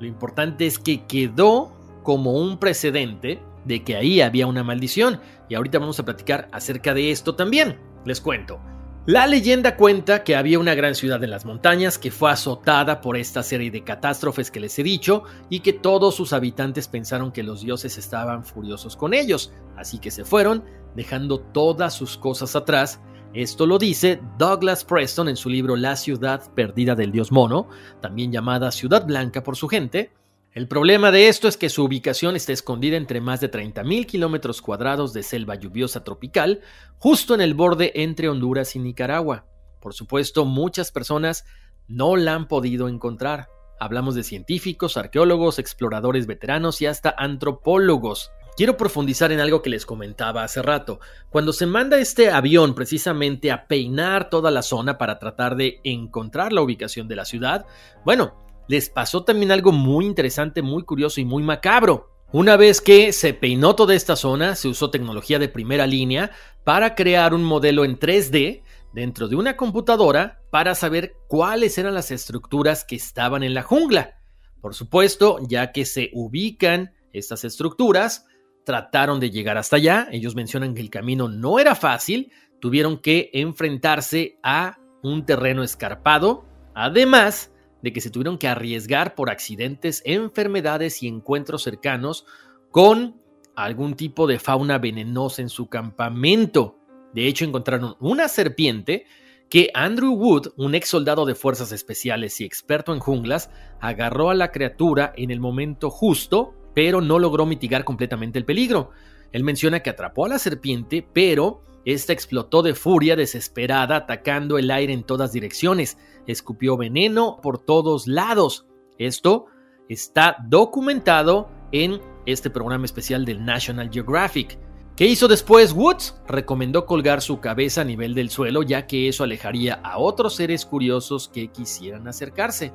lo 0.00 0.06
importante 0.06 0.66
es 0.66 0.78
que 0.78 1.06
quedó 1.06 1.72
como 2.02 2.32
un 2.32 2.58
precedente 2.58 3.40
de 3.64 3.84
que 3.84 3.96
ahí 3.96 4.20
había 4.20 4.46
una 4.46 4.64
maldición. 4.64 5.20
Y 5.48 5.54
ahorita 5.54 5.78
vamos 5.78 6.00
a 6.00 6.04
platicar 6.04 6.48
acerca 6.52 6.94
de 6.94 7.10
esto 7.10 7.34
también. 7.34 7.78
Les 8.04 8.20
cuento. 8.20 8.60
La 9.08 9.26
leyenda 9.26 9.74
cuenta 9.74 10.22
que 10.22 10.36
había 10.36 10.58
una 10.58 10.74
gran 10.74 10.94
ciudad 10.94 11.24
en 11.24 11.30
las 11.30 11.46
montañas 11.46 11.96
que 11.96 12.10
fue 12.10 12.30
azotada 12.30 13.00
por 13.00 13.16
esta 13.16 13.42
serie 13.42 13.70
de 13.70 13.82
catástrofes 13.82 14.50
que 14.50 14.60
les 14.60 14.78
he 14.78 14.82
dicho 14.82 15.24
y 15.48 15.60
que 15.60 15.72
todos 15.72 16.14
sus 16.14 16.34
habitantes 16.34 16.88
pensaron 16.88 17.32
que 17.32 17.42
los 17.42 17.62
dioses 17.62 17.96
estaban 17.96 18.44
furiosos 18.44 18.96
con 18.96 19.14
ellos, 19.14 19.50
así 19.78 19.98
que 19.98 20.10
se 20.10 20.26
fueron, 20.26 20.62
dejando 20.94 21.40
todas 21.40 21.94
sus 21.94 22.18
cosas 22.18 22.54
atrás. 22.54 23.00
Esto 23.34 23.66
lo 23.66 23.78
dice 23.78 24.20
Douglas 24.38 24.84
Preston 24.84 25.28
en 25.28 25.36
su 25.36 25.50
libro 25.50 25.76
La 25.76 25.96
ciudad 25.96 26.50
perdida 26.54 26.94
del 26.94 27.12
dios 27.12 27.30
mono, 27.30 27.68
también 28.00 28.32
llamada 28.32 28.72
Ciudad 28.72 29.06
Blanca 29.06 29.42
por 29.42 29.56
su 29.56 29.68
gente, 29.68 30.12
el 30.58 30.66
problema 30.66 31.12
de 31.12 31.28
esto 31.28 31.46
es 31.46 31.56
que 31.56 31.68
su 31.68 31.84
ubicación 31.84 32.34
está 32.34 32.52
escondida 32.52 32.96
entre 32.96 33.20
más 33.20 33.40
de 33.40 33.50
30.000 33.50 34.06
kilómetros 34.06 34.62
cuadrados 34.62 35.12
de 35.12 35.22
selva 35.22 35.54
lluviosa 35.54 36.02
tropical, 36.02 36.62
justo 36.96 37.34
en 37.34 37.42
el 37.42 37.54
borde 37.54 37.92
entre 37.94 38.28
Honduras 38.28 38.74
y 38.74 38.78
Nicaragua. 38.78 39.46
Por 39.80 39.94
supuesto, 39.94 40.46
muchas 40.46 40.90
personas 40.90 41.44
no 41.86 42.16
la 42.16 42.34
han 42.34 42.48
podido 42.48 42.88
encontrar. 42.88 43.48
Hablamos 43.78 44.14
de 44.16 44.24
científicos, 44.24 44.96
arqueólogos, 44.96 45.58
exploradores 45.58 46.26
veteranos 46.26 46.82
y 46.82 46.86
hasta 46.86 47.14
antropólogos. 47.16 48.32
Quiero 48.58 48.76
profundizar 48.76 49.30
en 49.30 49.38
algo 49.38 49.62
que 49.62 49.70
les 49.70 49.86
comentaba 49.86 50.42
hace 50.42 50.62
rato. 50.62 50.98
Cuando 51.30 51.52
se 51.52 51.64
manda 51.64 52.00
este 52.00 52.32
avión 52.32 52.74
precisamente 52.74 53.52
a 53.52 53.68
peinar 53.68 54.30
toda 54.30 54.50
la 54.50 54.62
zona 54.62 54.98
para 54.98 55.20
tratar 55.20 55.54
de 55.54 55.80
encontrar 55.84 56.52
la 56.52 56.62
ubicación 56.62 57.06
de 57.06 57.14
la 57.14 57.24
ciudad, 57.24 57.66
bueno, 58.04 58.34
les 58.66 58.90
pasó 58.90 59.22
también 59.22 59.52
algo 59.52 59.70
muy 59.70 60.06
interesante, 60.06 60.60
muy 60.60 60.82
curioso 60.82 61.20
y 61.20 61.24
muy 61.24 61.44
macabro. 61.44 62.10
Una 62.32 62.56
vez 62.56 62.80
que 62.80 63.12
se 63.12 63.32
peinó 63.32 63.76
toda 63.76 63.94
esta 63.94 64.16
zona, 64.16 64.56
se 64.56 64.66
usó 64.66 64.90
tecnología 64.90 65.38
de 65.38 65.48
primera 65.48 65.86
línea 65.86 66.32
para 66.64 66.96
crear 66.96 67.34
un 67.34 67.44
modelo 67.44 67.84
en 67.84 67.96
3D 67.96 68.64
dentro 68.92 69.28
de 69.28 69.36
una 69.36 69.56
computadora 69.56 70.42
para 70.50 70.74
saber 70.74 71.14
cuáles 71.28 71.78
eran 71.78 71.94
las 71.94 72.10
estructuras 72.10 72.82
que 72.82 72.96
estaban 72.96 73.44
en 73.44 73.54
la 73.54 73.62
jungla. 73.62 74.18
Por 74.60 74.74
supuesto, 74.74 75.38
ya 75.48 75.70
que 75.70 75.84
se 75.84 76.10
ubican 76.12 76.92
estas 77.12 77.44
estructuras, 77.44 78.24
trataron 78.68 79.18
de 79.18 79.30
llegar 79.30 79.56
hasta 79.56 79.76
allá. 79.76 80.08
Ellos 80.12 80.34
mencionan 80.34 80.74
que 80.74 80.82
el 80.82 80.90
camino 80.90 81.26
no 81.26 81.58
era 81.58 81.74
fácil, 81.74 82.30
tuvieron 82.60 82.98
que 82.98 83.30
enfrentarse 83.32 84.38
a 84.42 84.76
un 85.02 85.24
terreno 85.24 85.62
escarpado. 85.62 86.44
Además, 86.74 87.50
de 87.80 87.94
que 87.94 88.02
se 88.02 88.10
tuvieron 88.10 88.36
que 88.36 88.46
arriesgar 88.46 89.14
por 89.14 89.30
accidentes, 89.30 90.02
enfermedades 90.04 91.02
y 91.02 91.08
encuentros 91.08 91.62
cercanos 91.62 92.26
con 92.70 93.18
algún 93.56 93.94
tipo 93.94 94.26
de 94.26 94.38
fauna 94.38 94.76
venenosa 94.76 95.40
en 95.40 95.48
su 95.48 95.70
campamento. 95.70 96.76
De 97.14 97.26
hecho, 97.26 97.46
encontraron 97.46 97.96
una 98.00 98.28
serpiente 98.28 99.06
que 99.48 99.70
Andrew 99.72 100.12
Wood, 100.12 100.48
un 100.58 100.74
ex 100.74 100.90
soldado 100.90 101.24
de 101.24 101.34
fuerzas 101.34 101.72
especiales 101.72 102.38
y 102.42 102.44
experto 102.44 102.92
en 102.92 103.00
junglas, 103.00 103.48
agarró 103.80 104.28
a 104.28 104.34
la 104.34 104.52
criatura 104.52 105.14
en 105.16 105.30
el 105.30 105.40
momento 105.40 105.88
justo, 105.88 106.52
pero 106.78 107.00
no 107.00 107.18
logró 107.18 107.44
mitigar 107.44 107.82
completamente 107.82 108.38
el 108.38 108.44
peligro. 108.44 108.90
Él 109.32 109.42
menciona 109.42 109.80
que 109.80 109.90
atrapó 109.90 110.26
a 110.26 110.28
la 110.28 110.38
serpiente, 110.38 111.04
pero 111.12 111.64
esta 111.84 112.12
explotó 112.12 112.62
de 112.62 112.76
furia 112.76 113.16
desesperada, 113.16 113.96
atacando 113.96 114.58
el 114.58 114.70
aire 114.70 114.92
en 114.92 115.02
todas 115.02 115.32
direcciones. 115.32 115.98
Escupió 116.28 116.76
veneno 116.76 117.40
por 117.42 117.58
todos 117.58 118.06
lados. 118.06 118.68
Esto 118.96 119.46
está 119.88 120.36
documentado 120.46 121.50
en 121.72 122.00
este 122.26 122.48
programa 122.48 122.84
especial 122.84 123.24
del 123.24 123.44
National 123.44 123.90
Geographic. 123.92 124.56
¿Qué 124.94 125.06
hizo 125.06 125.26
después 125.26 125.72
Woods? 125.72 126.14
Recomendó 126.28 126.86
colgar 126.86 127.22
su 127.22 127.40
cabeza 127.40 127.80
a 127.80 127.84
nivel 127.84 128.14
del 128.14 128.30
suelo 128.30 128.62
ya 128.62 128.86
que 128.86 129.08
eso 129.08 129.24
alejaría 129.24 129.74
a 129.82 129.98
otros 129.98 130.36
seres 130.36 130.64
curiosos 130.64 131.26
que 131.26 131.48
quisieran 131.48 132.06
acercarse. 132.06 132.72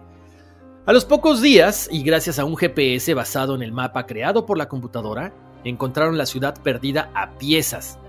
A 0.85 0.91
los 0.91 1.05
pocos 1.05 1.41
días, 1.41 1.87
y 1.89 2.03
gracias 2.03 2.39
a 2.39 2.45
un 2.45 2.57
GPS 2.57 3.13
basado 3.13 3.55
en 3.55 3.61
el 3.61 3.71
mapa 3.71 4.05
creado 4.05 4.45
por 4.45 4.57
la 4.57 4.67
computadora, 4.67 5.33
encontraron 5.63 6.17
la 6.17 6.25
ciudad 6.25 6.61
perdida 6.61 7.09
a 7.15 7.37
piezas 7.37 7.99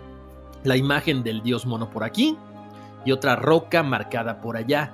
la 0.64 0.76
imagen 0.76 1.22
del 1.22 1.42
dios 1.42 1.66
mono 1.66 1.90
por 1.90 2.02
aquí 2.02 2.36
y 3.04 3.12
otra 3.12 3.36
roca 3.36 3.84
marcada 3.84 4.40
por 4.40 4.56
allá. 4.56 4.92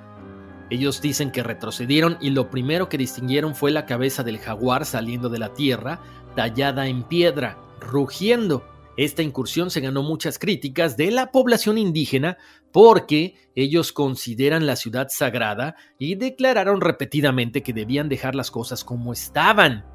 Ellos 0.69 1.01
dicen 1.01 1.31
que 1.31 1.41
retrocedieron 1.41 2.17
y 2.21 2.29
lo 2.29 2.51
primero 2.51 2.87
que 2.87 2.99
distinguieron 2.99 3.55
fue 3.55 3.71
la 3.71 3.87
cabeza 3.87 4.21
del 4.21 4.37
jaguar 4.37 4.85
saliendo 4.85 5.29
de 5.29 5.39
la 5.39 5.53
tierra, 5.53 5.99
tallada 6.35 6.87
en 6.87 7.03
piedra, 7.03 7.57
rugiendo. 7.79 8.63
Esta 8.97 9.21
incursión 9.21 9.71
se 9.71 9.79
ganó 9.79 10.03
muchas 10.03 10.37
críticas 10.37 10.97
de 10.97 11.11
la 11.11 11.31
población 11.31 11.77
indígena 11.77 12.37
porque 12.71 13.35
ellos 13.55 13.93
consideran 13.93 14.65
la 14.65 14.75
ciudad 14.75 15.07
sagrada 15.09 15.75
y 15.97 16.15
declararon 16.15 16.81
repetidamente 16.81 17.63
que 17.63 17.73
debían 17.73 18.09
dejar 18.09 18.35
las 18.35 18.51
cosas 18.51 18.83
como 18.83 19.13
estaban. 19.13 19.85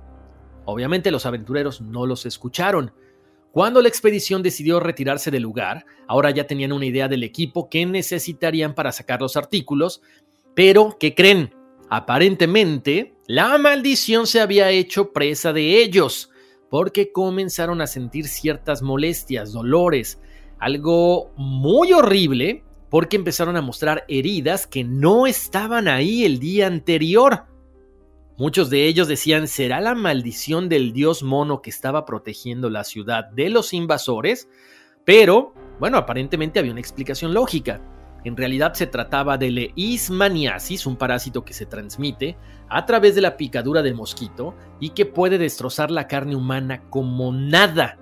Obviamente 0.64 1.11
los 1.11 1.26
aventureros 1.26 1.80
no 1.80 2.07
los 2.07 2.26
escucharon. 2.26 2.92
Cuando 3.53 3.80
la 3.80 3.88
expedición 3.88 4.42
decidió 4.42 4.80
retirarse 4.80 5.30
del 5.30 5.42
lugar, 5.42 5.86
ahora 6.09 6.30
ya 6.30 6.47
tenían 6.47 6.72
una 6.72 6.86
idea 6.86 7.09
del 7.09 7.22
equipo 7.22 7.70
que 7.70 7.86
necesitarían 7.86 8.74
para 8.74 8.92
sacar 8.92 9.20
los 9.20 9.36
artículos, 9.36 10.03
pero 10.55 10.97
¿qué 10.99 11.14
creen? 11.14 11.55
Aparentemente, 11.88 13.14
la 13.26 13.57
maldición 13.59 14.26
se 14.26 14.40
había 14.40 14.70
hecho 14.70 15.12
presa 15.12 15.53
de 15.53 15.82
ellos 15.82 16.30
porque 16.71 17.12
comenzaron 17.12 17.81
a 17.81 17.87
sentir 17.87 18.29
ciertas 18.29 18.83
molestias, 18.83 19.53
dolores, 19.53 20.21
algo 20.59 21.33
muy 21.37 21.93
horrible, 21.93 22.64
porque 22.91 23.17
empezaron 23.17 23.57
a 23.57 23.62
mostrar 23.62 24.05
heridas 24.09 24.67
que 24.67 24.85
no 24.85 25.27
estaban 25.27 25.89
ahí 25.89 26.25
el 26.25 26.39
día 26.39 26.67
anterior. 26.67 27.45
Muchos 28.39 28.69
de 28.69 28.87
ellos 28.87 29.09
decían, 29.09 29.49
¿será 29.49 29.81
la 29.81 29.95
maldición 29.95 30.69
del 30.69 30.93
dios 30.93 31.23
mono 31.23 31.62
que 31.62 31.71
estaba 31.71 32.05
protegiendo 32.05 32.69
la 32.69 32.85
ciudad 32.85 33.25
de 33.31 33.49
los 33.49 33.73
invasores? 33.73 34.49
Pero, 35.05 35.55
bueno, 35.79 35.97
aparentemente 35.97 36.59
había 36.59 36.73
una 36.73 36.81
explicación 36.81 37.33
lógica. 37.33 37.81
En 38.27 38.37
realidad 38.37 38.74
se 38.74 38.89
trataba 38.89 39.39
de 39.39 39.53
leishmaniasis, 39.53 40.85
un 40.85 40.97
parásito 40.97 41.45
que 41.45 41.53
se 41.53 41.64
transmite 41.64 42.37
a 42.68 42.85
través 42.85 43.14
de 43.14 43.20
la 43.20 43.37
picadura 43.37 43.83
del 43.83 43.95
mosquito 43.95 44.57
y 44.81 44.91
que 44.91 45.07
puede 45.07 45.39
destrozar 45.39 45.93
la 45.93 46.09
carne 46.09 46.35
humana 46.35 46.83
como 46.91 47.33
nada. 47.33 48.01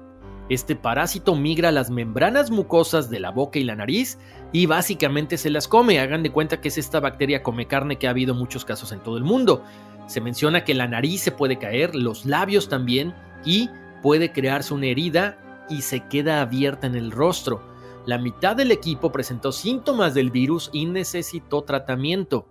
Este 0.48 0.76
parásito 0.76 1.34
migra 1.34 1.68
a 1.68 1.72
las 1.72 1.90
membranas 1.90 2.50
mucosas 2.50 3.10
de 3.10 3.20
la 3.20 3.32
boca 3.32 3.58
y 3.58 3.64
la 3.64 3.76
nariz 3.76 4.18
y 4.50 4.64
básicamente 4.64 5.36
se 5.36 5.50
las 5.50 5.68
come. 5.68 6.00
Hagan 6.00 6.22
de 6.22 6.32
cuenta 6.32 6.58
que 6.58 6.68
es 6.68 6.78
esta 6.78 7.00
bacteria 7.00 7.42
come 7.42 7.66
carne 7.66 7.98
que 7.98 8.06
ha 8.06 8.10
habido 8.10 8.34
muchos 8.34 8.64
casos 8.64 8.92
en 8.92 9.00
todo 9.00 9.18
el 9.18 9.24
mundo. 9.24 9.62
Se 10.06 10.22
menciona 10.22 10.64
que 10.64 10.72
la 10.72 10.88
nariz 10.88 11.20
se 11.20 11.32
puede 11.32 11.58
caer, 11.58 11.94
los 11.94 12.24
labios 12.24 12.70
también 12.70 13.12
y 13.44 13.68
puede 14.00 14.32
crearse 14.32 14.72
una 14.72 14.86
herida 14.86 15.36
y 15.68 15.82
se 15.82 16.00
queda 16.08 16.40
abierta 16.40 16.86
en 16.86 16.94
el 16.94 17.10
rostro. 17.10 17.73
La 18.06 18.18
mitad 18.18 18.54
del 18.54 18.70
equipo 18.70 19.10
presentó 19.10 19.50
síntomas 19.50 20.12
del 20.12 20.30
virus 20.30 20.68
y 20.72 20.84
necesitó 20.84 21.62
tratamiento. 21.62 22.46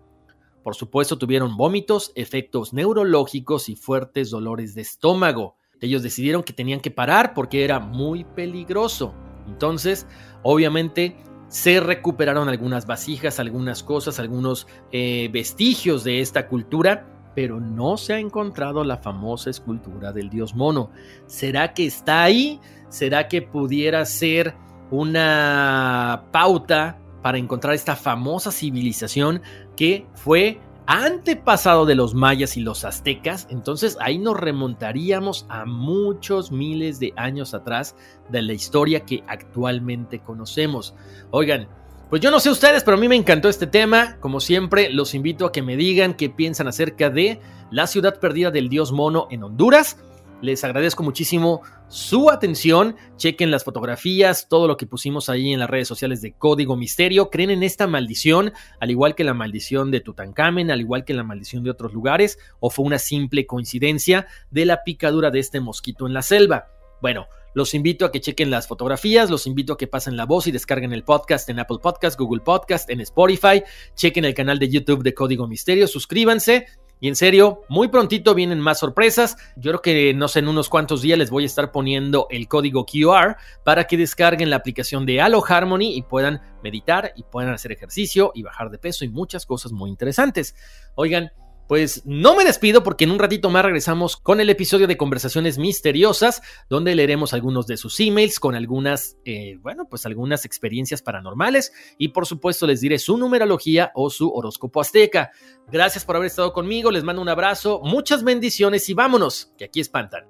Por 0.64 0.76
supuesto 0.76 1.18
tuvieron 1.18 1.58
vómitos, 1.58 2.12
efectos 2.16 2.74
neurológicos 2.74 3.70
y 3.70 3.76
fuertes 3.76 4.32
dolores 4.32 4.74
de 4.74 4.82
estómago. 4.82 5.56
Ellos 5.80 6.02
decidieron 6.02 6.42
que 6.42 6.54
tenían 6.54 6.80
que 6.80 6.90
parar 6.90 7.34
porque 7.36 7.64
era 7.64 7.80
muy 7.80 8.24
peligroso. 8.24 9.14
Entonces, 9.46 10.08
obviamente, 10.42 11.18
se 11.50 11.80
recuperaron 11.80 12.50
algunas 12.50 12.88
vasijas, 12.88 13.40
algunas 13.40 13.84
cosas, 13.84 14.20
algunos 14.20 14.66
eh, 14.92 15.30
vestigios 15.32 16.04
de 16.04 16.22
esta 16.22 16.48
cultura, 16.48 17.06
pero 17.36 17.60
no 17.60 17.98
se 17.98 18.14
ha 18.14 18.20
encontrado 18.20 18.84
la 18.84 18.98
famosa 18.98 19.52
escultura 19.52 20.14
del 20.14 20.30
dios 20.32 20.56
mono. 20.56 20.90
¿Será 21.28 21.74
que 21.74 21.86
está 21.86 22.24
ahí? 22.24 22.60
¿Será 22.90 23.28
que 23.28 23.42
pudiera 23.42 24.06
ser 24.06 24.56
una 24.94 26.26
pauta 26.32 27.00
para 27.24 27.40
encontrar 27.40 27.74
esta 27.74 27.96
famosa 27.96 28.52
civilización 28.52 29.42
que 29.76 30.06
fue 30.14 30.60
antepasado 30.86 31.86
de 31.86 31.96
los 31.96 32.14
mayas 32.14 32.58
y 32.58 32.62
los 32.62 32.86
aztecas, 32.86 33.48
entonces 33.50 33.98
ahí 34.02 34.20
nos 34.20 34.40
remontaríamos 34.40 35.48
a 35.50 35.66
muchos 35.66 36.52
miles 36.52 37.00
de 37.00 37.12
años 37.16 37.56
atrás 37.56 37.96
de 38.30 38.44
la 38.44 38.54
historia 38.54 39.00
que 39.00 39.24
actualmente 39.28 40.20
conocemos. 40.20 40.94
Oigan, 41.32 41.68
pues 42.12 42.22
yo 42.22 42.30
no 42.30 42.40
sé 42.40 42.52
ustedes, 42.52 42.84
pero 42.84 42.98
a 42.98 43.00
mí 43.00 43.08
me 43.08 43.16
encantó 43.16 43.50
este 43.50 43.66
tema. 43.66 44.18
Como 44.20 44.40
siempre, 44.40 44.92
los 44.92 45.16
invito 45.16 45.48
a 45.48 45.52
que 45.52 45.64
me 45.64 45.76
digan 45.76 46.14
qué 46.14 46.30
piensan 46.30 46.68
acerca 46.68 47.10
de 47.10 47.40
la 47.72 47.88
ciudad 47.88 48.20
perdida 48.20 48.52
del 48.52 48.70
dios 48.70 48.92
mono 48.92 49.28
en 49.32 49.44
Honduras. 49.44 49.98
Les 50.44 50.62
agradezco 50.66 51.04
muchísimo 51.04 51.62
su 51.88 52.30
atención. 52.30 52.98
Chequen 53.16 53.50
las 53.50 53.64
fotografías, 53.64 54.50
todo 54.50 54.68
lo 54.68 54.76
que 54.76 54.86
pusimos 54.86 55.30
ahí 55.30 55.54
en 55.54 55.60
las 55.62 55.70
redes 55.70 55.88
sociales 55.88 56.22
de 56.22 56.34
Código 56.34 56.76
Misterio. 56.76 57.30
¿Creen 57.30 57.50
en 57.50 57.64
esta 57.64 57.88
maldición, 57.88 58.52
al 58.82 58.92
igual 58.92 59.16
que 59.16 59.24
la 59.24 59.34
maldición 59.34 59.90
de 59.90 60.02
Tutankamen, 60.02 60.70
al 60.70 60.82
igual 60.82 61.06
que 61.06 61.14
la 61.14 61.24
maldición 61.24 61.64
de 61.64 61.70
otros 61.70 61.94
lugares? 61.94 62.40
¿O 62.60 62.70
fue 62.70 62.84
una 62.84 63.00
simple 63.00 63.46
coincidencia 63.48 64.28
de 64.52 64.66
la 64.66 64.84
picadura 64.84 65.32
de 65.32 65.40
este 65.40 65.62
mosquito 65.62 66.08
en 66.08 66.14
la 66.14 66.22
selva? 66.22 66.68
Bueno, 67.02 67.28
los 67.54 67.74
invito 67.74 68.04
a 68.04 68.12
que 68.12 68.20
chequen 68.20 68.52
las 68.52 68.68
fotografías, 68.68 69.30
los 69.30 69.48
invito 69.48 69.72
a 69.72 69.78
que 69.78 69.88
pasen 69.88 70.18
la 70.18 70.26
voz 70.26 70.48
y 70.48 70.52
descarguen 70.52 70.92
el 70.92 71.06
podcast 71.06 71.48
en 71.48 71.60
Apple 71.60 71.78
Podcast, 71.82 72.20
Google 72.20 72.42
Podcast, 72.42 72.90
en 72.90 73.00
Spotify. 73.00 73.64
Chequen 73.96 74.26
el 74.26 74.34
canal 74.34 74.60
de 74.60 74.68
YouTube 74.68 75.04
de 75.04 75.14
Código 75.14 75.48
Misterio, 75.48 75.88
suscríbanse. 75.88 76.66
Y 77.04 77.10
en 77.10 77.18
serio, 77.18 77.64
muy 77.68 77.90
prontito 77.90 78.34
vienen 78.34 78.62
más 78.62 78.80
sorpresas. 78.80 79.36
Yo 79.58 79.72
creo 79.72 79.82
que 79.82 80.14
no 80.14 80.30
sé, 80.30 80.40
en 80.40 80.48
unos 80.48 80.70
cuantos 80.70 81.02
días 81.02 81.20
les 81.20 81.32
voy 81.32 81.44
a 81.44 81.48
estar 81.48 81.74
poniendo 81.74 82.28
el 82.30 82.48
código 82.48 82.86
QR 82.86 83.36
para 83.66 83.88
que 83.88 83.98
descarguen 83.98 84.50
la 84.50 84.56
aplicación 84.56 85.06
de 85.06 85.20
Halo 85.20 85.44
Harmony 85.46 85.98
y 85.98 86.04
puedan 86.04 86.42
meditar 86.64 87.12
y 87.18 87.24
puedan 87.24 87.54
hacer 87.54 87.74
ejercicio 87.74 88.32
y 88.34 88.44
bajar 88.44 88.70
de 88.70 88.78
peso 88.78 89.04
y 89.04 89.10
muchas 89.10 89.46
cosas 89.46 89.74
muy 89.74 89.90
interesantes. 89.90 90.56
Oigan, 90.96 91.34
pues 91.74 92.04
no 92.06 92.36
me 92.36 92.46
despido 92.46 92.84
porque 92.84 93.04
en 93.04 93.10
un 93.10 93.18
ratito 93.18 93.50
más 93.50 93.66
regresamos 93.66 94.16
con 94.16 94.40
el 94.40 94.52
episodio 94.52 94.86
de 94.86 94.96
Conversaciones 94.96 95.58
Misteriosas, 95.58 96.44
donde 96.70 96.94
leeremos 96.94 97.34
algunos 97.34 97.66
de 97.66 97.78
sus 97.78 98.00
emails 98.00 98.40
con 98.40 98.54
algunas, 98.54 99.18
eh, 99.26 99.58
bueno, 99.60 99.90
pues 99.90 100.06
algunas 100.06 100.46
experiencias 100.46 101.02
paranormales 101.02 101.74
y 101.98 102.10
por 102.10 102.28
supuesto 102.28 102.68
les 102.68 102.80
diré 102.80 103.00
su 103.00 103.18
numerología 103.18 103.92
o 103.96 104.12
su 104.12 104.32
horóscopo 104.32 104.82
azteca. 104.82 105.32
Gracias 105.72 106.06
por 106.06 106.16
haber 106.16 106.28
estado 106.28 106.54
conmigo, 106.54 106.92
les 106.92 107.04
mando 107.04 107.24
un 107.24 107.30
abrazo, 107.30 107.82
muchas 107.84 108.24
bendiciones 108.24 108.88
y 108.90 108.94
vámonos, 108.94 109.52
que 109.58 109.66
aquí 109.66 109.80
espantan. 109.80 110.26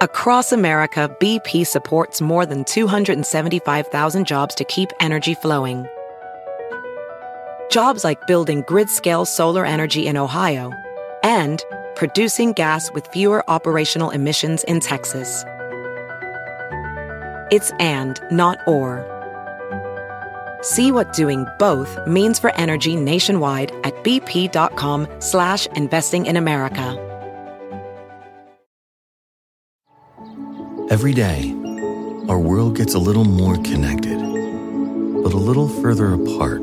Across 0.00 0.52
America, 0.52 1.10
BP 1.18 1.66
supports 1.66 2.22
more 2.22 2.46
than 2.46 2.62
275,000 2.62 4.24
jobs 4.24 4.54
to 4.54 4.64
keep 4.66 4.90
energy 5.00 5.34
flowing. 5.34 5.88
Jobs 7.70 8.04
like 8.04 8.26
building 8.26 8.62
grid 8.66 8.88
scale 8.88 9.24
solar 9.24 9.66
energy 9.66 10.06
in 10.06 10.16
Ohio 10.16 10.72
and 11.22 11.62
producing 11.96 12.52
gas 12.52 12.90
with 12.92 13.06
fewer 13.08 13.48
operational 13.50 14.10
emissions 14.10 14.64
in 14.64 14.80
Texas. 14.80 15.44
It's 17.50 17.70
and, 17.78 18.20
not 18.30 18.58
or. 18.66 19.10
See 20.62 20.90
what 20.90 21.12
doing 21.12 21.46
both 21.58 21.98
means 22.06 22.38
for 22.38 22.54
energy 22.56 22.96
nationwide 22.96 23.70
at 23.84 23.94
bp.com 24.02 25.06
slash 25.18 25.66
investing 25.76 26.26
in 26.26 26.36
America. 26.36 27.00
Every 30.90 31.12
day, 31.12 31.52
our 32.28 32.38
world 32.38 32.76
gets 32.76 32.94
a 32.94 32.98
little 32.98 33.24
more 33.24 33.56
connected, 33.56 34.18
but 34.18 35.32
a 35.32 35.36
little 35.36 35.68
further 35.68 36.14
apart. 36.14 36.62